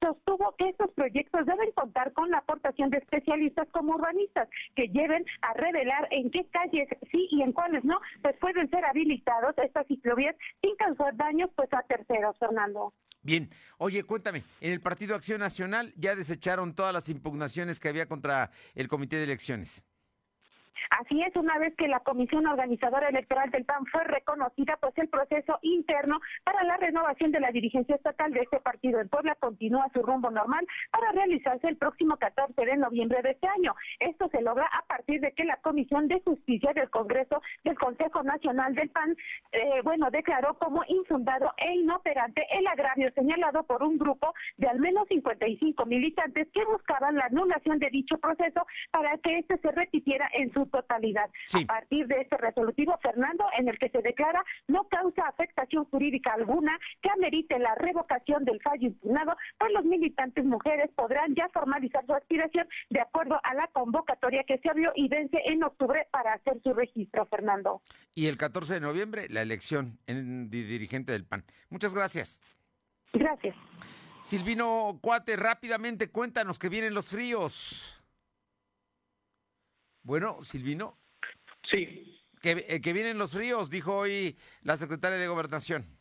sostuvo 0.00 0.54
que 0.56 0.68
estos 0.68 0.90
proyectos 0.92 1.46
deben 1.46 1.72
contar 1.72 2.12
con 2.12 2.30
la 2.30 2.38
aportación 2.38 2.90
de 2.90 2.98
especialistas 2.98 3.68
como 3.72 3.94
urbanistas 3.94 4.48
que 4.74 4.88
lleven 4.88 5.24
a 5.42 5.54
revelar 5.54 6.08
en 6.10 6.30
qué 6.30 6.46
calles 6.50 6.88
sí 7.10 7.28
y 7.30 7.42
en 7.42 7.52
cuáles 7.52 7.84
no, 7.84 8.00
pues 8.22 8.36
pueden 8.38 8.68
ser 8.70 8.84
habilitados 8.84 9.56
estas 9.58 9.86
ciclovías 9.86 10.36
sin 10.60 10.74
causar 10.76 11.16
daños 11.16 11.50
pues 11.56 11.68
a 11.72 11.82
terceros, 11.82 12.36
Fernando. 12.38 12.92
Bien, 13.22 13.50
oye, 13.78 14.04
cuéntame, 14.04 14.44
en 14.60 14.72
el 14.72 14.80
Partido 14.80 15.14
Acción 15.14 15.40
Nacional 15.40 15.92
ya 15.96 16.14
desecharon 16.14 16.74
todas 16.74 16.92
las 16.92 17.08
impugnaciones 17.08 17.80
que 17.80 17.88
había 17.88 18.06
contra 18.06 18.50
el 18.74 18.88
Comité 18.88 19.16
de 19.16 19.24
Elecciones. 19.24 19.84
Así 20.98 21.22
es, 21.22 21.34
una 21.36 21.56
vez 21.58 21.76
que 21.76 21.86
la 21.86 22.00
Comisión 22.00 22.44
Organizadora 22.48 23.08
Electoral 23.08 23.52
del 23.52 23.64
PAN 23.64 23.86
fue 23.86 24.02
reconocida, 24.02 24.76
pues 24.80 24.98
el 24.98 25.08
proceso 25.08 25.56
interno 25.62 26.18
para 26.42 26.64
la 26.64 26.76
renovación 26.76 27.30
de 27.30 27.38
la 27.38 27.52
dirigencia 27.52 27.94
estatal 27.94 28.32
de 28.32 28.40
este 28.40 28.58
partido 28.58 28.98
en 28.98 29.08
Puebla 29.08 29.36
continúa 29.36 29.88
su 29.92 30.02
rumbo 30.02 30.28
normal 30.28 30.66
para 30.90 31.12
realizarse 31.12 31.68
el 31.68 31.76
próximo 31.76 32.16
14 32.16 32.52
de 32.64 32.76
noviembre 32.76 33.22
de 33.22 33.30
este 33.30 33.46
año. 33.46 33.76
Esto 34.00 34.28
se 34.30 34.42
logra 34.42 34.66
a 34.66 34.82
partir 34.86 35.20
de 35.20 35.30
que 35.30 35.44
la 35.44 35.58
Comisión 35.58 36.08
de 36.08 36.20
Justicia 36.20 36.72
del 36.74 36.90
Congreso 36.90 37.40
del 37.62 37.78
Consejo 37.78 38.24
Nacional 38.24 38.74
del 38.74 38.90
PAN, 38.90 39.16
eh, 39.52 39.80
bueno, 39.84 40.10
declaró 40.10 40.58
como 40.58 40.82
infundado 40.88 41.52
e 41.58 41.76
inoperante 41.76 42.44
el 42.50 42.66
agravio 42.66 43.12
señalado 43.12 43.62
por 43.62 43.84
un 43.84 43.98
grupo 43.98 44.34
de 44.56 44.66
al 44.66 44.80
menos 44.80 45.06
55 45.06 45.86
militantes 45.86 46.48
que 46.52 46.64
buscaban 46.64 47.14
la 47.14 47.26
anulación 47.26 47.78
de 47.78 47.88
dicho 47.90 48.18
proceso 48.18 48.66
para 48.90 49.16
que 49.18 49.38
este 49.38 49.58
se 49.58 49.70
repitiera 49.70 50.28
en 50.32 50.52
su 50.52 50.66
totalidad. 50.66 50.87
A 50.88 51.66
partir 51.66 52.06
de 52.06 52.20
este 52.22 52.36
resolutivo, 52.36 52.98
Fernando, 53.02 53.44
en 53.58 53.68
el 53.68 53.78
que 53.78 53.88
se 53.90 54.02
declara 54.02 54.44
no 54.66 54.88
causa 54.88 55.28
afectación 55.28 55.84
jurídica 55.86 56.32
alguna 56.34 56.78
que 57.02 57.10
amerite 57.10 57.58
la 57.58 57.74
revocación 57.74 58.44
del 58.44 58.60
fallo 58.62 58.88
impugnado, 58.88 59.36
pues 59.58 59.72
los 59.72 59.84
militantes 59.84 60.44
mujeres 60.44 60.90
podrán 60.94 61.34
ya 61.34 61.48
formalizar 61.50 62.04
su 62.06 62.14
aspiración 62.14 62.66
de 62.90 63.00
acuerdo 63.00 63.38
a 63.42 63.54
la 63.54 63.68
convocatoria 63.68 64.44
que 64.44 64.58
se 64.58 64.70
abrió 64.70 64.92
y 64.94 65.08
vence 65.08 65.38
en 65.44 65.62
octubre 65.62 66.06
para 66.10 66.34
hacer 66.34 66.60
su 66.62 66.72
registro, 66.72 67.26
Fernando. 67.26 67.82
Y 68.14 68.26
el 68.26 68.36
14 68.36 68.74
de 68.74 68.80
noviembre, 68.80 69.26
la 69.28 69.42
elección 69.42 69.98
en 70.06 70.50
dirigente 70.50 71.12
del 71.12 71.24
PAN. 71.24 71.44
Muchas 71.70 71.94
gracias. 71.94 72.42
Gracias. 73.12 73.54
Silvino 74.22 74.98
Cuate, 75.00 75.36
rápidamente 75.36 76.10
cuéntanos 76.10 76.58
que 76.58 76.68
vienen 76.68 76.94
los 76.94 77.08
fríos. 77.08 77.97
Bueno, 80.08 80.40
Silvino. 80.40 80.96
Sí. 81.70 82.18
Que, 82.40 82.64
eh, 82.66 82.80
que 82.80 82.94
vienen 82.94 83.18
los 83.18 83.32
fríos, 83.32 83.68
dijo 83.68 83.94
hoy 83.94 84.38
la 84.62 84.78
secretaria 84.78 85.18
de 85.18 85.28
Gobernación. 85.28 85.97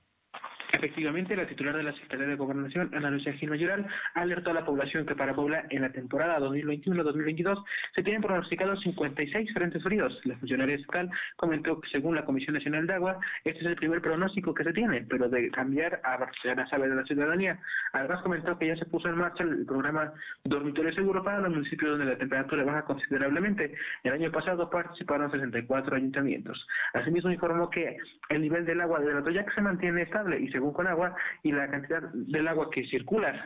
Efectivamente, 0.73 1.35
la 1.35 1.47
titular 1.47 1.75
de 1.75 1.83
la 1.83 1.93
Secretaría 1.93 2.27
de 2.27 2.35
Gobernación, 2.35 2.91
Ana 2.93 3.09
Lucia 3.09 3.33
Gil 3.33 3.49
Mayoral, 3.49 3.87
alertó 4.13 4.51
a 4.51 4.53
la 4.53 4.65
población 4.65 5.05
que 5.05 5.15
para 5.15 5.33
Puebla 5.33 5.65
en 5.69 5.81
la 5.81 5.91
temporada 5.91 6.39
2021-2022 6.39 7.63
se 7.95 8.03
tienen 8.03 8.21
pronosticados 8.21 8.81
56 8.81 9.53
frentes 9.53 9.81
fríos. 9.81 10.19
La 10.25 10.35
funcionaria 10.37 10.75
estatal 10.75 11.09
comentó 11.37 11.79
que 11.79 11.89
según 11.89 12.15
la 12.15 12.25
Comisión 12.25 12.55
Nacional 12.55 12.85
de 12.85 12.93
Agua, 12.93 13.17
este 13.45 13.61
es 13.61 13.65
el 13.65 13.75
primer 13.77 14.01
pronóstico 14.01 14.53
que 14.53 14.65
se 14.65 14.73
tiene, 14.73 15.05
pero 15.09 15.29
de 15.29 15.49
cambiar 15.51 16.01
a 16.03 16.17
Barcelona 16.17 16.67
sabe 16.69 16.89
de 16.89 16.95
la 16.95 17.05
ciudadanía. 17.05 17.59
Además 17.93 18.21
comentó 18.21 18.57
que 18.59 18.67
ya 18.67 18.75
se 18.75 18.85
puso 18.85 19.07
en 19.07 19.15
marcha 19.15 19.43
el 19.43 19.65
programa 19.65 20.11
Dormitorio 20.43 20.93
Seguro 20.93 21.23
para 21.23 21.39
los 21.39 21.51
municipios 21.51 21.91
donde 21.91 22.11
la 22.11 22.17
temperatura 22.17 22.65
baja 22.65 22.83
considerablemente. 22.83 23.73
El 24.03 24.13
año 24.13 24.31
pasado 24.31 24.69
participaron 24.69 25.31
64 25.31 25.95
ayuntamientos. 25.95 26.67
Asimismo 26.93 27.31
informó 27.31 27.69
que 27.69 27.97
el 28.29 28.41
nivel 28.41 28.65
del 28.65 28.81
agua 28.81 28.99
de 28.99 29.13
la 29.13 29.23
Toyac 29.23 29.53
se 29.55 29.61
mantiene 29.61 30.01
estable 30.01 30.39
y 30.39 30.56
según 30.57 30.73
con 30.73 30.87
agua 30.87 31.15
y 31.43 31.51
la 31.51 31.69
cantidad 31.69 32.01
del 32.01 32.47
agua 32.47 32.71
que 32.71 32.83
circula 32.87 33.45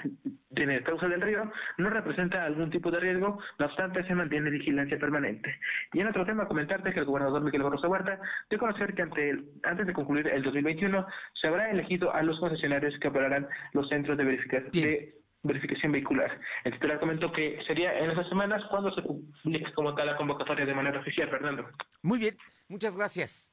en 0.56 0.72
el 0.72 0.84
cauce 0.84 1.10
del 1.10 1.20
río 1.20 1.52
no 1.78 1.90
representa 1.90 2.46
algún 2.46 2.70
tipo 2.70 2.90
de 2.90 3.02
riesgo, 3.02 3.38
no 3.60 3.66
obstante 3.66 4.06
se 4.08 4.16
mantiene 4.16 4.50
vigilancia 4.50 4.98
permanente. 4.98 5.54
Y 5.92 6.00
en 6.00 6.08
otro 6.08 6.26
tema, 6.26 6.48
comentarte 6.48 6.94
que 6.94 7.00
el 7.00 7.06
gobernador 7.06 7.42
Miguel 7.42 7.64
Barroso 7.64 7.90
Huerta 7.90 8.18
dio 8.50 8.58
a 8.58 8.60
conocer 8.60 8.94
que 8.94 9.02
ante 9.02 9.44
antes 9.64 9.88
de 9.88 9.94
concluir 9.94 10.28
el 10.28 10.42
2021 10.42 11.06
se 11.34 11.48
habrá 11.48 11.70
elegido 11.70 12.14
a 12.14 12.24
los 12.24 12.40
concesionarios 12.40 12.98
que 13.00 13.10
operarán 13.10 13.46
los 13.74 13.90
centros 13.90 14.18
de 14.18 14.24
verificación. 14.24 14.72
De 14.72 15.16
verificación 15.44 15.92
vehicular. 15.92 16.40
El 16.64 16.74
titular 16.74 17.00
comentó 17.00 17.32
que 17.32 17.60
sería 17.68 17.98
en 17.98 18.12
esas 18.12 18.30
semanas 18.30 18.64
cuando 18.70 18.94
se 18.94 19.02
publique 19.02 19.74
como 19.74 19.96
tal 19.96 20.06
la 20.06 20.16
convocatoria 20.16 20.66
de 20.66 20.74
manera 20.74 21.00
oficial, 21.00 21.30
Fernando. 21.30 21.68
Muy 22.04 22.20
bien, 22.20 22.38
muchas 22.70 22.96
gracias. 22.96 23.52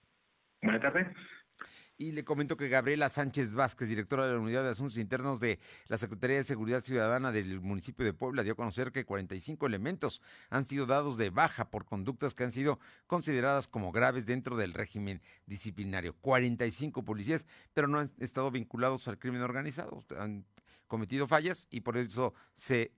Buenas 0.62 0.82
tardes. 0.82 1.06
Y 2.00 2.12
le 2.12 2.24
comento 2.24 2.56
que 2.56 2.68
Gabriela 2.68 3.08
Sánchez 3.08 3.54
Vázquez, 3.54 3.88
directora 3.88 4.24
de 4.24 4.34
la 4.34 4.38
Unidad 4.38 4.62
de 4.62 4.68
Asuntos 4.68 4.98
Internos 4.98 5.40
de 5.40 5.58
la 5.88 5.98
Secretaría 5.98 6.36
de 6.36 6.44
Seguridad 6.44 6.80
Ciudadana 6.80 7.32
del 7.32 7.60
municipio 7.60 8.04
de 8.06 8.12
Puebla, 8.12 8.44
dio 8.44 8.52
a 8.52 8.56
conocer 8.56 8.92
que 8.92 9.04
45 9.04 9.66
elementos 9.66 10.22
han 10.48 10.64
sido 10.64 10.86
dados 10.86 11.16
de 11.16 11.30
baja 11.30 11.70
por 11.70 11.86
conductas 11.86 12.36
que 12.36 12.44
han 12.44 12.52
sido 12.52 12.78
consideradas 13.08 13.66
como 13.66 13.90
graves 13.90 14.26
dentro 14.26 14.56
del 14.56 14.74
régimen 14.74 15.20
disciplinario. 15.46 16.14
45 16.20 17.04
policías, 17.04 17.48
pero 17.74 17.88
no 17.88 17.98
han 17.98 18.08
estado 18.20 18.52
vinculados 18.52 19.08
al 19.08 19.18
crimen 19.18 19.42
organizado. 19.42 20.04
Han 20.16 20.44
cometido 20.86 21.26
fallas 21.26 21.66
y 21.68 21.80
por 21.80 21.96
eso 21.96 22.32
se, 22.52 22.92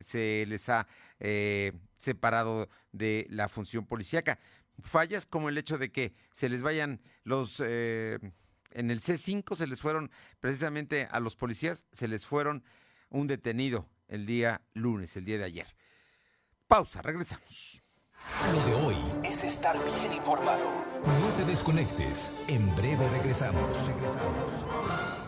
les 0.46 0.68
ha 0.68 0.86
eh, 1.20 1.72
separado 1.96 2.68
de 2.92 3.26
la 3.30 3.48
función 3.48 3.86
policíaca. 3.86 4.38
Fallas 4.82 5.24
como 5.24 5.48
el 5.48 5.56
hecho 5.56 5.78
de 5.78 5.90
que 5.90 6.12
se 6.32 6.50
les 6.50 6.60
vayan 6.60 7.00
los... 7.24 7.62
Eh, 7.64 8.18
en 8.70 8.90
el 8.90 9.00
C5 9.00 9.56
se 9.56 9.66
les 9.66 9.80
fueron, 9.80 10.10
precisamente 10.40 11.08
a 11.10 11.20
los 11.20 11.36
policías, 11.36 11.86
se 11.92 12.08
les 12.08 12.26
fueron 12.26 12.64
un 13.08 13.26
detenido 13.26 13.88
el 14.08 14.26
día 14.26 14.62
lunes, 14.74 15.16
el 15.16 15.24
día 15.24 15.38
de 15.38 15.44
ayer. 15.44 15.66
Pausa, 16.66 17.02
regresamos. 17.02 17.82
Lo 18.52 18.66
de 18.66 18.74
hoy 18.74 18.96
es 19.24 19.44
estar 19.44 19.76
bien 19.76 20.12
informado. 20.12 20.84
No 21.04 21.30
te 21.36 21.44
desconectes. 21.44 22.32
En 22.48 22.74
breve 22.76 23.08
regresamos. 23.10 23.88
Regresamos. 23.88 25.19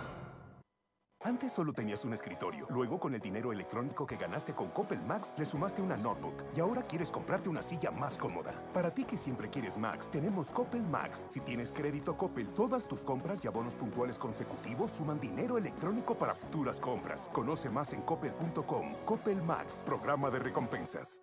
Antes 1.25 1.53
solo 1.53 1.73
tenías 1.73 2.05
un 2.05 2.13
escritorio. 2.13 2.67
Luego, 2.69 2.99
con 2.99 3.15
el 3.15 3.21
dinero 3.21 3.53
electrónico 3.53 4.05
que 4.05 4.17
ganaste 4.17 4.55
con 4.55 4.71
Coppel 4.71 5.01
Max, 5.03 5.33
le 5.39 5.45
sumaste 5.45 5.81
una 5.81 5.97
notebook. 5.97 6.35
Y 6.57 6.61
ahora 6.61 6.83
quieres 6.83 7.13
comprarte 7.13 7.49
una 7.49 7.63
silla 7.63 7.93
más 7.93 8.19
cómoda. 8.19 8.53
Para 8.73 8.93
ti 8.93 9.05
que 9.05 9.17
siempre 9.17 9.49
quieres 9.49 9.79
Max, 9.79 10.11
tenemos 10.11 10.51
Coppel 10.51 10.83
Max. 10.83 11.25
Si 11.29 11.41
tienes 11.41 11.73
crédito 11.73 12.17
Coppel, 12.17 12.49
todas 12.49 12.89
tus 12.89 13.03
compras 13.03 13.45
y 13.45 13.49
abonos 13.49 13.77
puntuales 13.77 14.19
consecutivos 14.19 14.91
suman 14.91 15.21
dinero 15.21 15.59
electrónico 15.59 16.17
para 16.17 16.35
futuras 16.35 16.81
compras. 16.81 17.31
Conoce 17.33 17.71
más 17.71 17.93
en 17.93 18.03
coppel.com. 18.03 18.95
Coppel 19.05 19.41
Max, 19.43 19.83
programa 19.87 20.29
de 20.29 20.41
recompensas. 20.41 21.23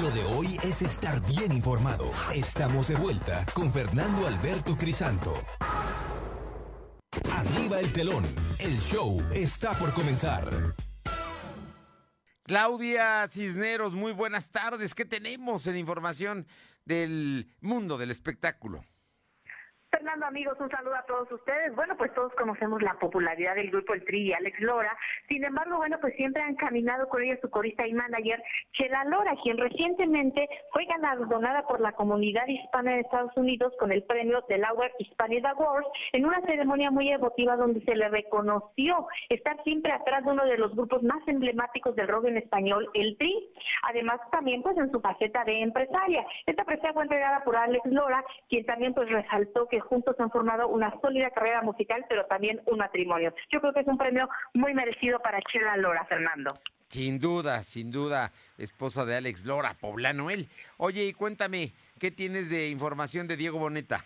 Lo 0.00 0.10
de 0.10 0.24
hoy 0.24 0.56
es 0.62 0.80
estar 0.80 1.20
bien 1.26 1.52
informado. 1.52 2.10
Estamos 2.34 2.88
de 2.88 2.94
vuelta 2.94 3.44
con 3.52 3.70
Fernando 3.70 4.26
Alberto 4.26 4.74
Crisanto. 4.76 5.34
Arriba 7.30 7.78
el 7.78 7.92
telón. 7.92 8.24
El 8.58 8.80
show 8.80 9.20
está 9.34 9.74
por 9.78 9.92
comenzar. 9.92 10.48
Claudia 12.44 13.28
Cisneros, 13.28 13.94
muy 13.94 14.12
buenas 14.12 14.50
tardes. 14.50 14.94
¿Qué 14.94 15.04
tenemos 15.04 15.66
en 15.66 15.76
información 15.76 16.46
del 16.86 17.54
mundo 17.60 17.98
del 17.98 18.10
espectáculo? 18.10 18.84
Fernando, 19.92 20.24
amigos, 20.24 20.56
un 20.58 20.70
saludo 20.70 20.94
a 20.96 21.04
todos 21.04 21.30
ustedes. 21.30 21.76
Bueno, 21.76 21.94
pues 21.98 22.14
todos 22.14 22.32
conocemos 22.34 22.80
la 22.80 22.94
popularidad 22.94 23.54
del 23.56 23.70
grupo 23.70 23.92
El 23.92 24.02
Tri 24.06 24.28
y 24.28 24.32
Alex 24.32 24.58
Lora. 24.60 24.96
Sin 25.28 25.44
embargo, 25.44 25.76
bueno, 25.76 25.98
pues 26.00 26.16
siempre 26.16 26.40
han 26.40 26.54
caminado 26.54 27.10
con 27.10 27.22
ella 27.22 27.38
su 27.42 27.50
corista 27.50 27.86
y 27.86 27.92
manager, 27.92 28.42
Chela 28.72 29.04
Lora, 29.04 29.36
quien 29.42 29.58
recientemente 29.58 30.48
fue 30.72 30.86
galardonada 30.86 31.66
por 31.66 31.82
la 31.82 31.92
comunidad 31.92 32.46
hispana 32.46 32.92
de 32.92 33.00
Estados 33.00 33.36
Unidos 33.36 33.74
con 33.78 33.92
el 33.92 34.02
premio 34.04 34.42
del 34.48 34.62
Lauer 34.62 34.92
Hispanic 34.98 35.44
Awards 35.44 35.86
en 36.12 36.24
una 36.24 36.40
ceremonia 36.40 36.90
muy 36.90 37.10
emotiva 37.10 37.56
donde 37.56 37.82
se 37.82 37.94
le 37.94 38.08
reconoció 38.08 39.06
estar 39.28 39.62
siempre 39.62 39.92
atrás 39.92 40.24
de 40.24 40.30
uno 40.30 40.46
de 40.46 40.56
los 40.56 40.74
grupos 40.74 41.02
más 41.02 41.20
emblemáticos 41.28 41.94
del 41.96 42.08
rock 42.08 42.28
en 42.28 42.38
español, 42.38 42.88
El 42.94 43.18
Tri. 43.18 43.34
Además, 43.82 44.20
también 44.30 44.62
pues 44.62 44.76
en 44.78 44.90
su 44.90 45.02
faceta 45.02 45.44
de 45.44 45.60
empresaria. 45.60 46.24
Esta 46.46 46.64
presea 46.64 46.94
fue 46.94 47.02
entregada 47.02 47.44
por 47.44 47.56
Alex 47.56 47.84
Lora, 47.84 48.24
quien 48.48 48.64
también 48.64 48.94
pues 48.94 49.10
resaltó 49.10 49.68
que 49.68 49.81
juntos 49.84 50.16
han 50.18 50.30
formado 50.30 50.68
una 50.68 50.92
sólida 51.00 51.30
carrera 51.30 51.62
musical, 51.62 52.04
pero 52.08 52.26
también 52.26 52.60
un 52.66 52.78
matrimonio. 52.78 53.34
Yo 53.50 53.60
creo 53.60 53.72
que 53.72 53.80
es 53.80 53.86
un 53.86 53.98
premio 53.98 54.28
muy 54.54 54.74
merecido 54.74 55.18
para 55.20 55.40
Chela 55.42 55.76
Lora, 55.76 56.04
Fernando. 56.06 56.50
Sin 56.88 57.18
duda, 57.18 57.62
sin 57.62 57.90
duda, 57.90 58.32
esposa 58.58 59.06
de 59.06 59.16
Alex 59.16 59.46
Lora, 59.46 59.74
poblano 59.80 60.28
él. 60.28 60.48
Oye, 60.76 61.06
y 61.06 61.12
cuéntame, 61.14 61.72
¿qué 61.98 62.10
tienes 62.10 62.50
de 62.50 62.68
información 62.68 63.26
de 63.26 63.38
Diego 63.38 63.58
Boneta? 63.58 64.04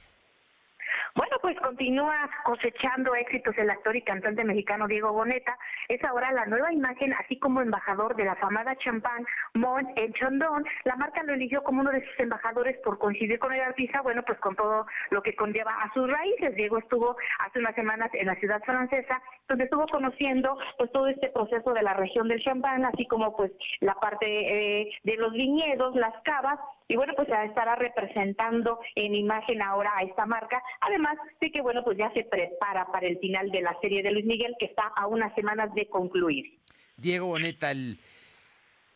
Pues 1.47 1.61
continúa 1.61 2.28
cosechando 2.42 3.14
éxitos 3.14 3.57
el 3.57 3.70
actor 3.70 3.94
y 3.94 4.03
cantante 4.03 4.42
mexicano 4.42 4.88
Diego 4.88 5.12
Boneta. 5.12 5.57
Es 5.86 6.03
ahora 6.03 6.32
la 6.32 6.44
nueva 6.47 6.72
imagen, 6.72 7.12
así 7.12 7.38
como 7.38 7.61
embajador 7.61 8.16
de 8.16 8.24
la 8.24 8.34
famada 8.34 8.74
champán 8.78 9.24
Mon 9.55 9.86
en 9.94 10.12
Chandon. 10.14 10.64
La 10.82 10.97
marca 10.97 11.22
lo 11.22 11.34
eligió 11.34 11.62
como 11.62 11.82
uno 11.82 11.92
de 11.92 12.05
sus 12.05 12.18
embajadores 12.18 12.76
por 12.78 12.99
coincidir 12.99 13.38
con 13.38 13.53
el 13.53 13.61
artista, 13.61 14.01
bueno, 14.03 14.24
pues 14.24 14.40
con 14.40 14.57
todo 14.57 14.86
lo 15.11 15.22
que 15.22 15.36
conlleva 15.36 15.70
a 15.84 15.92
sus 15.94 16.11
raíces. 16.11 16.57
Diego 16.57 16.78
estuvo 16.78 17.16
hace 17.38 17.61
unas 17.61 17.76
semanas 17.76 18.11
en 18.14 18.26
la 18.26 18.34
ciudad 18.34 18.61
francesa, 18.64 19.22
donde 19.49 19.66
estuvo 19.66 19.86
conociendo 19.86 20.59
pues 20.78 20.90
todo 20.90 21.07
este 21.07 21.28
proceso 21.28 21.72
de 21.74 21.82
la 21.84 21.94
región 21.94 22.26
del 22.26 22.42
champán, 22.42 22.84
así 22.86 23.07
como 23.07 23.36
pues 23.36 23.53
la 23.78 23.94
parte 23.94 24.26
eh, 24.26 24.90
de 25.05 25.16
los 25.16 25.32
viñedos, 25.32 25.94
las 25.94 26.20
cavas, 26.24 26.59
y 26.89 26.97
bueno, 26.97 27.14
pues 27.16 27.28
ya 27.28 27.45
estará 27.45 27.74
representando 27.76 28.78
en 28.95 29.14
imagen 29.14 29.62
ahora 29.62 29.93
a 29.97 30.03
esta 30.03 30.26
marca, 30.26 30.62
además 30.80 31.16
de 31.41 31.51
que 31.51 31.61
bueno, 31.61 31.82
pues 31.84 31.99
ya 31.99 32.12
se 32.12 32.24
prepara 32.24 32.87
para 32.87 33.07
el 33.07 33.18
final 33.18 33.51
de 33.51 33.62
la 33.62 33.76
serie 33.80 34.03
de 34.03 34.12
Luis 34.12 34.26
Miguel 34.26 34.55
que 34.59 34.66
está 34.66 34.87
a 34.95 35.07
unas 35.07 35.34
semanas 35.34 35.74
de 35.74 35.89
concluir. 35.89 36.59
Diego 36.97 37.26
Boneta, 37.26 37.70
el, 37.70 37.99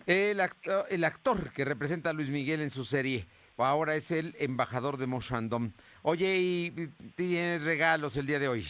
el, 0.07 0.41
actor, 0.41 0.86
el 0.88 1.05
actor 1.05 1.53
que 1.53 1.64
representa 1.64 2.11
a 2.11 2.12
Luis 2.12 2.30
Miguel 2.30 2.61
en 2.62 2.70
su 2.70 2.84
serie, 2.84 3.26
ahora 3.57 3.95
es 3.95 4.11
el 4.11 4.34
embajador 4.38 4.97
de 4.97 5.07
Moshandom. 5.07 5.72
Oye, 6.03 6.36
¿y 6.38 6.70
tienes 7.14 7.64
regalos 7.64 8.16
el 8.16 8.26
día 8.26 8.38
de 8.38 8.49
hoy? 8.49 8.64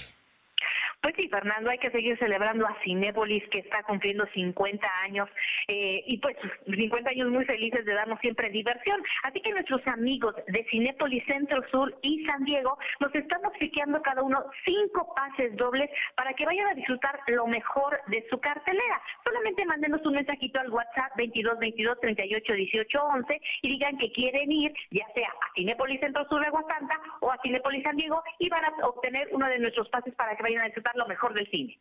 Pues 1.03 1.15
sí, 1.17 1.29
Fernando, 1.29 1.71
hay 1.71 1.79
que 1.79 1.91
seguir 1.91 2.19
celebrando 2.19 2.67
a 2.67 2.77
Cinépolis, 2.85 3.43
que 3.49 3.61
está 3.61 3.83
cumpliendo 3.85 4.27
50 4.35 4.87
años, 5.03 5.31
eh, 5.67 6.05
y 6.07 6.19
pues 6.19 6.37
50 6.67 7.09
años 7.09 7.31
muy 7.31 7.47
felices 7.47 7.87
de 7.87 7.95
darnos 7.95 8.21
siempre 8.21 8.51
diversión. 8.51 9.03
Así 9.23 9.41
que 9.41 9.51
nuestros 9.51 9.87
amigos 9.87 10.35
de 10.47 10.63
Cinépolis 10.65 11.25
Centro 11.25 11.67
Sur 11.71 11.97
y 12.03 12.23
San 12.27 12.45
Diego 12.45 12.77
nos 13.01 13.15
están 13.15 13.43
obsequiando 13.47 14.03
cada 14.03 14.23
uno 14.23 14.45
cinco 14.67 15.15
pases 15.15 15.57
dobles 15.57 15.89
para 16.17 16.35
que 16.35 16.45
vayan 16.45 16.67
a 16.67 16.75
disfrutar 16.75 17.19
lo 17.29 17.47
mejor 17.47 17.99
de 18.09 18.27
su 18.29 18.39
cartelera. 18.39 19.01
Solamente 19.25 19.65
mándenos 19.65 20.05
un 20.05 20.17
mensajito 20.17 20.61
al 20.61 20.71
WhatsApp 20.71 21.17
22 21.17 21.59
22 21.61 22.01
38 22.01 22.53
18 22.53 23.03
11 23.03 23.41
y 23.63 23.69
digan 23.71 23.97
que 23.97 24.13
quieren 24.13 24.53
ir, 24.53 24.75
ya 24.91 25.07
sea 25.15 25.31
a 25.31 25.55
Cinépolis 25.55 26.01
Centro 26.01 26.29
Sur 26.29 26.43
de 26.43 26.49
Aguasanta 26.49 27.01
o 27.21 27.33
a 27.33 27.39
Cinépolis 27.39 27.83
San 27.85 27.97
Diego, 27.97 28.23
y 28.39 28.51
van 28.51 28.67
a 28.67 28.87
obtener 28.87 29.29
uno 29.33 29.47
de 29.47 29.59
nuestros 29.61 29.89
pases 29.89 30.15
para 30.15 30.37
que 30.37 30.43
vayan 30.43 30.61
a 30.61 30.67
disfrutar 30.67 30.90
lo 30.97 31.07
mejor 31.07 31.35
del 31.35 31.49
cine. 31.51 31.79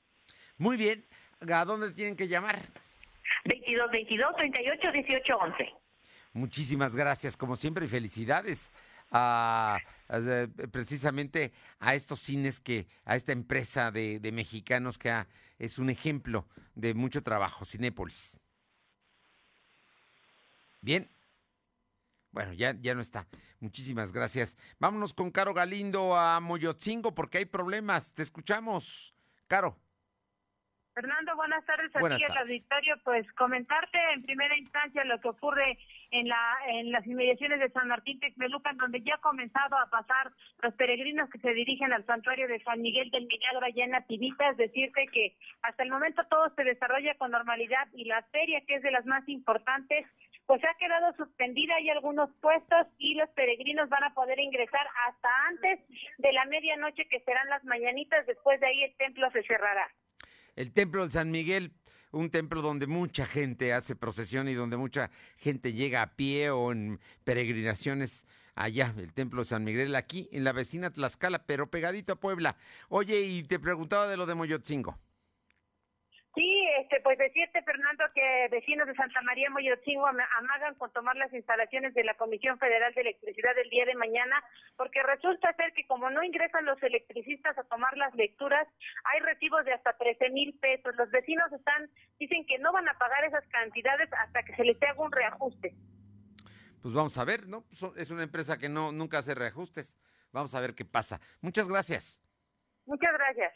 Muy 0.57 0.77
bien. 0.77 1.05
¿A 1.51 1.65
dónde 1.65 1.91
tienen 1.91 2.15
que 2.15 2.27
llamar? 2.27 2.59
22 3.45 3.91
22 3.91 4.35
38 4.35 4.91
18 4.91 5.37
11. 5.37 5.69
Muchísimas 6.33 6.95
gracias, 6.95 7.37
como 7.37 7.55
siempre, 7.55 7.85
y 7.85 7.89
felicidades 7.89 8.71
a, 9.11 9.79
a, 10.07 10.19
precisamente 10.71 11.51
a 11.79 11.95
estos 11.95 12.19
cines 12.19 12.59
que, 12.59 12.87
a 13.05 13.15
esta 13.15 13.31
empresa 13.31 13.91
de, 13.91 14.19
de 14.19 14.31
mexicanos 14.31 14.99
que 14.99 15.09
ha, 15.09 15.27
es 15.57 15.79
un 15.79 15.89
ejemplo 15.89 16.45
de 16.75 16.93
mucho 16.93 17.23
trabajo, 17.23 17.65
Cinépolis. 17.65 18.39
Bien. 20.81 21.09
Bueno, 22.31 22.53
ya, 22.53 22.75
ya 22.79 22.93
no 22.93 23.01
está. 23.01 23.27
Muchísimas 23.59 24.13
gracias. 24.13 24.57
Vámonos 24.79 25.13
con 25.13 25.31
Caro 25.31 25.53
Galindo 25.53 26.15
a 26.15 26.39
Moyotzingo 26.39 27.15
porque 27.15 27.39
hay 27.39 27.45
problemas. 27.45 28.13
Te 28.13 28.21
escuchamos. 28.21 29.15
Caro. 29.47 29.77
Fernando, 30.99 31.33
buenas 31.37 31.65
tardes 31.65 31.95
a 31.95 31.99
buenas 32.01 32.19
ti, 32.19 32.25
el 32.25 32.37
auditorio. 32.37 32.97
Pues 33.05 33.25
comentarte 33.33 33.97
en 34.13 34.21
primera 34.21 34.57
instancia 34.57 35.03
lo 35.05 35.17
que 35.21 35.29
ocurre 35.29 35.79
en 36.11 36.27
la 36.27 36.57
en 36.67 36.91
las 36.91 37.07
inmediaciones 37.07 37.61
de 37.61 37.69
San 37.69 37.87
Martín 37.87 38.19
Texmelucan, 38.19 38.75
donde 38.75 39.01
ya 39.01 39.15
ha 39.15 39.21
comenzado 39.21 39.77
a 39.77 39.89
pasar 39.89 40.33
los 40.61 40.73
peregrinos 40.73 41.29
que 41.29 41.39
se 41.39 41.53
dirigen 41.53 41.93
al 41.93 42.05
santuario 42.05 42.49
de 42.49 42.61
San 42.63 42.81
Miguel 42.81 43.11
del 43.11 43.27
Milagro 43.27 43.65
allá 43.65 43.85
en 43.85 43.91
Nativita. 43.91 44.49
Es 44.49 44.57
decirte 44.57 45.07
que 45.07 45.37
hasta 45.61 45.83
el 45.83 45.89
momento 45.89 46.21
todo 46.29 46.51
se 46.53 46.65
desarrolla 46.65 47.15
con 47.15 47.31
normalidad 47.31 47.87
y 47.93 48.03
la 48.03 48.21
feria, 48.23 48.59
que 48.67 48.75
es 48.75 48.83
de 48.83 48.91
las 48.91 49.05
más 49.05 49.25
importantes, 49.29 50.05
pues 50.49 50.63
ha 50.63 50.73
quedado 50.79 51.13
suspendida. 51.15 51.75
Hay 51.75 51.91
algunos 51.91 52.27
puestos 52.41 52.87
y 52.97 53.13
los 53.13 53.29
peregrinos 53.29 53.87
van 53.87 54.03
a 54.03 54.15
poder 54.15 54.39
ingresar 54.39 54.81
hasta 55.07 55.29
antes 55.47 55.79
de 56.17 56.33
la 56.33 56.43
medianoche, 56.45 57.07
que 57.07 57.19
serán 57.19 57.47
las 57.49 57.63
mañanitas. 57.65 58.25
Después 58.25 58.59
de 58.59 58.65
ahí 58.65 58.83
el 58.83 58.97
templo 58.97 59.29
se 59.29 59.43
cerrará 59.43 59.87
el 60.55 60.73
templo 60.73 61.05
de 61.05 61.11
San 61.11 61.31
Miguel, 61.31 61.71
un 62.11 62.29
templo 62.31 62.61
donde 62.61 62.85
mucha 62.85 63.25
gente 63.25 63.71
hace 63.71 63.95
procesión 63.95 64.49
y 64.49 64.55
donde 64.55 64.75
mucha 64.75 65.09
gente 65.37 65.71
llega 65.71 66.01
a 66.01 66.15
pie 66.17 66.49
o 66.49 66.73
en 66.73 66.99
peregrinaciones 67.23 68.25
allá, 68.55 68.93
el 68.97 69.13
templo 69.13 69.41
de 69.41 69.45
San 69.45 69.63
Miguel, 69.63 69.95
aquí 69.95 70.27
en 70.33 70.43
la 70.43 70.51
vecina 70.51 70.89
Tlaxcala, 70.89 71.45
pero 71.45 71.69
pegadito 71.69 72.13
a 72.13 72.19
Puebla. 72.19 72.57
Oye, 72.89 73.21
y 73.21 73.43
te 73.43 73.57
preguntaba 73.57 74.07
de 74.07 74.17
lo 74.17 74.25
de 74.25 74.35
Moyotzingo. 74.35 74.97
Este, 76.89 77.03
pues 77.03 77.19
decirte, 77.19 77.61
Fernando, 77.61 78.03
que 78.15 78.47
vecinos 78.49 78.87
de 78.87 78.95
Santa 78.95 79.21
María 79.21 79.51
Moyotzingo 79.51 80.07
amagan 80.07 80.73
con 80.79 80.91
tomar 80.91 81.15
las 81.17 81.31
instalaciones 81.31 81.93
de 81.93 82.03
la 82.03 82.15
Comisión 82.15 82.57
Federal 82.57 82.91
de 82.95 83.01
Electricidad 83.01 83.55
el 83.59 83.69
día 83.69 83.85
de 83.85 83.93
mañana, 83.93 84.43
porque 84.75 85.03
resulta 85.03 85.53
ser 85.53 85.71
que 85.73 85.85
como 85.85 86.09
no 86.09 86.23
ingresan 86.23 86.65
los 86.65 86.81
electricistas 86.81 87.55
a 87.59 87.63
tomar 87.65 87.95
las 87.95 88.15
lecturas, 88.15 88.67
hay 89.03 89.19
recibos 89.19 89.65
de 89.65 89.73
hasta 89.73 89.93
13 89.97 90.31
mil 90.31 90.57
pesos. 90.57 90.95
Los 90.95 91.11
vecinos 91.11 91.53
están, 91.53 91.91
dicen 92.17 92.43
que 92.47 92.57
no 92.57 92.73
van 92.73 92.89
a 92.89 92.97
pagar 92.97 93.23
esas 93.23 93.45
cantidades 93.49 94.09
hasta 94.11 94.41
que 94.41 94.55
se 94.55 94.63
les 94.63 94.81
haga 94.81 94.99
un 94.99 95.11
reajuste. 95.11 95.75
Pues 96.81 96.95
vamos 96.95 97.15
a 97.19 97.23
ver, 97.23 97.47
¿no? 97.47 97.65
Es 97.97 98.09
una 98.09 98.23
empresa 98.23 98.57
que 98.57 98.67
no 98.67 98.91
nunca 98.91 99.19
hace 99.19 99.35
reajustes. 99.35 99.99
Vamos 100.31 100.55
a 100.55 100.59
ver 100.59 100.73
qué 100.73 100.85
pasa. 100.85 101.21
Muchas 101.39 101.69
gracias. 101.69 102.19
Muchas 102.87 103.13
gracias. 103.13 103.53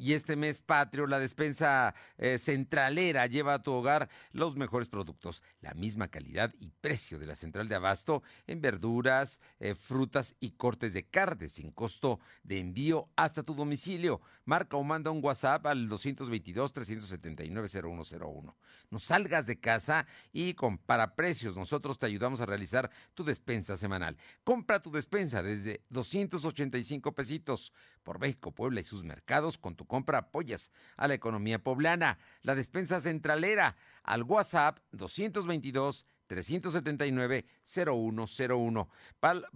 Y 0.00 0.12
este 0.12 0.36
mes 0.36 0.60
patrio, 0.60 1.08
la 1.08 1.18
despensa 1.18 1.92
eh, 2.18 2.38
centralera 2.38 3.26
lleva 3.26 3.54
a 3.54 3.62
tu 3.64 3.72
hogar 3.72 4.08
los 4.30 4.54
mejores 4.54 4.88
productos, 4.88 5.42
la 5.60 5.74
misma 5.74 6.06
calidad 6.06 6.54
y 6.60 6.70
precio 6.70 7.18
de 7.18 7.26
la 7.26 7.34
central 7.34 7.68
de 7.68 7.74
abasto 7.74 8.22
en 8.46 8.60
verduras, 8.60 9.40
eh, 9.58 9.74
frutas 9.74 10.36
y 10.38 10.52
cortes 10.52 10.92
de 10.92 11.04
carne 11.04 11.48
sin 11.48 11.72
costo 11.72 12.20
de 12.44 12.60
envío 12.60 13.08
hasta 13.16 13.42
tu 13.42 13.54
domicilio. 13.54 14.20
Marca 14.44 14.76
o 14.76 14.84
manda 14.84 15.10
un 15.10 15.18
WhatsApp 15.22 15.66
al 15.66 15.88
222-379-0101. 15.88 18.54
No 18.90 18.98
salgas 18.98 19.46
de 19.46 19.58
casa 19.58 20.06
y 20.32 20.54
compara 20.54 21.16
precios. 21.16 21.56
Nosotros 21.56 21.98
te 21.98 22.06
ayudamos 22.06 22.40
a 22.40 22.46
realizar 22.46 22.88
tu 23.14 23.24
despensa 23.24 23.76
semanal. 23.76 24.16
Compra 24.44 24.80
tu 24.80 24.92
despensa 24.92 25.42
desde 25.42 25.82
285 25.90 27.12
pesitos 27.12 27.72
por 28.08 28.20
México, 28.20 28.52
Puebla 28.52 28.80
y 28.80 28.84
sus 28.84 29.04
mercados 29.04 29.58
con 29.58 29.76
tu 29.76 29.84
compra 29.84 30.16
apoyas 30.16 30.72
a 30.96 31.08
la 31.08 31.12
economía 31.12 31.62
poblana. 31.62 32.18
La 32.40 32.54
despensa 32.54 33.02
centralera 33.02 33.76
al 34.02 34.22
WhatsApp 34.22 34.78
222 34.92 36.06
379 36.26 37.44
0101. 37.64 38.88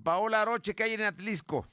Paola 0.02 0.42
Aroche, 0.42 0.74
que 0.74 0.82
hay 0.82 0.92
en 0.92 1.00
Atlisco. 1.00 1.66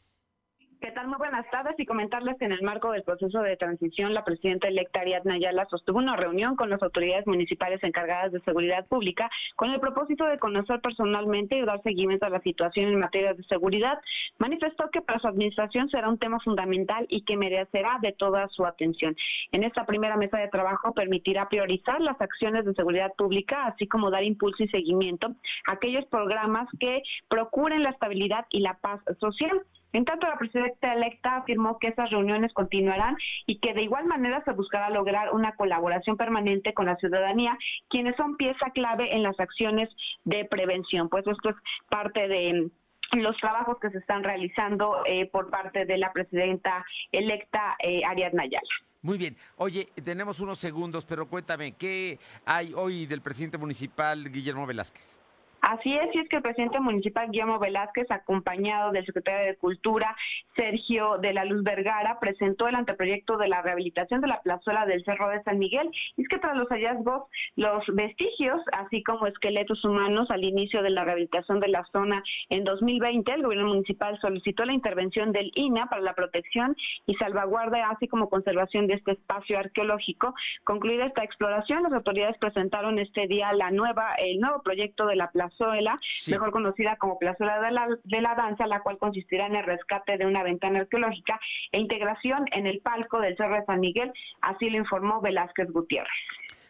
¿Qué 0.82 0.92
tal? 0.92 1.10
Muy 1.10 1.18
buenas 1.18 1.46
tardes 1.52 1.78
y 1.78 1.86
comentarles 1.86 2.38
que 2.38 2.46
en 2.46 2.54
el 2.54 2.62
marco 2.62 2.94
del 2.94 3.04
proceso 3.04 3.42
de 3.42 3.58
transición, 3.58 4.14
la 4.14 4.24
presidenta 4.24 4.70
electa 4.70 5.02
Ariadna 5.02 5.34
Ayala 5.34 5.66
sostuvo 5.66 5.98
una 5.98 6.16
reunión 6.16 6.56
con 6.56 6.70
las 6.70 6.82
autoridades 6.82 7.28
municipales 7.28 7.84
encargadas 7.84 8.32
de 8.32 8.40
seguridad 8.44 8.88
pública 8.88 9.30
con 9.58 9.72
el 9.72 9.82
propósito 9.82 10.24
de 10.24 10.40
conocer 10.40 10.80
personalmente 10.80 11.58
y 11.58 11.66
dar 11.66 11.84
seguimiento 11.84 12.28
a 12.28 12.30
la 12.30 12.40
situación 12.40 12.88
en 12.88 13.00
materia 13.00 13.34
de 13.34 13.44
seguridad. 13.44 14.00
Manifestó 14.38 14.90
que 14.90 15.02
para 15.02 15.20
su 15.20 15.28
administración 15.28 15.90
será 15.90 16.08
un 16.08 16.18
tema 16.18 16.40
fundamental 16.40 17.06
y 17.10 17.24
que 17.24 17.36
merecerá 17.36 18.00
de 18.02 18.14
toda 18.14 18.48
su 18.48 18.66
atención. 18.66 19.18
En 19.52 19.66
esta 19.66 19.86
primera 19.86 20.16
mesa 20.16 20.38
de 20.38 20.48
trabajo 20.48 20.94
permitirá 20.94 21.50
priorizar 21.50 22.00
las 22.00 22.22
acciones 22.22 22.64
de 22.64 22.74
seguridad 22.74 23.12
pública, 23.18 23.66
así 23.66 23.86
como 23.86 24.12
dar 24.12 24.24
impulso 24.24 24.64
y 24.64 24.70
seguimiento 24.70 25.28
a 25.68 25.74
aquellos 25.74 26.06
programas 26.06 26.70
que 26.80 27.02
procuren 27.28 27.84
la 27.84 27.90
estabilidad 27.90 28.46
y 28.50 28.62
la 28.62 28.76
paz 28.76 29.02
social. 29.20 29.62
En 29.94 30.06
tanto, 30.06 30.28
la 30.28 30.38
presidenta 30.38 30.94
electa 30.94 31.38
afirmó 31.38 31.80
que 31.80 31.88
esas 31.88 32.10
reuniones 32.12 32.54
continuarán 32.54 33.18
y 33.46 33.60
que 33.60 33.74
de 33.74 33.84
igual 33.84 34.06
manera 34.06 34.44
se 34.44 34.52
buscará 34.52 34.90
lograr 34.90 35.34
una 35.34 35.56
colaboración 35.56 36.18
permanente 36.18 36.74
con 36.74 36.86
la 36.86 36.96
ciudadanía, 36.98 37.58
quienes 37.90 38.16
son 38.16 38.38
pieza 38.38 38.72
clave 38.74 39.16
en 39.16 39.24
las 39.24 39.40
acciones 39.40 39.90
de 40.26 40.46
prevención. 40.46 41.10
Pues 41.10 41.26
esto 41.26 41.50
es 41.50 41.56
parte 41.90 42.28
de 42.28 42.70
los 43.14 43.36
trabajos 43.38 43.80
que 43.80 43.90
se 43.90 43.98
están 43.98 44.24
realizando 44.24 45.04
eh, 45.06 45.28
por 45.32 45.50
parte 45.50 45.86
de 45.86 45.98
la 45.98 46.14
presidenta 46.14 46.86
electa 47.12 47.76
eh, 47.80 48.02
Ariadna 48.06 48.44
Ayala. 48.44 48.70
Muy 49.02 49.18
bien. 49.18 49.38
Oye, 49.56 49.88
tenemos 50.04 50.40
unos 50.42 50.60
segundos, 50.60 51.06
pero 51.06 51.28
cuéntame, 51.28 51.72
¿qué 51.72 52.20
hay 52.46 52.74
hoy 52.76 53.06
del 53.06 53.22
presidente 53.22 53.58
municipal 53.58 54.30
Guillermo 54.30 54.68
Velázquez? 54.68 55.22
Así 55.62 55.93
es, 55.93 56.16
y 56.16 56.20
es 56.20 56.30
que 56.30 56.38
el 56.38 56.41
presidente 56.41 56.80
municipal 56.80 57.30
Guillermo 57.30 57.60
Velázquez, 57.60 58.10
acompañado 58.10 58.91
del 58.91 59.05
secretario 59.05 59.47
de 59.47 59.57
Cultura 59.57 60.16
Sergio 60.55 61.18
de 61.18 61.34
la 61.34 61.43
Luz 61.43 61.64
Vergara, 61.64 62.18
presentó 62.20 62.68
el 62.68 62.76
anteproyecto 62.76 63.38
de 63.38 63.49
la 63.49 63.62
rehabilitación 63.62 64.22
de 64.22 64.28
la 64.28 64.41
plazuela 64.41 64.86
del 64.86 65.03
Cerro 65.03 65.30
de 65.30 65.43
San 65.43 65.60
Miguel. 65.60 65.89
Y 66.16 66.22
es 66.22 66.30
que 66.30 66.39
tras 66.39 66.55
los 66.55 66.70
hallazgos, 66.70 67.24
los 67.57 67.84
vestigios, 67.88 68.62
así 68.72 69.03
como 69.03 69.28
esqueletos 69.28 69.84
humanos 69.84 70.32
al 70.32 70.43
inicio 70.43 70.82
de 70.82 70.91
la 70.91 71.03
rehabilitación 71.03 71.60
de 71.60 71.68
la 71.68 71.84
zona 71.91 72.24
en 72.49 72.64
2020, 72.64 73.32
el 73.34 73.43
gobierno 73.43 73.68
municipal 73.68 74.18
solicitó 74.22 74.64
la 74.64 74.74
intervención 74.74 75.34
del 75.34 75.51
INA 75.55 75.88
para 75.88 76.01
la 76.01 76.14
protección 76.14 76.76
y 77.05 77.16
salvaguarda, 77.16 77.89
así 77.89 78.07
como 78.07 78.30
conservación 78.30 78.88
de 78.88 78.93
este 78.93 79.12
espacio 79.12 79.60
arqueológico. 79.60 80.34
Concluida 80.64 81.05
esta 81.05 81.24
exploración, 81.24 81.84
las 81.84 81.93
autoridades 81.93 82.38
presentaron 82.38 82.97
este 82.97 83.28
día 83.28 83.51
la 83.53 83.72
nueva, 83.72 84.16
el 84.16 84.39
nuevo 84.39 84.62
proyecto 84.62 85.05
de 85.05 85.18
la 85.18 85.30
plazuela 85.30 85.49
plazuela, 85.50 86.00
mejor 86.28 86.52
conocida 86.52 86.97
como 86.97 87.18
plazuela 87.18 87.60
de 87.62 87.72
la, 87.72 87.88
de 88.04 88.22
la 88.22 88.36
danza, 88.36 88.68
la 88.68 88.82
cual 88.82 88.97
consistirá 88.97 89.47
en 89.47 89.56
el 89.56 89.66
rescate 89.66 90.18
de 90.18 90.26
una 90.26 90.43
ventana 90.43 90.80
arqueológica 90.80 91.39
e 91.72 91.80
integración 91.80 92.45
en 92.52 92.68
el 92.68 92.80
palco 92.82 93.20
del 93.20 93.36
Cerro 93.38 93.56
de 93.56 93.66
San 93.66 93.80
Miguel, 93.80 94.12
así 94.41 94.70
lo 94.70 94.78
informó 94.78 95.22
Velázquez 95.22 95.72
Gutiérrez. 95.72 96.10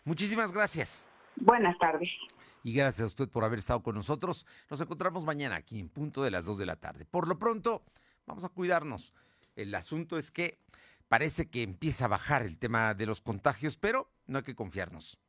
Muchísimas 0.03 0.51
gracias. 0.51 1.09
Buenas 1.35 1.77
tardes. 1.77 2.09
Y 2.63 2.73
gracias 2.73 3.03
a 3.03 3.07
usted 3.07 3.29
por 3.29 3.43
haber 3.43 3.59
estado 3.59 3.81
con 3.81 3.95
nosotros. 3.95 4.45
Nos 4.69 4.81
encontramos 4.81 5.23
mañana 5.23 5.55
aquí 5.55 5.79
en 5.79 5.89
punto 5.89 6.23
de 6.23 6.31
las 6.31 6.45
2 6.45 6.57
de 6.57 6.65
la 6.65 6.75
tarde. 6.75 7.05
Por 7.05 7.27
lo 7.27 7.39
pronto, 7.39 7.83
vamos 8.25 8.43
a 8.43 8.49
cuidarnos. 8.49 9.13
El 9.55 9.73
asunto 9.75 10.17
es 10.17 10.31
que 10.31 10.59
parece 11.07 11.49
que 11.49 11.63
empieza 11.63 12.05
a 12.05 12.09
bajar 12.09 12.43
el 12.43 12.57
tema 12.57 12.93
de 12.93 13.05
los 13.05 13.21
contagios, 13.21 13.77
pero 13.77 14.11
no 14.27 14.39
hay 14.39 14.43
que 14.43 14.55
confiarnos 14.55 15.19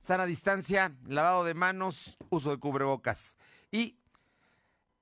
sana 0.00 0.26
distancia, 0.26 0.96
lavado 1.06 1.44
de 1.44 1.54
manos, 1.54 2.18
uso 2.30 2.50
de 2.50 2.58
cubrebocas 2.58 3.36
y 3.70 3.98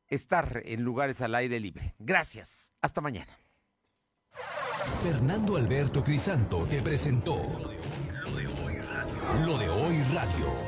estar 0.08 0.62
en 0.64 0.82
lugares 0.82 1.22
al 1.22 1.34
aire 1.34 1.58
libre. 1.60 1.94
Gracias. 1.98 2.72
Hasta 2.82 3.00
mañana. 3.00 3.38
Fernando 5.02 5.56
Alberto 5.56 6.04
Crisanto 6.04 6.66
te 6.66 6.82
presentó 6.82 7.36
lo 7.36 8.34
de 8.34 8.46
hoy 8.46 8.78
radio. 8.78 9.46
Lo 9.46 9.58
de 9.58 9.68
hoy 9.68 10.02
radio. 10.12 10.67